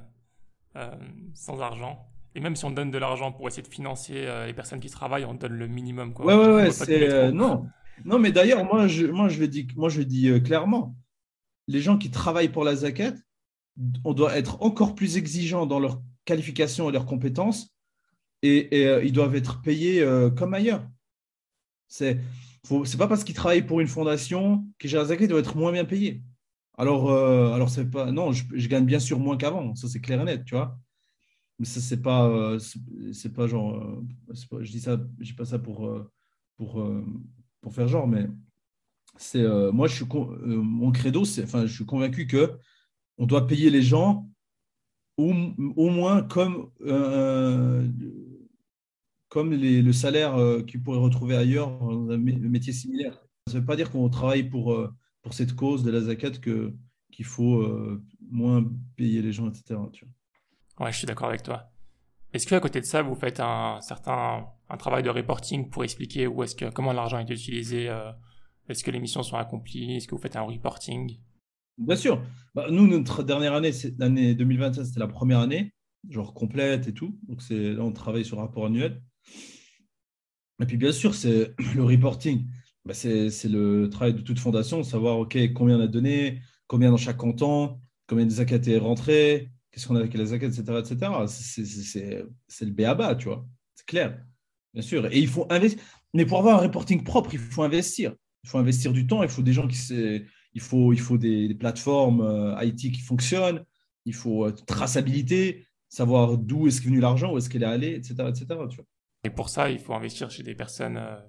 euh, 0.75 0.95
sans 1.33 1.59
argent. 1.61 2.07
Et 2.35 2.39
même 2.39 2.55
si 2.55 2.65
on 2.65 2.71
donne 2.71 2.91
de 2.91 2.97
l'argent 2.97 3.31
pour 3.31 3.47
essayer 3.47 3.63
de 3.63 3.67
financer 3.67 4.27
les 4.45 4.53
personnes 4.53 4.79
qui 4.79 4.89
travaillent, 4.89 5.25
on 5.25 5.33
donne 5.33 5.53
le 5.53 5.67
minimum. 5.67 6.13
Quoi. 6.13 6.25
Ouais, 6.25 6.35
ouais, 6.35 6.53
ouais. 6.53 6.71
C'est, 6.71 7.31
non. 7.31 7.67
non, 8.05 8.19
mais 8.19 8.31
d'ailleurs, 8.31 8.63
moi, 8.63 8.87
je, 8.87 9.07
moi, 9.07 9.29
je 9.29 9.39
le 9.39 9.47
dis, 9.47 9.67
moi, 9.75 9.89
je 9.89 9.97
le 9.99 10.05
dis 10.05 10.41
clairement. 10.43 10.95
Les 11.67 11.81
gens 11.81 11.97
qui 11.97 12.11
travaillent 12.11 12.49
pour 12.49 12.63
la 12.63 12.75
zakat, 12.75 13.13
on 14.05 14.13
doit 14.13 14.37
être 14.37 14.61
encore 14.61 14.93
plus 14.93 15.17
exigeant 15.17 15.65
dans 15.65 15.79
leur 15.79 16.01
qualification 16.25 16.87
et 16.89 16.91
leurs 16.91 17.07
compétences. 17.07 17.75
Et, 18.43 18.79
et 18.79 19.03
ils 19.03 19.11
doivent 19.11 19.35
être 19.35 19.63
payés 19.63 20.05
comme 20.37 20.53
ailleurs. 20.53 20.87
C'est 21.87 22.19
c'est 22.63 22.97
pas 22.97 23.07
parce 23.07 23.23
qu'il 23.23 23.35
travaille 23.35 23.65
pour 23.65 23.79
une 23.79 23.87
fondation 23.87 24.65
que 24.77 24.87
Jarzaki 24.87 25.27
doit 25.27 25.39
être 25.39 25.57
moins 25.57 25.71
bien 25.71 25.85
payé. 25.85 26.21
Alors, 26.77 27.11
euh, 27.11 27.51
alors 27.51 27.69
c'est 27.69 27.89
pas. 27.89 28.11
Non, 28.11 28.31
je, 28.31 28.67
gagne 28.69 28.85
bien 28.85 28.99
sûr 28.99 29.19
moins 29.19 29.37
qu'avant. 29.37 29.75
Ça, 29.75 29.87
c'est 29.89 29.99
clair 29.99 30.21
et 30.21 30.25
net, 30.25 30.45
tu 30.45 30.55
vois. 30.55 30.79
Mais 31.59 31.65
ça, 31.65 31.81
c'est 31.81 32.01
pas. 32.01 32.27
Euh, 32.27 32.59
c'est 33.11 33.33
pas 33.33 33.47
genre. 33.47 33.75
Euh, 33.75 34.61
je 34.61 34.71
dis 34.71 34.79
ça, 34.79 34.97
dis 35.19 35.33
pas 35.33 35.45
ça 35.45 35.59
pour, 35.59 35.91
pour, 36.57 36.81
pour 37.61 37.73
faire 37.73 37.87
genre, 37.87 38.07
mais 38.07 38.27
c'est. 39.17 39.45
moi, 39.73 39.87
je 39.87 39.95
suis. 39.95 40.05
mon 40.45 40.91
credo, 40.91 41.25
c'est. 41.25 41.43
Enfin, 41.43 41.65
je 41.65 41.73
suis 41.73 41.85
convaincu 41.85 42.27
que 42.27 42.57
on 43.17 43.25
doit 43.25 43.45
payer 43.45 43.69
les 43.69 43.81
gens 43.81 44.29
au, 45.17 45.33
moins 45.89 46.23
comme, 46.23 46.71
comme 49.29 49.53
les, 49.53 49.81
le 49.81 49.93
salaire 49.93 50.35
euh, 50.35 50.61
qu'ils 50.61 50.81
pourraient 50.81 50.99
retrouver 50.99 51.35
ailleurs 51.35 51.69
dans 51.79 52.09
un 52.09 52.17
métier 52.17 52.73
similaire. 52.73 53.13
Ça 53.47 53.55
ne 53.55 53.59
veut 53.59 53.65
pas 53.65 53.75
dire 53.75 53.91
qu'on 53.91 54.09
travaille 54.09 54.43
pour, 54.43 54.73
euh, 54.73 54.93
pour 55.21 55.33
cette 55.33 55.55
cause 55.55 55.83
de 55.83 55.91
la 55.91 56.01
zakat 56.01 56.31
que, 56.31 56.73
qu'il 57.11 57.25
faut 57.25 57.67
moins 58.31 58.65
payer 58.95 59.21
les 59.21 59.31
gens, 59.31 59.49
etc. 59.49 59.79
Tu 59.91 60.05
vois. 60.05 60.85
Ouais, 60.85 60.91
je 60.91 60.97
suis 60.97 61.07
d'accord 61.07 61.29
avec 61.29 61.43
toi. 61.43 61.71
Est-ce 62.31 62.45
qu'à 62.47 62.59
côté 62.59 62.79
de 62.79 62.85
ça, 62.85 63.01
vous 63.01 63.15
faites 63.15 63.39
un 63.39 63.79
certain 63.81 64.45
un 64.69 64.77
travail 64.77 65.01
de 65.01 65.09
reporting 65.09 65.69
pour 65.69 65.83
expliquer 65.83 66.27
où 66.27 66.43
est-ce 66.43 66.55
que 66.55 66.69
comment 66.69 66.93
l'argent 66.93 67.17
est 67.17 67.29
utilisé 67.29 67.89
Est-ce 68.69 68.83
que 68.83 68.91
les 68.91 68.99
missions 68.99 69.23
sont 69.23 69.35
accomplies 69.35 69.95
Est-ce 69.95 70.07
que 70.07 70.13
vous 70.15 70.21
faites 70.21 70.35
un 70.35 70.43
reporting? 70.43 71.17
Bien 71.79 71.95
sûr. 71.95 72.21
Bah, 72.53 72.67
nous, 72.69 72.87
notre 72.87 73.23
dernière 73.23 73.53
année, 73.53 73.71
l'année 73.97 74.35
2021, 74.35 74.83
c'était 74.83 74.99
la 74.99 75.07
première 75.07 75.39
année, 75.39 75.73
genre 76.09 76.33
complète 76.33 76.87
et 76.87 76.93
tout. 76.93 77.17
Donc 77.27 77.41
c'est 77.41 77.73
là, 77.73 77.83
on 77.83 77.91
travaille 77.91 78.25
sur 78.25 78.35
le 78.35 78.43
rapport 78.43 78.65
annuel. 78.65 79.01
Et 80.61 80.65
puis 80.65 80.77
bien 80.77 80.91
sûr, 80.91 81.15
c'est 81.15 81.53
le 81.75 81.83
reporting. 81.83 82.45
Bah, 82.85 82.93
c'est 82.93 83.29
le 83.45 83.89
travail 83.89 84.13
de 84.13 84.21
toute 84.21 84.39
fondation, 84.39 84.83
savoir 84.83 85.27
combien 85.55 85.77
on 85.77 85.81
a 85.81 85.87
donné, 85.87 86.41
combien 86.67 86.91
dans 86.91 86.97
chaque 86.97 87.17
canton, 87.17 87.79
combien 88.07 88.25
de 88.25 88.31
zakat 88.31 88.61
est 88.67 88.77
rentré, 88.77 89.49
qu'est-ce 89.71 89.87
qu'on 89.87 89.95
a 89.95 89.99
avec 89.99 90.13
les 90.13 90.27
zakat, 90.27 90.47
etc. 90.47 90.63
etc. 90.79 91.11
C'est 92.47 92.65
le 92.65 92.71
BABA, 92.71 93.15
tu 93.15 93.25
vois. 93.25 93.45
C'est 93.75 93.85
clair, 93.85 94.23
bien 94.73 94.81
sûr. 94.81 95.05
Et 95.11 95.19
il 95.19 95.27
faut 95.27 95.45
investir. 95.49 95.81
Mais 96.13 96.25
pour 96.25 96.39
avoir 96.39 96.59
un 96.59 96.61
reporting 96.61 97.03
propre, 97.03 97.33
il 97.33 97.39
faut 97.39 97.63
investir. 97.63 98.13
Il 98.43 98.49
faut 98.49 98.57
investir 98.57 98.93
du 98.93 99.05
temps, 99.05 99.21
il 99.21 99.29
faut 99.29 99.41
des 99.41 99.53
gens 99.53 99.67
qui, 99.67 99.77
il 100.53 100.61
faut, 100.61 100.93
il 100.93 100.99
faut 100.99 101.17
des, 101.17 101.53
plateformes 101.55 102.21
euh, 102.21 102.63
IT 102.63 102.91
qui 102.93 103.01
fonctionnent, 103.01 103.63
il 104.05 104.13
faut 104.13 104.45
euh, 104.45 104.51
traçabilité, 104.51 105.67
savoir 105.89 106.37
d'où 106.37 106.67
est-ce 106.67 106.81
venu 106.81 106.99
l'argent, 106.99 107.33
où 107.33 107.37
est-ce 107.37 107.49
qu'elle 107.49 107.63
est 107.63 107.67
allée, 107.67 107.95
etc. 107.95 108.29
etc. 108.29 108.45
Et 109.23 109.29
pour 109.29 109.49
ça, 109.49 109.69
il 109.69 109.79
faut 109.79 109.93
investir 109.93 110.29
chez 110.31 110.43
des 110.43 110.55
personnes, 110.55 110.97
euh, 110.97 111.19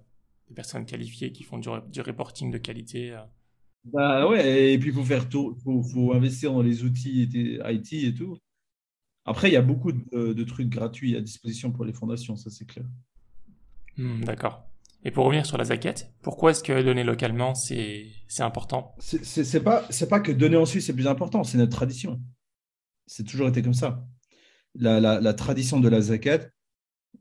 des 0.49 0.55
personnes 0.55 0.87
qualifiées 0.87 1.33
qui 1.33 1.43
font 1.43 1.59
du, 1.59 1.69
du 1.89 2.01
reporting 2.01 2.51
de 2.51 2.59
qualité. 2.59 3.17
Bah 3.85 4.29
ouais, 4.29 4.73
et 4.73 4.79
puis 4.79 4.91
il 4.91 4.95
faut 4.95 5.05
faire 5.05 5.29
tout, 5.29 5.57
faut, 5.65 5.83
faut, 5.83 6.13
investir 6.13 6.53
dans 6.53 6.63
les 6.63 6.85
outils 6.85 7.29
IT 7.33 7.93
et 7.93 8.15
tout. 8.15 8.39
Après, 9.25 9.49
il 9.49 9.53
y 9.53 9.57
a 9.57 9.63
beaucoup 9.63 9.93
de, 9.93 10.45
trucs 10.45 10.69
gratuits 10.69 11.17
à 11.17 11.21
disposition 11.21 11.73
pour 11.73 11.85
les 11.85 11.93
fondations, 11.93 12.37
ça 12.37 12.51
c'est 12.51 12.67
clair. 12.67 12.87
Hmm, 13.97 14.25
d'accord. 14.25 14.67
Et 15.05 15.11
pour 15.11 15.25
revenir 15.25 15.47
sur 15.47 15.57
la 15.57 15.65
zaquette, 15.65 16.13
pourquoi 16.23 16.51
est-ce 16.51 16.63
que 16.63 16.83
donner 16.83 17.05
localement, 17.05 17.55
c'est 17.55 18.13
important? 18.41 18.95
C'est 18.99 19.63
pas, 19.63 19.89
pas 20.09 20.21
que 20.21 20.33
donner 20.33 20.57
en 20.57 20.67
Suisse, 20.67 20.87
c'est 20.87 20.95
plus 20.95 21.07
important, 21.07 21.43
c'est 21.43 21.59
notre 21.59 21.73
tradition. 21.73 22.21
C'est 23.07 23.25
toujours 23.25 23.49
été 23.49 23.63
comme 23.63 23.75
ça. 23.75 24.07
La, 24.75 25.01
la, 25.01 25.21
la, 25.21 25.35
tradition 25.35 25.81
de 25.81 25.89
la 25.89 26.01
zakat, 26.01 26.49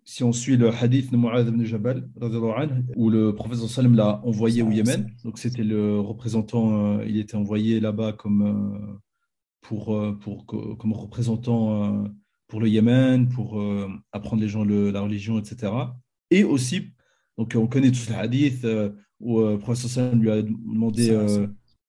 si 0.04 0.24
on 0.24 0.32
suit 0.32 0.58
le 0.58 0.70
hadith 0.70 1.12
de 1.12 1.18
Mu'adh 1.18 1.48
ibn 1.48 1.64
Jabal, 1.64 2.10
où 2.96 3.10
le 3.10 3.34
professeur 3.34 3.70
Salem 3.70 3.96
l'a 3.96 4.22
envoyé 4.26 4.62
au 4.62 4.72
Yémen, 4.72 5.10
donc 5.24 5.38
c'était 5.38 5.64
le 5.64 6.00
représentant, 6.00 6.98
euh, 7.00 7.06
il 7.06 7.18
était 7.18 7.36
envoyé 7.36 7.80
là-bas 7.80 8.14
comme, 8.14 8.42
euh, 8.42 8.98
pour, 9.62 9.96
euh, 9.96 10.14
pour, 10.14 10.46
comme 10.46 10.94
représentant 10.94 12.06
pour 12.48 12.60
le 12.60 12.68
Yémen, 12.68 13.30
pour 13.30 13.62
apprendre 14.12 14.42
les 14.42 14.50
gens 14.50 14.64
le, 14.64 14.90
la 14.90 15.02
religion, 15.02 15.38
etc. 15.38 15.72
Et 16.32 16.44
aussi 16.44 16.92
donc, 17.40 17.54
on 17.56 17.68
connaît 17.68 17.92
tous 17.92 18.10
les 18.10 18.16
hadiths 18.16 18.66
euh, 18.66 18.90
où 19.22 19.40
le 19.40 19.58
professeur 19.58 19.90
Sallam 19.90 20.22
lui 20.22 20.30
a 20.30 20.42
demandé 20.42 21.10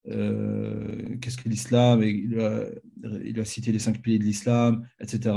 euh, 0.09 1.17
qu'est-ce 1.21 1.37
que 1.37 1.49
l'islam, 1.49 2.05
et 2.05 2.11
il, 2.11 2.41
il, 3.25 3.41
a 3.41 3.45
cité 3.45 3.73
les 3.73 3.81
cinq 3.81 4.01
piliers 4.01 4.21
de 4.21 4.25
l'islam, 4.25 4.87
etc. 5.01 5.35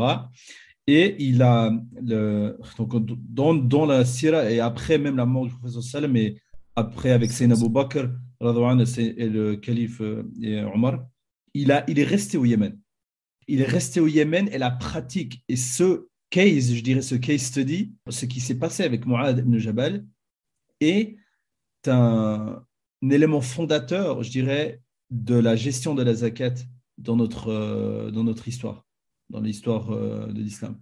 Et 0.87 1.15
il 1.19 1.41
a, 1.41 1.71
donc, 2.01 3.67
dans, 3.67 3.85
la 3.85 4.03
sira, 4.03 4.51
et 4.51 4.59
après 4.59 4.97
même 4.97 5.15
la 5.15 5.25
mort 5.25 5.45
du 5.45 5.53
professeur 5.53 5.83
Sallam, 5.83 6.15
et 6.17 6.41
après 6.75 7.11
avec 7.11 7.31
Sayyid 7.31 7.53
Abu 7.53 7.69
Bakr 7.69 8.09
et 8.41 9.29
le 9.29 9.55
calife 9.55 10.01
et 10.41 10.61
Omar, 10.63 11.05
il, 11.53 11.71
a, 11.71 11.85
il 11.87 11.99
est 11.99 12.03
resté 12.03 12.37
au 12.37 12.43
Yémen. 12.43 12.77
Il 13.47 13.61
est 13.61 13.65
resté 13.65 13.99
au 14.01 14.07
Yémen 14.07 14.49
et 14.51 14.57
la 14.57 14.71
pratique 14.71 15.43
et 15.47 15.55
ce 15.55 16.07
case, 16.29 16.73
je 16.73 16.81
dirais 16.81 17.01
ce 17.01 17.15
case 17.15 17.43
study, 17.43 17.93
ce 18.09 18.25
qui 18.25 18.39
s'est 18.39 18.57
passé 18.57 18.83
avec 18.83 19.05
Mu'ad 19.05 19.37
ibn 19.37 19.57
Jabal, 19.57 20.05
est 20.81 21.17
un, 21.87 22.65
élément 23.11 23.41
fondateur, 23.41 24.23
je 24.23 24.31
dirais, 24.31 24.81
de 25.11 25.35
la 25.35 25.55
gestion 25.55 25.93
de 25.93 26.03
la 26.03 26.13
zakat 26.13 26.55
dans 26.97 27.15
notre, 27.15 27.49
euh, 27.49 28.11
dans 28.11 28.23
notre 28.23 28.47
histoire, 28.47 28.85
dans 29.33 29.41
l'histoire 29.41 29.91
euh, 29.91 30.27
de 30.27 30.41
l'islam. 30.41 30.79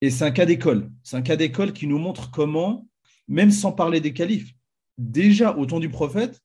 Et 0.00 0.10
c'est 0.10 0.24
un 0.24 0.30
cas 0.30 0.46
d'école. 0.46 0.90
C'est 1.02 1.16
un 1.16 1.22
cas 1.22 1.36
d'école 1.36 1.72
qui 1.72 1.86
nous 1.86 1.98
montre 1.98 2.30
comment, 2.30 2.88
même 3.26 3.50
sans 3.50 3.72
parler 3.72 4.00
des 4.00 4.14
califes, 4.14 4.54
déjà 4.96 5.56
au 5.56 5.66
temps 5.66 5.80
du 5.80 5.90
prophète, 5.90 6.40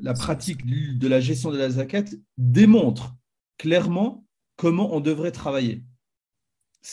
la 0.00 0.14
pratique 0.14 0.64
de 0.64 1.08
la 1.08 1.20
gestion 1.20 1.50
de 1.50 1.58
la 1.58 1.70
zakat 1.70 2.04
démontre 2.36 3.16
clairement 3.56 4.24
comment 4.56 4.94
on 4.94 5.00
devrait 5.00 5.32
travailler 5.32 5.82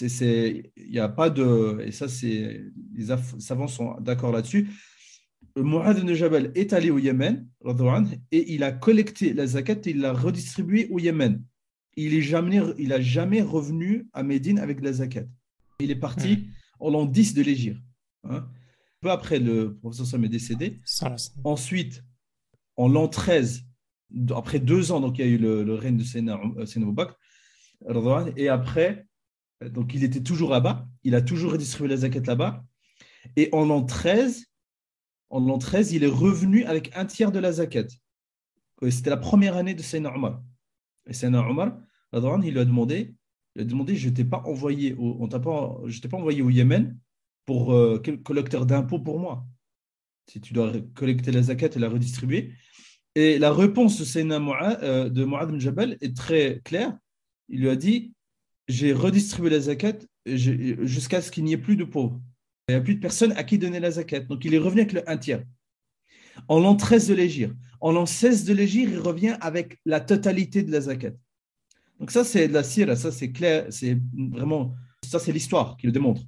il 0.02 0.92
n'y 0.92 1.00
a 1.00 1.10
pas 1.10 1.30
de, 1.30 1.82
et 1.86 1.92
ça, 1.92 2.08
les 2.22 3.06
savants 3.40 3.68
sont 3.68 3.96
d'accord 4.02 4.32
là-dessus. 4.32 4.70
Mu'adh 5.56 6.00
ibn 6.00 6.14
Jabal 6.14 6.52
est 6.56 6.74
allé 6.74 6.92
au 6.92 7.00
Yémen 7.00 7.48
et 8.32 8.54
il 8.54 8.64
a 8.64 8.72
collecté 8.72 9.34
la 9.34 9.48
zakat 9.48 9.74
et 9.86 9.92
il 9.92 10.02
l'a 10.02 10.14
redistribuée 10.14 10.88
au 10.92 11.00
Yémen. 11.00 11.44
Il 11.98 12.14
est 12.14 12.22
jamais, 12.22 12.62
il 12.78 12.94
a 12.94 13.02
jamais 13.02 13.42
revenu 13.42 14.08
à 14.14 14.24
Médine 14.24 14.60
avec 14.60 14.82
la 14.82 14.94
zakat. 14.94 15.26
Il 15.80 15.92
est 15.92 15.96
parti 15.96 16.38
hmm. 16.38 16.46
en 16.80 16.90
l'an 16.92 17.06
10 17.06 17.34
de 17.34 17.42
l'Égypte. 17.42 17.82
Hein. 18.24 18.48
Peu 19.02 19.12
après, 19.12 19.40
le 19.40 19.76
professeur 19.76 20.06
Sam 20.06 20.24
est 20.24 20.30
décédé. 20.30 20.80
Ensuite, 21.44 22.04
en 22.78 22.88
l'an 22.88 23.08
13, 23.08 23.64
après 24.36 24.60
deux 24.60 24.92
ans, 24.92 25.00
donc 25.00 25.18
il 25.18 25.26
y 25.26 25.28
a 25.28 25.32
eu 25.32 25.38
le, 25.38 25.74
règne 25.76 25.98
de 25.98 26.04
Sénat 26.04 26.40
euh, 26.58 28.32
et 28.38 28.50
après, 28.50 29.08
donc, 29.62 29.94
il 29.94 30.04
était 30.04 30.22
toujours 30.22 30.52
là-bas. 30.52 30.88
Il 31.04 31.16
a 31.16 31.22
toujours 31.22 31.52
redistribué 31.52 31.90
la 31.90 31.98
zakat 31.98 32.22
là-bas. 32.22 32.64
Et 33.36 33.50
en 33.52 33.66
l'an 33.66 33.84
13, 33.84 34.46
en 35.30 35.40
l'an 35.40 35.58
13, 35.58 35.94
il 35.94 36.04
est 36.04 36.08
revenu 36.08 36.64
avec 36.66 36.96
un 36.96 37.06
tiers 37.06 37.32
de 37.32 37.40
la 37.40 37.54
zakat. 37.54 37.88
C'était 38.90 39.10
la 39.10 39.18
première 39.18 39.58
année 39.58 39.74
de 39.74 39.82
Sayyidina 39.82 40.16
Omar. 40.16 40.44
Et 41.08 41.14
Sayyidina 41.14 41.48
Omar, 41.48 41.78
il 42.14 42.54
lui 42.54 42.60
a 42.60 42.66
demandé, 42.66 43.14
il 43.56 43.62
a 43.62 43.66
demandé 43.66 43.96
je 43.96 44.10
t'ai 44.10 44.24
pas, 44.24 44.42
envoyé 44.46 44.94
au, 44.94 45.18
on 45.20 45.28
pas, 45.28 45.40
pas 45.40 46.18
envoyé 46.18 46.42
au 46.42 46.50
Yémen 46.50 46.98
pour 47.46 47.74
euh, 47.74 48.02
collecteur 48.24 48.66
d'impôts 48.66 49.00
pour 49.00 49.20
moi. 49.20 49.46
Si 50.28 50.42
tu 50.42 50.54
dois 50.54 50.74
collecter 50.94 51.32
la 51.32 51.42
zakat 51.42 51.70
et 51.76 51.80
la 51.80 51.90
redistribuer. 51.90 52.54
Et 53.16 53.40
la 53.40 53.52
réponse 53.52 53.98
de 54.00 54.04
Sayyidina 54.04 54.40
euh, 54.84 55.10
de 55.10 55.26
Mu'adh 55.26 55.58
Jabal 55.60 55.98
est 56.02 56.16
très 56.16 56.62
claire. 56.64 56.98
Il 57.50 57.62
lui 57.62 57.70
a 57.70 57.76
dit 57.76 58.14
j'ai 58.68 58.92
redistribué 58.94 59.50
la 59.50 59.62
zakat 59.62 59.98
jusqu'à 60.26 61.22
ce 61.22 61.32
qu'il 61.32 61.46
n'y 61.46 61.54
ait 61.54 61.58
plus 61.58 61.78
de 61.78 61.86
pauvres. 61.86 62.20
Il 62.68 62.76
n'y 62.76 62.80
a 62.80 62.82
plus 62.82 62.96
de 62.96 63.00
personnes 63.00 63.32
à 63.34 63.44
qui 63.44 63.58
donner 63.58 63.80
la 63.80 63.92
zakat. 63.92 64.22
Donc 64.22 64.44
il 64.44 64.54
est 64.54 64.60
revenu 64.60 64.82
avec 64.82 64.94
le 64.94 65.10
un 65.10 65.18
tiers. 65.18 65.44
En 66.48 66.60
l'an 66.60 66.76
13 66.76 67.08
de 67.08 67.14
l'Égir. 67.14 67.56
En 67.80 67.92
l'an 67.92 68.06
16 68.06 68.44
de 68.44 68.54
l'Égir, 68.54 68.90
il 68.90 69.00
revient 69.00 69.38
avec 69.40 69.80
la 69.86 70.02
totalité 70.02 70.64
de 70.64 70.72
la 70.72 70.82
zakat. 70.82 71.14
Donc 72.00 72.12
ça, 72.12 72.24
c'est 72.24 72.48
de 72.48 72.54
la 72.54 72.64
sira, 72.64 72.96
ça 72.96 73.12
c'est 73.12 73.32
clair, 73.32 73.68
c'est 73.70 73.98
vraiment, 74.14 74.76
ça 75.04 75.20
c'est 75.20 75.32
l'histoire 75.32 75.78
qui 75.78 75.88
le 75.88 75.92
démontre. 75.92 76.22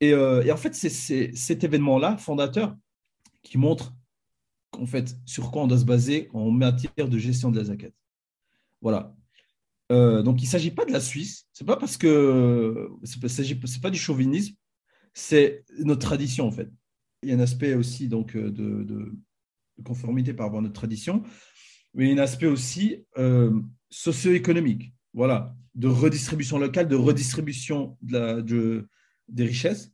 Et, 0.00 0.12
euh, 0.12 0.52
en 0.52 0.56
fait, 0.56 0.74
c'est 0.74 1.34
cet 1.34 1.64
événement-là, 1.64 2.16
fondateur, 2.16 2.76
qui 3.42 3.58
montre 3.58 3.94
en 4.72 4.86
fait 4.86 5.16
sur 5.24 5.50
quoi 5.50 5.62
on 5.62 5.66
doit 5.66 5.78
se 5.78 5.84
baser 5.84 6.28
en 6.32 6.50
matière 6.50 7.08
de 7.08 7.18
gestion 7.18 7.50
de 7.50 7.58
la 7.58 7.64
zakat. 7.64 7.90
Voilà. 8.80 9.14
Euh, 9.92 10.22
donc, 10.22 10.40
il 10.42 10.44
ne 10.44 10.50
s'agit 10.50 10.70
pas 10.70 10.84
de 10.84 10.92
la 10.92 11.00
Suisse. 11.00 11.46
C'est 11.52 11.66
pas 11.66 11.76
parce 11.76 11.96
que 11.96 12.90
c'est 13.04 13.80
pas 13.80 13.90
du 13.90 13.98
chauvinisme, 13.98 14.54
c'est 15.12 15.64
notre 15.78 16.00
tradition 16.00 16.46
en 16.46 16.50
fait. 16.50 16.70
Il 17.22 17.30
y 17.30 17.32
a 17.32 17.36
un 17.36 17.40
aspect 17.40 17.74
aussi 17.74 18.08
donc 18.08 18.36
euh, 18.36 18.50
de, 18.50 19.12
conformité 19.84 20.34
par 20.34 20.46
rapport 20.46 20.60
à 20.60 20.62
notre 20.62 20.74
tradition, 20.74 21.22
mais 21.94 22.04
il 22.04 22.08
y 22.08 22.18
a 22.18 22.20
un 22.20 22.24
aspect 22.24 22.46
aussi 22.46 23.04
socio-économique. 23.94 24.92
Voilà, 25.12 25.54
de 25.74 25.86
redistribution 25.86 26.58
locale, 26.58 26.88
de 26.88 26.96
redistribution 26.96 27.96
de 28.02 28.12
la, 28.12 28.42
de, 28.42 28.88
des 29.28 29.44
richesses 29.44 29.92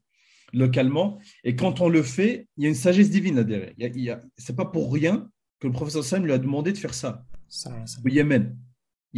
localement. 0.53 1.21
Et 1.45 1.55
quand 1.55 1.81
on 1.81 1.89
le 1.89 2.03
fait, 2.03 2.49
il 2.57 2.65
y 2.65 2.67
a 2.67 2.69
une 2.71 2.75
sagesse 2.75 3.11
divine 3.11 3.37
là 3.37 3.45
derrière. 3.45 4.21
Ce 4.39 4.51
n'est 4.51 4.57
pas 4.57 4.65
pour 4.65 4.93
rien 4.93 5.31
que 5.61 5.67
le 5.67 5.73
professeur 5.73 6.03
Sam 6.03 6.25
lui 6.25 6.33
a 6.33 6.39
demandé 6.39 6.73
de 6.73 6.79
faire 6.79 6.95
ça, 6.95 7.25
ça, 7.47 7.71
ça. 7.87 8.01
au 8.05 8.09
Yémen. 8.09 8.57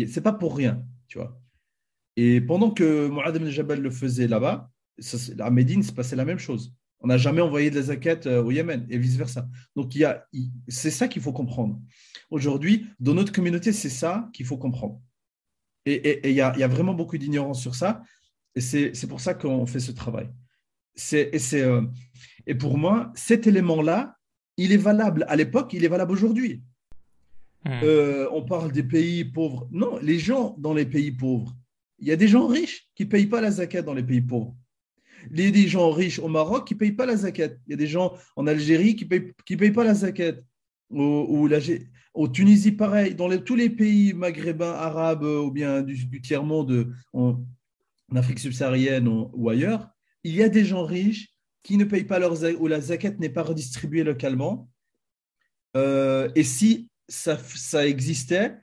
C'est 0.09 0.21
pas 0.21 0.33
pour 0.33 0.57
rien, 0.57 0.85
tu 1.07 1.19
vois. 1.19 1.41
Et 2.17 2.41
pendant 2.41 2.71
que 2.71 3.09
Mu'adh 3.09 3.37
ibn 3.37 3.49
Jabal 3.49 3.81
le 3.81 3.91
faisait 3.91 4.27
là-bas, 4.27 4.71
à 5.39 5.51
Médine, 5.51 5.83
c'est 5.83 5.95
passé 5.95 6.17
la 6.17 6.25
même 6.25 6.39
chose. 6.39 6.75
On 7.03 7.09
n'a 7.09 7.19
jamais 7.19 7.41
envoyé 7.41 7.71
de 7.71 7.77
la 7.77 7.83
zakat 7.83 8.21
euh, 8.27 8.43
au 8.43 8.51
Yémen 8.51 8.87
et 8.89 8.99
vice-versa. 8.99 9.49
Donc, 9.77 9.95
il 9.95 10.23
c'est 10.69 10.91
ça 10.91 11.09
qu'il 11.09 11.21
faut 11.23 11.33
comprendre. 11.33 11.81
Aujourd'hui, 12.31 12.87
dans 13.01 13.15
notre 13.15 13.33
communauté, 13.33 13.73
c'est 13.73 13.89
ça 13.91 14.29
qu'il 14.33 14.47
faut 14.47 14.57
comprendre. 14.57 15.01
Et 15.85 16.31
il 16.31 16.37
y 16.37 16.41
a, 16.41 16.57
y 16.57 16.63
a, 16.63 16.69
vraiment 16.69 16.95
beaucoup 16.95 17.19
d'ignorance 17.19 17.61
sur 17.61 17.75
ça. 17.75 18.03
Et 18.55 18.61
c'est 18.61 19.07
pour 19.09 19.21
ça 19.21 19.35
qu'on 19.35 19.67
fait 19.67 19.81
ce 19.81 19.91
travail. 19.93 20.31
Et, 21.13 21.31
euh, 21.55 21.83
et 22.47 22.55
pour 22.55 22.79
moi, 22.79 23.13
cet 23.15 23.47
élément-là, 23.47 24.17
il 24.57 24.73
est 24.73 24.77
valable 24.77 25.25
à 25.29 25.37
l'époque, 25.37 25.73
il 25.73 25.85
est 25.85 25.89
valable 25.89 26.13
aujourd'hui. 26.13 26.63
Hmm. 27.65 27.81
Euh, 27.83 28.29
on 28.33 28.43
parle 28.43 28.73
des 28.73 28.83
pays 28.83 29.25
pauvres. 29.25 29.69
Non, 29.71 29.99
les 29.99 30.19
gens 30.19 30.55
dans 30.59 30.75
les 30.75 30.87
pays 30.87 31.13
pauvres, 31.13 31.55
il 31.99 32.09
y 32.09 32.13
a 32.13 32.17
des 32.17 32.29
gens 32.29 32.47
riches 32.47 32.89
qui 32.95 33.05
ne 33.05 33.11
payent 33.11 33.27
pas 33.27 33.41
la 33.41 33.51
zakat 33.51 33.83
dans 33.83 33.95
les 33.95 34.03
pays 34.03 34.21
pauvres. 34.21 34.55
Il 35.31 35.41
y 35.41 35.47
a 35.47 35.51
des 35.51 35.69
gens 35.69 35.91
riches 35.91 36.19
au 36.19 36.29
Maroc 36.29 36.67
qui 36.67 36.75
ne 36.75 36.79
payent 36.79 36.93
pas 36.93 37.07
la 37.07 37.17
zakat. 37.17 37.51
Il 37.67 37.71
y 37.71 37.75
a 37.75 37.77
des 37.77 37.87
gens 37.87 38.15
en 38.37 38.47
Algérie 38.47 38.97
qui 38.97 39.05
ne 39.05 39.09
payent, 39.09 39.33
qui 39.45 39.57
payent 39.57 39.73
pas 39.73 39.85
la 39.85 39.95
zakat. 39.95 40.35
Ou, 40.91 41.47
la, 41.47 41.59
au 42.15 42.29
Tunisie, 42.29 42.73
pareil. 42.73 43.15
Dans 43.15 43.35
tous 43.39 43.57
les 43.57 43.71
pays 43.71 44.13
maghrébins, 44.13 44.73
arabes 44.73 45.25
ou 45.25 45.51
bien 45.51 45.83
du, 45.83 46.21
tiers-monde, 46.21 46.93
en, 47.13 47.43
Afrique 48.15 48.41
subsaharienne 48.41 49.09
ou, 49.09 49.49
ailleurs, 49.49 49.89
il 50.23 50.35
y 50.35 50.43
a 50.43 50.51
des 50.51 50.67
gens 50.67 50.85
riches 50.85 51.31
qui 51.63 51.79
ne 51.79 51.85
payent 51.85 52.05
pas 52.05 52.19
leur 52.19 52.35
zakat, 52.35 52.59
ou 52.59 52.67
la 52.67 52.81
zakat 52.81 53.13
n'est 53.19 53.31
pas 53.31 53.43
redistribuée 53.43 54.05
localement. 54.05 54.69
Euh, 55.77 56.29
et 56.35 56.43
si 56.43 56.91
ça, 57.09 57.39
ça, 57.39 57.87
existait, 57.87 58.57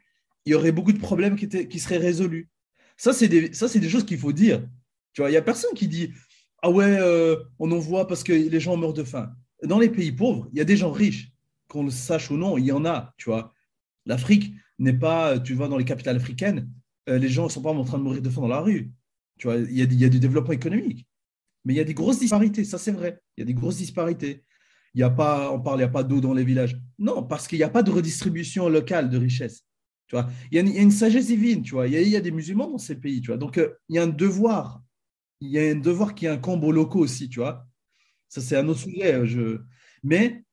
il 0.45 0.51
y 0.51 0.55
aurait 0.55 0.71
beaucoup 0.71 0.91
de 0.91 0.99
problèmes 0.99 1.35
qui, 1.35 1.45
étaient, 1.45 1.67
qui 1.67 1.79
seraient 1.79 1.97
résolus. 1.97 2.49
Ça, 2.97 3.13
c'est 3.13 3.27
des, 3.27 3.49
des 3.49 3.89
choses 3.89 4.05
qu'il 4.05 4.19
faut 4.19 4.33
dire. 4.33 4.67
Tu 5.13 5.21
vois, 5.21 5.29
il 5.29 5.33
n'y 5.33 5.37
a 5.37 5.41
personne 5.41 5.73
qui 5.73 5.87
dit 5.87 6.11
Ah 6.61 6.69
ouais, 6.69 6.97
euh, 6.99 7.37
on 7.57 7.71
en 7.71 7.79
voit 7.79 8.07
parce 8.07 8.23
que 8.23 8.33
les 8.33 8.59
gens 8.59 8.75
meurent 8.77 8.93
de 8.93 9.03
faim. 9.03 9.31
Dans 9.63 9.79
les 9.79 9.89
pays 9.89 10.11
pauvres, 10.11 10.47
il 10.51 10.57
y 10.57 10.61
a 10.61 10.65
des 10.65 10.77
gens 10.77 10.91
riches, 10.91 11.31
qu'on 11.67 11.83
le 11.83 11.91
sache 11.91 12.31
ou 12.31 12.37
non, 12.37 12.57
il 12.57 12.65
y 12.65 12.71
en 12.71 12.85
a. 12.85 13.13
Tu 13.17 13.29
vois, 13.29 13.53
l'Afrique 14.05 14.53
n'est 14.77 14.93
pas, 14.93 15.39
tu 15.39 15.53
vois, 15.53 15.67
dans 15.67 15.77
les 15.77 15.85
capitales 15.85 16.15
africaines, 16.15 16.69
euh, 17.09 17.17
les 17.17 17.29
gens 17.29 17.45
ne 17.45 17.49
sont 17.49 17.61
pas 17.61 17.71
en 17.71 17.83
train 17.83 17.97
de 17.97 18.03
mourir 18.03 18.21
de 18.21 18.29
faim 18.29 18.41
dans 18.41 18.47
la 18.47 18.61
rue. 18.61 18.91
Tu 19.37 19.47
vois, 19.47 19.57
il 19.57 19.71
y, 19.71 19.81
a, 19.81 20.09
du 20.09 20.19
développement 20.19 20.53
économique. 20.53 21.07
Mais 21.63 21.73
il 21.73 21.77
y 21.77 21.81
a 21.81 21.85
des 21.85 21.93
grosses 21.93 22.19
disparités, 22.19 22.65
ça 22.65 22.77
c'est 22.77 22.91
vrai. 22.91 23.21
Il 23.37 23.41
y 23.41 23.43
a 23.43 23.45
des 23.45 23.53
grosses 23.53 23.77
disparités. 23.77 24.43
Il 24.93 24.99
y 24.99 25.03
a 25.03 25.09
pas, 25.09 25.51
on 25.51 25.61
parle, 25.61 25.77
il 25.77 25.83
n'y 25.83 25.89
a 25.89 25.89
pas 25.89 26.03
d'eau 26.03 26.19
dans 26.19 26.33
les 26.33 26.43
villages. 26.43 26.77
Non, 26.97 27.23
parce 27.23 27.47
qu'il 27.47 27.57
n'y 27.57 27.63
a 27.63 27.69
pas 27.69 27.83
de 27.83 27.91
redistribution 27.91 28.67
locale 28.67 29.09
de 29.09 29.17
richesse. 29.17 29.63
Tu 30.07 30.15
vois, 30.15 30.27
il 30.51 30.57
y, 30.57 30.59
a 30.59 30.81
une, 30.81 30.91
sagesse 30.91 31.27
divine, 31.27 31.61
tu 31.61 31.75
vois. 31.75 31.87
Il 31.87 31.93
y, 31.93 32.15
a, 32.15 32.21
des 32.21 32.31
musulmans 32.31 32.69
dans 32.69 32.79
ces 32.79 32.95
pays, 32.95 33.21
tu 33.21 33.27
vois. 33.27 33.37
Donc, 33.37 33.59
euh, 33.59 33.75
il 33.87 33.95
y 33.95 33.99
a 33.99 34.03
un 34.03 34.07
devoir. 34.07 34.81
Il 35.41 35.49
y 35.49 35.59
a 35.59 35.71
un 35.71 35.75
devoir 35.75 36.15
qui 36.15 36.27
incombe 36.27 36.63
aux 36.63 36.71
locaux 36.71 36.99
aussi, 36.99 37.29
tu 37.29 37.39
vois. 37.39 37.65
Ça, 38.27 38.41
c'est 38.41 38.57
un 38.57 38.67
autre 38.67 38.81
sujet. 38.81 39.13
Euh. 39.13 39.65
Mais 40.03 40.43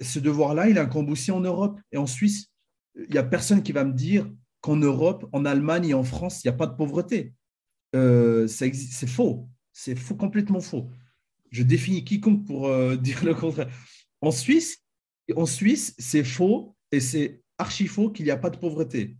ce 0.00 0.18
devoir-là, 0.18 0.68
il 0.68 0.78
incombe 0.78 1.10
aussi 1.10 1.30
en 1.30 1.40
Europe 1.40 1.80
et 1.92 1.96
en 1.96 2.06
Suisse. 2.06 2.50
Il 2.96 3.10
n'y 3.10 3.18
a 3.18 3.22
personne 3.22 3.62
qui 3.62 3.72
va 3.72 3.84
me 3.84 3.92
dire 3.92 4.30
qu'en 4.60 4.76
Europe, 4.76 5.28
en 5.32 5.44
Allemagne 5.44 5.88
et 5.88 5.94
en 5.94 6.04
France, 6.04 6.42
il 6.42 6.48
n'y 6.48 6.54
a 6.54 6.56
pas 6.56 6.66
de 6.66 6.76
pauvreté. 6.76 7.34
Euh, 7.94 8.46
c'est 8.46 8.72
faux. 9.06 9.48
C'est 9.72 9.96
faux, 9.96 10.14
complètement 10.14 10.60
faux. 10.60 10.90
Je 11.50 11.62
définis 11.62 12.04
quiconque 12.04 12.46
pour 12.46 12.66
euh, 12.68 12.96
dire 13.08 13.24
le 13.24 13.34
contraire. 13.34 13.70
En 14.20 14.30
Suisse, 14.30 14.82
en 15.34 15.46
Suisse, 15.46 15.94
c'est 15.98 16.24
faux 16.24 16.76
et 16.92 17.00
c'est 17.00 17.42
archi 17.58 17.86
faux 17.86 18.10
qu'il 18.10 18.24
n'y 18.24 18.30
a 18.30 18.36
pas 18.36 18.50
de 18.50 18.58
pauvreté. 18.58 19.16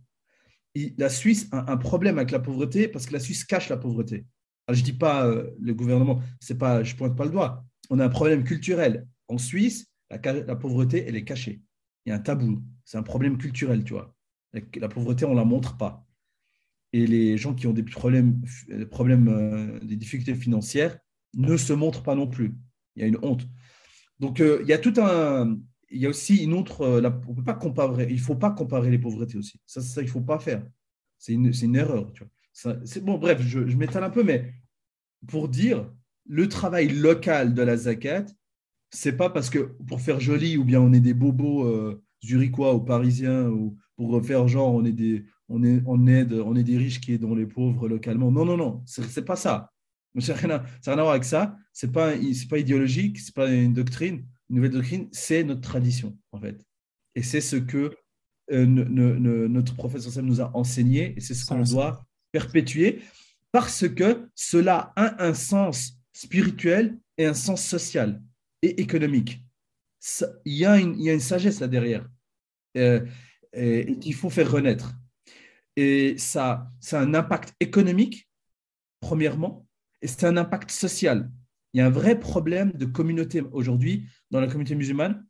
la 0.97 1.09
Suisse 1.09 1.47
a 1.51 1.71
un 1.71 1.77
problème 1.77 2.17
avec 2.17 2.31
la 2.31 2.39
pauvreté 2.39 2.87
parce 2.87 3.05
que 3.05 3.13
la 3.13 3.19
Suisse 3.19 3.43
cache 3.43 3.69
la 3.69 3.77
pauvreté. 3.77 4.25
Je 4.73 4.79
ne 4.79 4.85
dis 4.85 4.93
pas 4.93 5.25
euh, 5.25 5.49
le 5.59 5.73
gouvernement, 5.73 6.21
c'est 6.39 6.57
pas, 6.57 6.83
je 6.83 6.93
ne 6.93 6.97
pointe 6.97 7.15
pas 7.15 7.25
le 7.25 7.31
doigt. 7.31 7.65
On 7.89 7.99
a 7.99 8.05
un 8.05 8.09
problème 8.09 8.43
culturel. 8.43 9.07
En 9.27 9.37
Suisse, 9.37 9.87
la, 10.09 10.19
la 10.33 10.55
pauvreté, 10.55 11.05
elle 11.07 11.15
est 11.15 11.23
cachée. 11.23 11.61
Il 12.05 12.09
y 12.09 12.11
a 12.11 12.15
un 12.15 12.19
tabou. 12.19 12.63
C'est 12.85 12.97
un 12.97 13.03
problème 13.03 13.37
culturel, 13.37 13.83
tu 13.83 13.93
vois. 13.93 14.13
La 14.75 14.89
pauvreté, 14.89 15.25
on 15.25 15.31
ne 15.31 15.35
la 15.35 15.45
montre 15.45 15.77
pas 15.77 16.07
et 16.93 17.05
les 17.05 17.37
gens 17.37 17.53
qui 17.53 17.67
ont 17.67 17.73
des 17.73 17.83
problèmes, 17.83 18.41
problèmes 18.89 19.27
euh, 19.27 19.79
des 19.81 19.95
difficultés 19.95 20.35
financières 20.35 20.97
ne 21.35 21.57
se 21.57 21.73
montrent 21.73 22.03
pas 22.03 22.15
non 22.15 22.27
plus. 22.27 22.55
Il 22.95 23.01
y 23.01 23.05
a 23.05 23.07
une 23.07 23.19
honte. 23.21 23.47
Donc, 24.19 24.39
euh, 24.39 24.59
il 24.63 24.67
y 24.67 24.73
a 24.73 24.77
tout 24.77 24.93
un. 24.97 25.57
Il 25.89 26.01
y 26.01 26.05
a 26.05 26.09
aussi 26.09 26.43
une 26.43 26.53
autre. 26.53 26.81
Euh, 26.81 27.01
on. 27.01 27.97
Il 27.99 28.15
ne 28.15 28.19
faut 28.19 28.35
pas 28.35 28.51
comparer 28.51 28.89
les 28.89 28.99
pauvretés 28.99 29.37
aussi. 29.37 29.59
Ça, 29.65 29.81
ça 29.81 30.01
il 30.01 30.05
ne 30.05 30.09
faut 30.09 30.21
pas 30.21 30.39
faire. 30.39 30.65
C'est 31.17 31.33
une, 31.33 31.75
erreur. 31.75 32.11
Tu 32.13 32.23
vois. 32.23 32.31
C'est, 32.85 33.03
bon, 33.03 33.17
bref, 33.17 33.41
je, 33.41 33.67
je 33.67 33.77
m'étale 33.77 34.03
un 34.03 34.09
peu, 34.09 34.23
mais 34.23 34.53
pour 35.27 35.47
dire 35.47 35.91
le 36.27 36.49
travail 36.49 36.89
local 36.89 37.53
de 37.53 37.61
la 37.61 37.77
zakat, 37.77 38.25
c'est 38.89 39.15
pas 39.15 39.29
parce 39.29 39.49
que 39.49 39.59
pour 39.87 40.01
faire 40.01 40.19
joli 40.19 40.57
ou 40.57 40.63
bien 40.63 40.81
on 40.81 40.93
est 40.93 40.99
des 40.99 41.13
bobos 41.13 41.99
zurichois 42.23 42.73
ou 42.73 42.81
parisiens 42.81 43.47
ou 43.47 43.77
pour 43.95 44.23
faire 44.25 44.47
genre 44.47 44.73
on 44.73 44.85
est 44.85 44.91
des, 44.91 45.25
on, 45.49 45.63
est, 45.63 45.81
on, 45.85 46.07
aide, 46.07 46.33
on 46.33 46.55
est 46.55 46.63
des 46.63 46.77
riches 46.77 46.99
qui 46.99 47.13
aident 47.13 47.29
les 47.35 47.45
pauvres 47.45 47.87
localement. 47.87 48.31
Non, 48.31 48.45
non, 48.45 48.57
non, 48.57 48.83
ce 48.85 49.01
n'est 49.01 49.25
pas 49.25 49.35
ça. 49.35 49.71
Ça 50.19 50.33
n'a 50.33 50.39
rien, 50.39 50.49
à, 50.49 50.65
rien 50.85 50.97
à 50.97 51.01
voir 51.01 51.11
avec 51.11 51.25
ça. 51.25 51.55
Ce 51.73 51.85
n'est 51.85 51.91
pas, 51.91 52.13
pas 52.49 52.57
idéologique, 52.57 53.19
ce 53.19 53.27
n'est 53.27 53.33
pas 53.33 53.51
une 53.51 53.73
doctrine, 53.73 54.25
une 54.49 54.55
nouvelle 54.55 54.71
doctrine, 54.71 55.07
c'est 55.11 55.43
notre 55.43 55.61
tradition, 55.61 56.17
en 56.31 56.39
fait. 56.39 56.65
Et 57.13 57.21
c'est 57.21 57.41
ce 57.41 57.55
que 57.55 57.93
euh, 58.51 58.65
notre 58.65 59.75
professeur 59.75 60.11
Sam 60.11 60.25
nous 60.25 60.41
a 60.41 60.55
enseigné, 60.55 61.13
et 61.15 61.19
c'est 61.19 61.33
ce 61.33 61.45
qu'on 61.45 61.61
doit 61.61 62.05
perpétuer, 62.31 63.01
parce 63.51 63.87
que 63.87 64.29
cela 64.35 64.93
a 64.95 65.23
un 65.23 65.33
sens 65.33 65.99
spirituel 66.13 66.97
et 67.17 67.25
un 67.25 67.33
sens 67.33 67.63
social 67.63 68.21
et 68.61 68.81
économique. 68.81 69.41
Il 70.45 70.53
y, 70.53 70.65
a 70.65 70.77
une, 70.77 71.19
sagesse 71.19 71.59
là 71.59 71.67
derrière 71.67 72.07
euh, 72.77 73.05
et 73.53 73.97
qu'il 73.99 74.13
faut 74.13 74.29
faire 74.29 74.51
renaître. 74.51 74.93
Et 75.75 76.17
ça, 76.17 76.71
a 76.91 76.99
un 76.99 77.13
impact 77.13 77.53
économique, 77.59 78.27
premièrement, 78.99 79.67
et 80.01 80.07
c'est 80.07 80.25
un 80.25 80.37
impact 80.37 80.71
social. 80.71 81.29
Il 81.73 81.79
y 81.79 81.81
a 81.81 81.85
un 81.85 81.91
vrai 81.91 82.19
problème 82.19 82.71
de 82.71 82.85
communauté 82.85 83.41
aujourd'hui 83.51 84.07
dans 84.31 84.39
la 84.39 84.47
communauté 84.47 84.73
musulmane. 84.75 85.25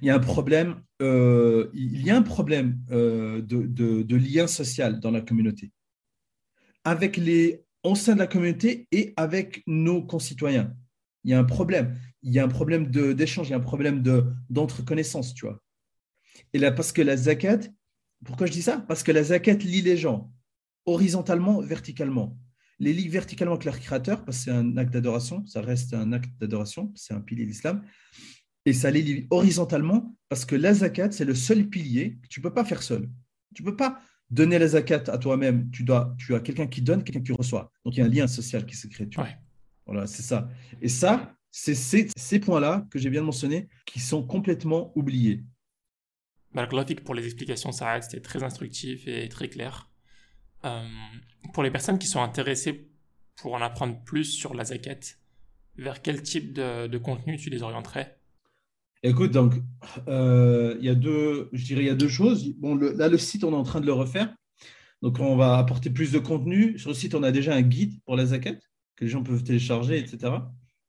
Il 0.00 0.06
y 0.06 0.10
a 0.10 0.16
un 0.16 0.20
problème, 0.20 0.82
euh, 1.00 1.70
euh, 1.72 3.42
de, 3.42 4.16
lien 4.16 4.46
social 4.48 4.98
dans 4.98 5.12
la 5.12 5.20
communauté, 5.20 5.70
avec 6.84 7.16
les 7.16 7.64
au 7.82 7.94
sein 7.94 8.14
de 8.14 8.20
la 8.20 8.26
communauté 8.26 8.86
et 8.92 9.12
avec 9.16 9.62
nos 9.66 10.02
concitoyens. 10.02 10.74
Il 11.24 11.30
y 11.30 11.34
a 11.34 11.38
un 11.38 11.44
problème. 11.44 11.98
Il 12.22 12.32
y 12.32 12.38
a 12.38 12.44
un 12.44 12.48
problème 12.48 12.86
d'échange, 12.90 13.48
il 13.48 13.50
y 13.50 13.54
a 13.54 13.56
un 13.56 13.60
problème 13.60 14.02
d'entreconnaissance, 14.48 15.34
tu 15.34 15.46
vois. 15.46 15.60
Et 16.52 16.58
là, 16.58 16.70
parce 16.70 16.92
que 16.92 17.02
la 17.02 17.16
zakat, 17.16 17.60
pourquoi 18.24 18.46
je 18.46 18.52
dis 18.52 18.62
ça? 18.62 18.84
Parce 18.86 19.02
que 19.02 19.10
la 19.10 19.24
zakat 19.24 19.54
lie 19.54 19.82
les 19.82 19.96
gens 19.96 20.32
horizontalement, 20.86 21.60
verticalement. 21.60 22.38
Les 22.78 22.92
lie 22.92 23.08
verticalement 23.08 23.54
avec 23.54 23.64
leur 23.64 23.78
créateur, 23.78 24.24
parce 24.24 24.38
que 24.38 24.44
c'est 24.44 24.50
un 24.50 24.76
acte 24.76 24.92
d'adoration, 24.92 25.46
ça 25.46 25.60
reste 25.60 25.94
un 25.94 26.12
acte 26.12 26.30
d'adoration, 26.40 26.92
c'est 26.94 27.14
un 27.14 27.20
pilier 27.20 27.44
de 27.44 27.48
l'islam. 27.48 27.82
Et 28.64 28.72
ça 28.72 28.90
les 28.90 29.02
lie 29.02 29.26
horizontalement, 29.30 30.16
parce 30.28 30.44
que 30.44 30.56
la 30.56 30.74
zakat, 30.74 31.10
c'est 31.12 31.24
le 31.24 31.34
seul 31.34 31.68
pilier 31.68 32.18
que 32.22 32.28
tu 32.28 32.40
ne 32.40 32.42
peux 32.42 32.54
pas 32.54 32.64
faire 32.64 32.82
seul. 32.82 33.08
Tu 33.54 33.62
ne 33.62 33.70
peux 33.70 33.76
pas 33.76 34.00
donner 34.32 34.58
la 34.58 34.66
zakat 34.66 35.04
à 35.06 35.18
toi-même. 35.18 35.70
Tu, 35.70 35.84
dois, 35.84 36.16
tu 36.18 36.34
as 36.34 36.40
quelqu'un 36.40 36.66
qui 36.66 36.82
donne, 36.82 37.04
quelqu'un 37.04 37.22
qui 37.22 37.32
reçoit. 37.32 37.70
Donc 37.84 37.96
il 37.96 38.00
y 38.00 38.02
a 38.02 38.06
un 38.06 38.08
lien 38.08 38.26
social 38.26 38.66
qui 38.66 38.74
se 38.74 38.88
crée. 38.88 39.08
Voilà, 39.86 40.06
c'est 40.06 40.22
ça. 40.22 40.48
Et 40.80 40.88
ça, 40.88 41.36
c'est 41.50 41.74
ces, 41.74 42.08
ces 42.16 42.40
points-là 42.40 42.86
que 42.90 42.98
j'ai 42.98 43.10
bien 43.10 43.22
mentionnés 43.22 43.68
qui 43.86 44.00
sont 44.00 44.26
complètement 44.26 44.90
oubliés. 44.96 45.44
Malgraphique 46.52 47.04
pour 47.04 47.14
les 47.14 47.24
explications, 47.24 47.72
ça 47.72 48.00
c'était 48.00 48.20
très 48.20 48.42
instructif 48.42 49.06
et 49.06 49.28
très 49.28 49.48
clair. 49.48 49.90
Euh, 50.64 50.86
pour 51.52 51.62
les 51.62 51.70
personnes 51.70 51.98
qui 51.98 52.06
sont 52.06 52.22
intéressées 52.22 52.88
pour 53.36 53.54
en 53.54 53.60
apprendre 53.60 54.02
plus 54.04 54.24
sur 54.24 54.54
la 54.54 54.64
zakat, 54.64 55.00
vers 55.76 56.02
quel 56.02 56.22
type 56.22 56.52
de, 56.52 56.98
contenu 56.98 57.36
tu 57.36 57.50
les 57.50 57.62
orienterais? 57.62 58.18
Écoute, 59.02 59.32
donc, 59.32 59.54
euh, 60.08 60.76
il 60.78 60.84
y 60.84 60.88
a 60.88 60.94
deux, 60.94 61.48
je 61.52 61.64
dirais, 61.64 61.82
il 61.82 61.86
y 61.86 61.90
a 61.90 61.94
deux 61.94 62.08
choses. 62.08 62.54
Bon, 62.56 62.76
là, 62.76 63.08
le 63.08 63.18
site, 63.18 63.44
on 63.44 63.52
est 63.52 63.56
en 63.56 63.64
train 63.64 63.80
de 63.80 63.86
le 63.86 63.92
refaire. 63.92 64.34
Donc, 65.02 65.18
on 65.18 65.36
va 65.36 65.58
apporter 65.58 65.90
plus 65.90 66.12
de 66.12 66.18
contenu. 66.18 66.78
Sur 66.78 66.90
le 66.90 66.94
site, 66.94 67.14
on 67.14 67.22
a 67.22 67.32
déjà 67.32 67.54
un 67.54 67.62
guide 67.62 68.00
pour 68.04 68.16
la 68.16 68.26
zakat 68.26 68.54
que 68.96 69.04
les 69.04 69.08
gens 69.08 69.22
peuvent 69.22 69.42
télécharger, 69.42 69.98
etc. 69.98 70.34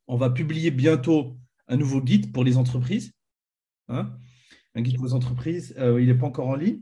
On 0.07 0.17
va 0.17 0.29
publier 0.29 0.69
bientôt 0.69 1.37
un 1.67 1.77
nouveau 1.77 2.01
guide 2.01 2.31
pour 2.31 2.43
les 2.43 2.57
entreprises. 2.57 3.11
Hein 3.87 4.15
un 4.75 4.81
guide 4.81 4.99
aux 5.01 5.13
entreprises. 5.13 5.75
Euh, 5.77 6.01
il 6.01 6.07
n'est 6.07 6.15
pas 6.15 6.27
encore 6.27 6.47
en 6.47 6.55
ligne. 6.55 6.81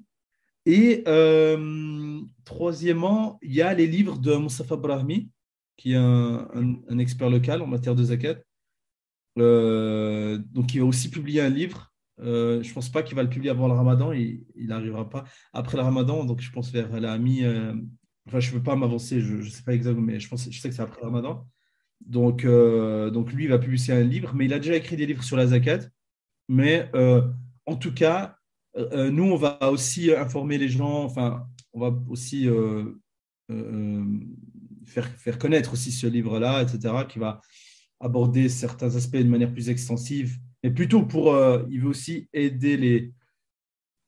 Et 0.66 1.04
euh, 1.08 2.22
troisièmement, 2.46 3.40
il 3.42 3.54
y 3.54 3.62
a 3.62 3.74
les 3.74 3.88
livres 3.88 4.18
de 4.20 4.36
Moussafa 4.36 4.76
Brahmi, 4.76 5.30
qui 5.78 5.94
est 5.94 5.98
un, 5.98 7.00
expert 7.00 7.30
local 7.30 7.62
en 7.62 7.68
matière 7.68 7.96
de 7.96 8.04
zakat. 8.04 8.36
Euh, 9.40 10.38
donc, 10.52 10.74
il 10.74 10.82
va 10.82 10.86
aussi 10.86 11.10
publier 11.10 11.42
un 11.42 11.50
livre. 11.50 11.94
je 12.20 12.68
ne 12.68 12.74
pense 12.74 12.90
pas 12.90 13.04
qu'il 13.04 13.16
va 13.16 13.24
le 13.24 13.30
publier 13.30 13.52
avant 13.52 13.68
le 13.68 13.74
ramadan. 13.74 14.12
Il 14.14 14.46
n'arrivera 14.56 15.10
pas 15.10 15.24
après 15.54 15.78
le 15.78 15.84
ramadan. 15.84 16.26
Donc, 16.26 16.42
je 16.42 16.52
pense 16.52 16.72
vers 16.72 17.00
la 17.00 17.18
mi. 17.18 17.46
enfin, 18.28 18.40
je 18.40 18.52
ne 18.52 18.56
veux 18.56 18.64
pas 18.64 18.76
m'avancer. 18.76 19.22
Je 19.22 19.36
ne 19.36 19.44
sais 19.44 19.64
pas 19.64 19.74
exactement, 19.74 20.06
mais 20.06 20.20
je, 20.20 20.30
pense, 20.30 20.50
je 20.50 20.60
sais 20.60 20.70
que 20.70 20.76
c'est 20.76 20.82
après 20.82 21.02
le 21.02 21.08
ramadan. 21.08 21.48
Donc, 22.06 22.46
donc, 22.46 23.32
lui, 23.34 23.46
il 23.46 23.50
va 23.50 23.60
publier 23.60 23.94
un 23.94 24.04
livre. 24.04 24.34
Mais 24.36 24.46
il 24.46 24.54
a 24.54 24.60
déjà 24.60 24.76
écrit 24.76 24.96
des 24.98 25.06
livres 25.06 25.24
sur 25.24 25.38
la 25.38 25.48
zakat. 25.48 25.80
Mais 26.50 26.90
en 27.66 27.76
tout 27.76 27.94
cas, 27.94 28.36
euh, 28.78 28.90
euh, 28.94 29.12
nous, 29.12 29.24
on 29.24 29.36
va 29.36 29.58
aussi 29.70 30.14
informer 30.14 30.58
les 30.58 30.70
gens, 30.70 31.04
enfin, 31.04 31.48
on 31.74 31.80
va 31.80 31.94
aussi 32.10 32.48
euh, 32.48 32.86
faire, 34.86 35.08
faire 35.18 35.38
connaître 35.38 35.74
aussi 35.74 35.92
ce 35.92 36.08
livre-là, 36.08 36.62
etc., 36.62 37.06
qui 37.08 37.20
va 37.20 37.42
aborder 38.02 38.50
certains 38.50 38.96
aspects 38.96 39.18
de 39.18 39.24
manière 39.24 39.54
plus 39.54 39.70
extensive, 39.70 40.38
mais 40.64 40.72
plutôt 40.72 41.04
pour, 41.06 41.36
il 41.70 41.80
veut 41.80 41.90
aussi 41.90 42.28
aider 42.34 42.78
les, 42.78 43.14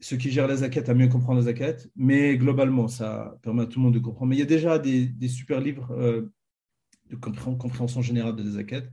ceux 0.03 0.17
qui 0.17 0.31
gèrent 0.31 0.47
la 0.47 0.57
zakat 0.57 0.83
à 0.87 0.93
mieux 0.93 1.07
comprendre 1.07 1.39
la 1.39 1.45
zakat, 1.45 1.77
mais 1.95 2.37
globalement, 2.37 2.89
ça 2.89 3.39
permet 3.41 3.63
à 3.63 3.65
tout 3.65 3.79
le 3.79 3.83
monde 3.85 3.93
de 3.93 3.99
comprendre. 3.99 4.29
Mais 4.29 4.35
il 4.35 4.39
y 4.39 4.43
a 4.43 4.45
déjà 4.45 4.77
des, 4.77 5.09
super 5.29 5.61
livres 5.61 5.91
euh, 5.91 6.29
de 7.09 7.15
compréhension 7.15 8.01
générale 8.01 8.35
de 8.35 8.43
la 8.43 8.51
zakat. 8.51 8.83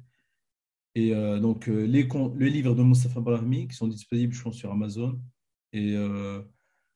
Et 0.95 1.13
euh, 1.13 1.41
donc, 1.41 1.69
euh, 1.69 1.85
les, 1.85 2.05
le 2.05 2.47
livre 2.47 2.77
de 2.77 2.83
Mustafa 2.85 3.21
Brahmi, 3.21 3.67
qui 3.67 3.75
sont 3.75 3.89
disponibles, 3.89 4.33
je 4.33 4.43
pense, 4.43 4.57
sur 4.57 4.71
Amazon 4.71 5.21
et, 5.73 5.97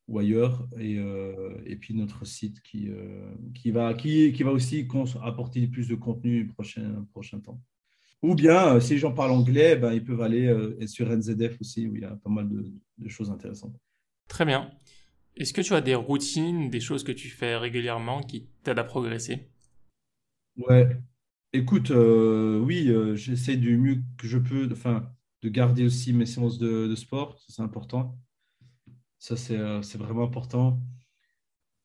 ou 0.07 0.18
ailleurs, 0.18 0.68
et, 0.78 1.76
puis 1.80 1.94
notre 1.94 2.24
site 2.24 2.61
qui, 2.62 2.88
va, 3.72 3.94
qui 3.94 4.30
va 4.30 4.52
aussi 4.52 4.86
apporter 5.22 5.66
plus 5.66 5.88
de 5.88 5.96
contenu 5.96 6.46
prochain, 6.46 7.05
prochain 7.12 7.40
temps. 7.40 7.61
Ou 8.24 8.34
bien, 8.34 8.80
si 8.80 8.94
les 8.94 8.98
gens 8.98 9.12
parlent 9.12 9.32
anglais, 9.32 9.76
ben, 9.76 9.92
ils 9.92 10.02
peuvent 10.02 10.22
aller 10.22 10.50
sur 10.86 11.10
NZF 11.10 11.60
aussi, 11.60 11.86
où 11.86 11.94
il 11.94 12.02
y 12.02 12.04
a 12.04 12.16
pas 12.16 12.30
mal 12.30 12.48
de 12.48 13.08
choses 13.08 13.30
intéressantes. 13.30 13.76
Très 14.28 14.44
bien. 14.44 14.70
Est-ce 15.36 15.52
que 15.52 15.60
tu 15.60 15.74
as 15.74 15.80
des 15.80 15.94
routines, 15.94 16.70
des 16.70 16.80
choses 16.80 17.02
que 17.02 17.12
tu 17.12 17.28
fais 17.28 17.56
régulièrement 17.56 18.22
qui 18.22 18.46
t'aident 18.62 18.78
à 18.78 18.84
progresser? 18.84 19.48
Ouais. 20.56 20.96
Écoute, 21.52 21.90
euh, 21.90 22.60
oui, 22.60 22.88
euh, 22.88 23.16
j'essaie 23.16 23.56
du 23.56 23.76
mieux 23.76 24.02
que 24.18 24.28
je 24.28 24.38
peux, 24.38 24.68
enfin, 24.72 25.10
de 25.42 25.48
garder 25.48 25.84
aussi 25.84 26.12
mes 26.12 26.26
séances 26.26 26.58
de, 26.58 26.94
sport, 26.94 27.38
c'est 27.48 27.62
important. 27.62 28.16
Ça 29.18 29.36
c'est 29.36 29.58
euh, 29.58 29.80
vraiment 29.94 30.24
important. 30.24 30.80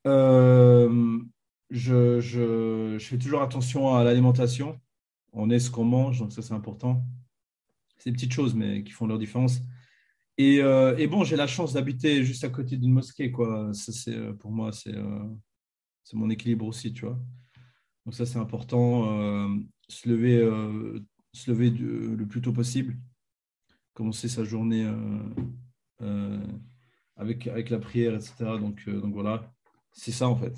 Je, 0.06 1.20
je, 1.70 2.20
je, 2.20 2.98
fais 3.00 3.18
toujours 3.18 3.42
attention 3.42 3.96
à 3.96 4.04
l'alimentation. 4.04 4.80
On 5.34 5.50
est 5.50 5.60
ce 5.60 5.70
qu'on 5.70 5.86
mange, 5.86 6.20
donc 6.20 6.32
ça 6.32 6.42
c'est 6.42 6.54
important. 6.54 7.06
C'est 7.98 8.12
des 8.12 8.16
petites 8.16 8.34
choses, 8.34 8.56
mais 8.56 8.84
qui 8.84 8.92
font 8.92 9.08
leur 9.08 9.20
différence. 9.20 9.62
Euh, 10.40 10.96
et, 10.98 11.08
bon, 11.08 11.24
j'ai 11.24 11.36
la 11.36 11.48
chance 11.48 11.74
d'habiter 11.74 12.24
juste 12.24 12.44
à 12.44 12.50
côté 12.50 12.78
d'une 12.78 12.94
mosquée. 12.94 13.32
Quoi. 13.32 13.74
Ça, 13.74 13.92
c'est, 13.92 14.16
euh, 14.16 14.34
pour 14.34 14.52
moi, 14.52 14.72
c'est, 14.72 14.96
euh, 14.96 15.26
mon 16.14 16.30
équilibre 16.30 16.66
aussi, 16.66 16.94
tu 16.94 17.06
vois. 17.06 17.20
Donc 18.06 18.16
ça, 18.16 18.26
c'est 18.26 18.40
important. 18.40 19.60
se 19.90 20.10
lever, 20.10 20.40
se 21.34 21.52
lever 21.52 21.70
le 21.70 22.26
plus 22.26 22.42
tôt 22.42 22.54
possible. 22.54 22.98
Commencer 23.94 24.28
sa 24.28 24.44
journée 24.44 24.92
avec, 27.16 27.46
avec 27.48 27.70
la 27.70 27.78
prière, 27.78 28.16
etc. 28.16 28.34
Donc, 28.60 28.90
donc 28.90 29.14
voilà, 29.14 29.54
c'est 29.92 30.12
ça 30.12 30.28
en 30.28 30.36
fait. 30.36 30.56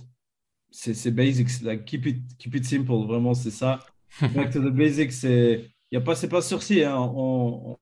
C'est, 0.69 0.93
c'est 0.93 1.11
basics, 1.11 1.61
like 1.63 1.84
keep 1.84 2.05
it, 2.05 2.38
keep 2.38 2.55
it 2.55 2.63
simple, 2.63 2.93
vraiment, 3.05 3.34
c'est 3.34 3.51
ça. 3.51 3.80
Back 4.36 4.51
to 4.51 4.59
the 4.59 4.74
basics, 4.74 5.14
c'est, 5.14 5.72
y 5.91 5.97
a 5.97 6.01
pas, 6.01 6.16
c'est 6.16 6.30
pas 6.30 6.41
sorcier. 6.41 6.86
Hein. 6.86 6.97
On, 6.97 7.78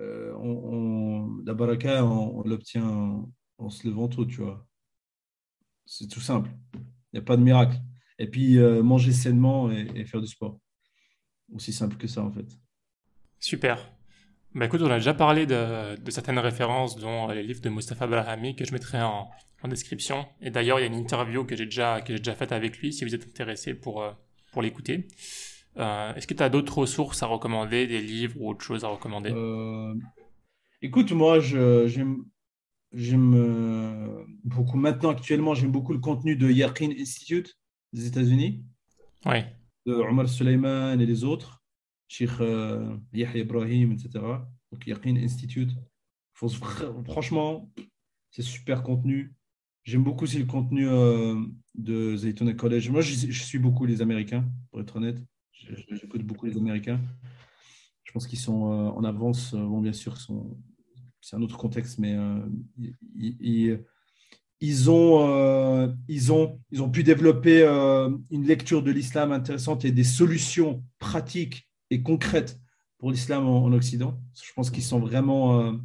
on, 0.00 1.42
la 1.44 1.54
baraka, 1.54 2.04
on, 2.04 2.42
l'obtient 2.42 3.26
en, 3.58 3.70
se 3.70 3.86
levant 3.86 4.08
tôt, 4.08 4.24
tu 4.24 4.40
vois. 4.40 4.66
C'est 5.84 6.08
tout 6.08 6.20
simple. 6.20 6.50
Il 6.74 6.80
n'y 7.14 7.18
a 7.20 7.22
pas 7.22 7.36
de 7.36 7.42
miracle. 7.42 7.76
Et 8.18 8.28
puis, 8.28 8.58
euh, 8.58 8.82
manger 8.82 9.12
sainement 9.12 9.70
et, 9.70 10.04
faire 10.04 10.20
du 10.20 10.26
sport. 10.26 10.58
Aussi 11.52 11.72
simple 11.72 11.96
que 11.96 12.06
ça, 12.06 12.22
en 12.22 12.32
fait. 12.32 12.46
Super. 13.38 13.92
Bah 14.54 14.64
écoute, 14.64 14.80
on 14.80 14.90
a 14.90 14.96
déjà 14.96 15.12
parlé 15.12 15.44
de, 15.46 15.96
certaines 16.08 16.38
références, 16.38 16.96
dont 16.96 17.28
les 17.28 17.42
livres 17.42 17.60
de 17.60 17.68
Mustafa 17.68 18.06
Brahami, 18.06 18.56
que 18.56 18.64
je 18.64 18.72
mettrai 18.72 19.02
en, 19.02 19.30
description. 19.68 20.24
Et 20.40 20.50
d'ailleurs, 20.50 20.78
il 20.78 20.82
y 20.82 20.84
a 20.84 20.86
une 20.86 20.94
interview 20.94 21.44
que 21.44 21.56
j'ai 21.56 21.64
déjà, 21.64 22.00
que 22.00 22.12
déjà 22.12 22.36
faite 22.36 22.52
avec 22.52 22.78
lui, 22.78 22.92
si 22.92 23.04
vous 23.04 23.16
êtes 23.16 23.26
intéressé 23.26 23.74
pour, 23.74 24.00
euh, 24.00 24.12
pour 24.56 24.62
l'écouter. 24.62 25.06
Euh, 25.76 26.14
est-ce 26.14 26.26
que 26.26 26.32
tu 26.32 26.42
as 26.42 26.48
d'autres 26.48 26.78
ressources 26.78 27.22
à 27.22 27.26
recommander, 27.26 27.86
des 27.86 28.00
livres 28.00 28.40
ou 28.40 28.48
autre 28.48 28.64
chose 28.64 28.86
à 28.86 28.88
recommander? 28.88 29.34
Écoute, 30.80 31.12
moi, 31.12 31.40
j'aime 31.40 32.24
euh, 32.94 34.24
beaucoup, 34.44 34.78
maintenant 34.78 35.10
actuellement, 35.10 35.52
j'aime 35.52 35.72
beaucoup 35.72 35.92
le 35.92 35.98
contenu 35.98 36.36
de 36.36 36.50
Yaqin 36.50 36.88
Institute 36.98 37.58
des 37.92 38.06
États-Unis. 38.06 38.64
Oui. 39.26 39.40
De 39.84 39.92
Omar 39.92 40.26
Suleiman 40.26 40.98
et 40.98 41.04
les 41.04 41.22
autres, 41.22 41.62
Sheikh 42.08 42.40
euh, 42.40 42.96
Yahya 43.12 43.42
Ibrahim, 43.42 43.92
etc. 43.92 44.24
Donc 44.72 44.86
Yaqin 44.86 45.16
Institute. 45.16 45.72
franchement, 46.32 47.70
c'est 48.30 48.40
super 48.40 48.82
contenu. 48.82 49.34
J'aime 49.86 50.02
beaucoup 50.02 50.24
aussi 50.24 50.40
le 50.40 50.46
contenu 50.46 50.88
euh, 50.88 51.40
de 51.76 52.16
Zaytona 52.16 52.54
College. 52.54 52.90
Moi, 52.90 53.02
je, 53.02 53.30
suis 53.30 53.60
beaucoup 53.60 53.86
les 53.86 54.02
Américains, 54.02 54.44
pour 54.70 54.80
être 54.80 54.96
honnête. 54.96 55.22
J'écoute 55.52 56.24
beaucoup 56.24 56.46
les 56.46 56.56
Américains. 56.56 57.00
Je 58.02 58.10
pense 58.10 58.26
qu'ils 58.26 58.40
sont 58.40 58.72
euh, 58.72 58.88
en 58.90 59.04
avance. 59.04 59.54
Euh, 59.54 59.64
bon, 59.64 59.80
bien 59.80 59.92
sûr, 59.92 60.16
c'est 61.20 61.36
un 61.36 61.42
autre 61.42 61.56
contexte, 61.56 62.00
mais 62.00 62.16
euh, 62.16 62.40
ils, 64.60 64.90
ont, 64.90 66.58
pu 66.92 67.04
développer 67.04 67.64
une 68.30 68.44
lecture 68.44 68.82
de 68.82 68.90
l'islam 68.90 69.30
intéressante 69.30 69.84
et 69.84 69.92
des 69.92 70.04
solutions 70.04 70.84
pratiques 70.98 71.68
et 71.90 72.02
concrètes 72.02 72.58
pour 72.98 73.12
l'islam 73.12 73.46
en, 73.46 73.72
Occident. 73.72 74.20
Je 74.34 74.52
pense 74.52 74.70
qu'ils 74.70 74.82
sont 74.82 74.98
vraiment, 74.98 75.78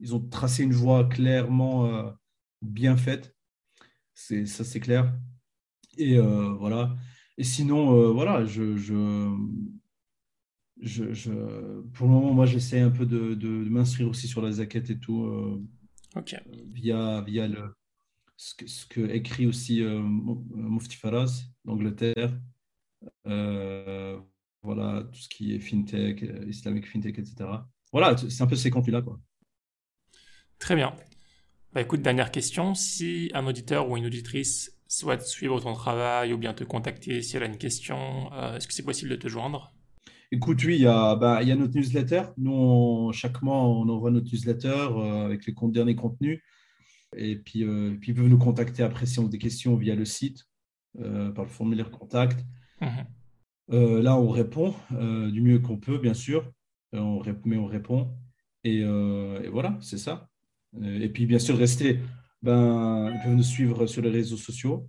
ils 0.00 0.12
ont 0.14 0.20
tracé 0.20 0.64
une 0.64 0.72
voie 0.72 1.04
clairement 1.04 2.12
bien 2.62 2.96
faite. 2.96 3.33
C'est 4.14 4.46
ça, 4.46 4.64
c'est 4.64 4.80
clair. 4.80 5.12
Et 5.98 6.18
voilà. 6.18 6.96
Et 7.38 7.44
sinon, 7.44 8.12
voilà, 8.12 8.44
je, 8.44 8.76
je, 8.76 8.94
pour 11.92 12.06
le 12.06 12.12
moment, 12.12 12.32
moi, 12.32 12.46
j'essaie 12.46 12.80
un 12.80 12.90
peu 12.90 13.06
de, 13.06 13.34
de, 13.34 13.48
m'instruire 13.48 14.08
aussi 14.08 14.28
sur 14.28 14.42
la 14.42 14.52
zakat 14.52 14.80
et 14.88 14.98
tout, 14.98 15.24
euh, 15.24 15.62
via, 16.72 17.22
via 17.22 17.48
le, 17.48 17.74
ce, 18.36 18.54
que, 18.54 18.66
ce 18.66 18.86
que 18.86 19.00
écrit 19.10 19.46
aussi 19.46 19.82
euh, 19.82 20.00
Mufti 20.00 20.96
Faraz 20.96 21.44
d'Angleterre. 21.64 22.38
Euh, 23.26 24.20
voilà, 24.62 25.04
tout 25.12 25.20
ce 25.20 25.28
qui 25.28 25.54
est 25.54 25.60
fintech, 25.60 26.24
islamique 26.46 26.88
fintech, 26.88 27.18
etc. 27.18 27.44
Voilà, 27.92 28.16
c'est 28.16 28.42
un 28.42 28.46
peu 28.46 28.56
ces 28.56 28.70
contenus-là. 28.70 29.02
Quoi. 29.02 29.20
Très 30.58 30.74
bien. 30.74 30.94
Bah, 31.74 31.80
écoute, 31.80 32.02
dernière 32.02 32.30
question. 32.30 32.74
Si 32.74 33.32
un 33.34 33.46
auditeur 33.46 33.90
ou 33.90 33.96
une 33.96 34.06
auditrice 34.06 34.78
souhaite 34.86 35.22
suivre 35.22 35.60
ton 35.60 35.72
travail 35.72 36.32
ou 36.32 36.38
bien 36.38 36.54
te 36.54 36.62
contacter 36.62 37.20
si 37.20 37.36
elle 37.36 37.42
a 37.42 37.46
une 37.46 37.58
question, 37.58 38.30
est-ce 38.54 38.68
que 38.68 38.72
c'est 38.72 38.84
possible 38.84 39.10
de 39.10 39.16
te 39.16 39.26
joindre? 39.26 39.74
Écoute, 40.30 40.62
oui, 40.64 40.76
il 40.76 40.82
y, 40.82 40.86
a, 40.86 41.16
bah, 41.16 41.42
il 41.42 41.48
y 41.48 41.52
a 41.52 41.56
notre 41.56 41.76
newsletter. 41.76 42.22
Nous, 42.38 43.10
chaque 43.12 43.42
mois, 43.42 43.56
on 43.56 43.88
envoie 43.88 44.12
notre 44.12 44.26
newsletter 44.32 44.68
euh, 44.68 45.24
avec 45.24 45.46
les 45.46 45.54
derniers 45.72 45.96
contenus. 45.96 46.40
Et 47.16 47.36
puis, 47.36 47.64
euh, 47.64 47.96
puis, 48.00 48.12
ils 48.12 48.14
peuvent 48.14 48.28
nous 48.28 48.38
contacter 48.38 48.84
après 48.84 49.06
si 49.06 49.18
on 49.18 49.26
a 49.26 49.28
des 49.28 49.38
questions 49.38 49.74
via 49.74 49.96
le 49.96 50.04
site, 50.04 50.44
euh, 51.00 51.32
par 51.32 51.44
le 51.44 51.50
formulaire 51.50 51.90
contact. 51.90 52.44
Mhm. 52.80 54.02
là, 54.02 54.16
on 54.16 54.28
répond 54.28 54.74
du 54.90 55.40
mieux 55.40 55.58
qu'on 55.58 55.78
peut, 55.78 55.98
bien 55.98 56.14
sûr. 56.14 56.52
On 56.92 57.20
mais 57.44 57.56
on 57.56 57.66
répond. 57.66 58.16
Et, 58.62 58.78
et 58.78 59.48
voilà, 59.48 59.76
c'est 59.80 59.98
ça. 59.98 60.28
Et 60.82 61.08
puis, 61.08 61.26
bien 61.26 61.38
sûr, 61.38 61.56
rester. 61.56 62.00
Ben, 62.42 63.10
ils 63.14 63.20
peuvent 63.22 63.34
nous 63.34 63.42
suivre 63.42 63.86
sur 63.86 64.02
les 64.02 64.10
réseaux 64.10 64.36
sociaux. 64.36 64.88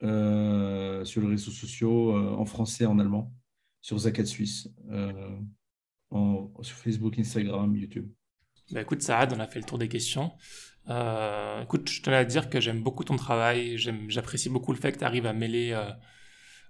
sur 0.00 1.20
les 1.22 1.28
réseaux 1.28 1.50
sociaux 1.50 2.16
en 2.16 2.44
français 2.44 2.86
en 2.86 2.98
allemand 2.98 3.32
sur 3.80 3.98
Zakat 3.98 4.26
Suisse, 4.26 4.68
euh, 4.90 5.36
sur 6.62 6.76
Facebook, 6.76 7.18
Instagram, 7.18 7.74
YouTube. 7.76 8.10
Bah 8.72 8.82
écoute, 8.82 9.02
Saad, 9.02 9.32
on 9.32 9.40
a 9.40 9.46
fait 9.46 9.58
le 9.58 9.64
tour 9.64 9.78
des 9.78 9.88
questions. 9.88 10.32
Euh, 10.88 11.62
écoute, 11.62 11.88
je 11.88 12.02
tenais 12.02 12.16
à 12.16 12.24
dire 12.24 12.50
que 12.50 12.60
j'aime 12.60 12.82
beaucoup 12.82 13.04
ton 13.04 13.16
travail. 13.16 13.76
J'apprécie 14.08 14.48
beaucoup 14.48 14.72
le 14.72 14.78
fait 14.78 14.92
que 14.92 14.98
tu 14.98 15.04
arrives 15.04 15.26
à 15.26 15.32
mêler 15.32 15.72
euh, 15.72 15.90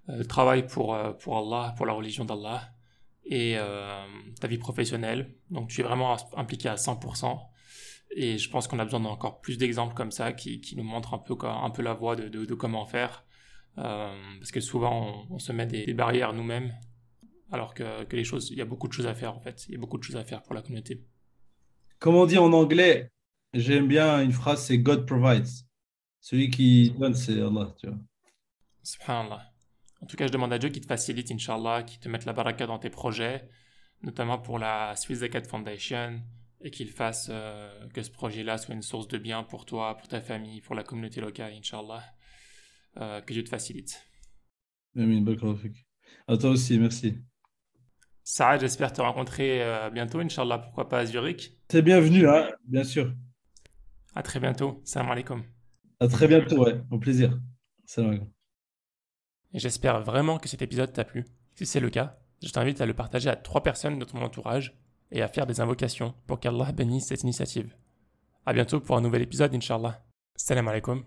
le 0.08 0.24
travail 0.24 0.66
pour, 0.66 0.96
pour 1.18 1.38
Allah, 1.38 1.74
pour 1.76 1.86
la 1.86 1.92
religion 1.92 2.24
d'Allah, 2.24 2.72
et 3.24 3.56
ta 4.40 4.46
vie 4.46 4.58
professionnelle. 4.58 5.34
Donc 5.50 5.68
tu 5.68 5.80
es 5.80 5.84
vraiment 5.84 6.16
impliqué 6.36 6.68
à 6.68 6.76
100%. 6.76 7.38
Et 8.10 8.38
je 8.38 8.50
pense 8.50 8.66
qu'on 8.66 8.78
a 8.78 8.84
besoin 8.84 9.00
d'encore 9.00 9.40
plus 9.40 9.56
d'exemples 9.56 9.94
comme 9.94 10.10
ça 10.10 10.32
qui, 10.32 10.60
qui, 10.60 10.76
nous 10.76 10.82
montrent 10.82 11.14
un 11.14 11.18
peu, 11.18 11.36
un 11.46 11.70
peu 11.70 11.82
la 11.82 11.94
voie 11.94 12.16
de, 12.16 12.28
de, 12.28 12.54
comment 12.54 12.84
faire. 12.86 13.24
parce 13.76 14.50
que 14.50 14.60
souvent, 14.60 15.26
on, 15.30 15.38
se 15.38 15.52
met 15.52 15.66
des, 15.66 15.86
des 15.86 15.94
barrières 15.94 16.32
nous-mêmes 16.32 16.72
alors 17.52 17.74
que, 17.74 18.04
que, 18.04 18.16
les 18.16 18.24
choses, 18.24 18.50
il 18.50 18.58
y 18.58 18.60
a 18.60 18.64
beaucoup 18.64 18.88
de 18.88 18.92
choses 18.92 19.06
à 19.06 19.14
faire 19.14 19.34
en 19.34 19.40
fait. 19.40 19.66
Il 19.68 19.72
y 19.72 19.76
a 19.76 19.80
beaucoup 19.80 19.98
de 19.98 20.02
choses 20.02 20.16
à 20.16 20.24
faire 20.24 20.42
pour 20.42 20.54
la 20.54 20.62
communauté. 20.62 21.04
Comme 21.98 22.14
on 22.16 22.26
dit 22.26 22.38
en 22.38 22.52
anglais, 22.52 23.10
j'aime 23.52 23.86
bien 23.86 24.22
une 24.22 24.32
phrase, 24.32 24.64
c'est 24.64 24.78
God 24.78 25.06
provides. 25.06 25.48
Celui 26.20 26.50
qui 26.50 26.90
donne, 26.90 27.14
c'est 27.14 27.40
Allah, 27.40 27.74
tu 27.78 27.86
vois. 27.86 27.98
Subhanallah. 28.82 29.46
En 30.02 30.06
tout 30.06 30.16
cas, 30.16 30.26
je 30.26 30.32
demande 30.32 30.52
à 30.52 30.58
Dieu 30.58 30.70
qu'il 30.70 30.82
te 30.82 30.86
facilite, 30.86 31.30
Inch'Allah, 31.30 31.82
qu'il 31.82 31.98
te 32.00 32.08
mette 32.08 32.24
la 32.24 32.32
baraka 32.32 32.66
dans 32.66 32.78
tes 32.78 32.90
projets, 32.90 33.48
notamment 34.02 34.38
pour 34.38 34.58
la 34.58 34.96
Swiss 34.96 35.18
Zakat 35.18 35.42
Foundation, 35.42 36.20
et 36.60 36.70
qu'il 36.70 36.90
fasse 36.90 37.28
euh, 37.30 37.88
que 37.88 38.02
ce 38.02 38.10
projet-là 38.10 38.58
soit 38.58 38.74
une 38.74 38.82
source 38.82 39.08
de 39.08 39.18
bien 39.18 39.42
pour 39.42 39.64
toi, 39.64 39.96
pour 39.96 40.08
ta 40.08 40.20
famille, 40.20 40.60
pour 40.60 40.74
la 40.74 40.82
communauté 40.82 41.20
locale, 41.20 41.52
Inch'Allah. 41.54 42.02
que 42.96 43.32
Dieu 43.32 43.44
te 43.44 43.48
facilite. 43.48 44.02
Amin, 44.96 45.24
À 46.26 46.36
toi 46.36 46.50
aussi, 46.50 46.78
merci. 46.78 47.18
Saad, 48.24 48.60
j'espère 48.60 48.92
te 48.92 49.00
rencontrer 49.00 49.64
bientôt, 49.92 50.18
Inch'Allah, 50.20 50.58
pourquoi 50.58 50.88
pas 50.88 50.98
à 50.98 51.06
Zurich. 51.06 51.52
C'est 51.68 51.82
bienvenu, 51.82 52.28
hein, 52.28 52.50
bien 52.66 52.84
sûr. 52.84 53.12
À 54.14 54.22
très 54.22 54.40
bientôt. 54.40 54.80
Salam 54.84 55.10
alaikum. 55.10 55.44
À 56.00 56.08
très 56.08 56.26
bientôt, 56.26 56.64
ouais, 56.64 56.80
au 56.90 56.98
plaisir. 56.98 57.38
Salam 57.84 58.10
alaikum. 58.10 58.30
J'espère 59.54 60.00
vraiment 60.02 60.38
que 60.38 60.48
cet 60.48 60.62
épisode 60.62 60.92
t'a 60.92 61.04
plu. 61.04 61.24
Si 61.56 61.66
c'est 61.66 61.80
le 61.80 61.90
cas, 61.90 62.18
je 62.42 62.50
t'invite 62.50 62.80
à 62.80 62.86
le 62.86 62.94
partager 62.94 63.28
à 63.28 63.36
trois 63.36 63.62
personnes 63.62 63.98
de 63.98 64.04
ton 64.04 64.22
entourage 64.22 64.78
et 65.12 65.22
à 65.22 65.28
faire 65.28 65.46
des 65.46 65.60
invocations 65.60 66.14
pour 66.26 66.40
qu'Allah 66.40 66.72
bénisse 66.72 67.08
cette 67.08 67.22
initiative. 67.22 67.74
À 68.46 68.52
bientôt 68.52 68.80
pour 68.80 68.96
un 68.96 69.00
nouvel 69.00 69.22
épisode, 69.22 69.54
Inch'Allah. 69.54 70.02
Salam 70.36 70.68
alaikum. 70.68 71.04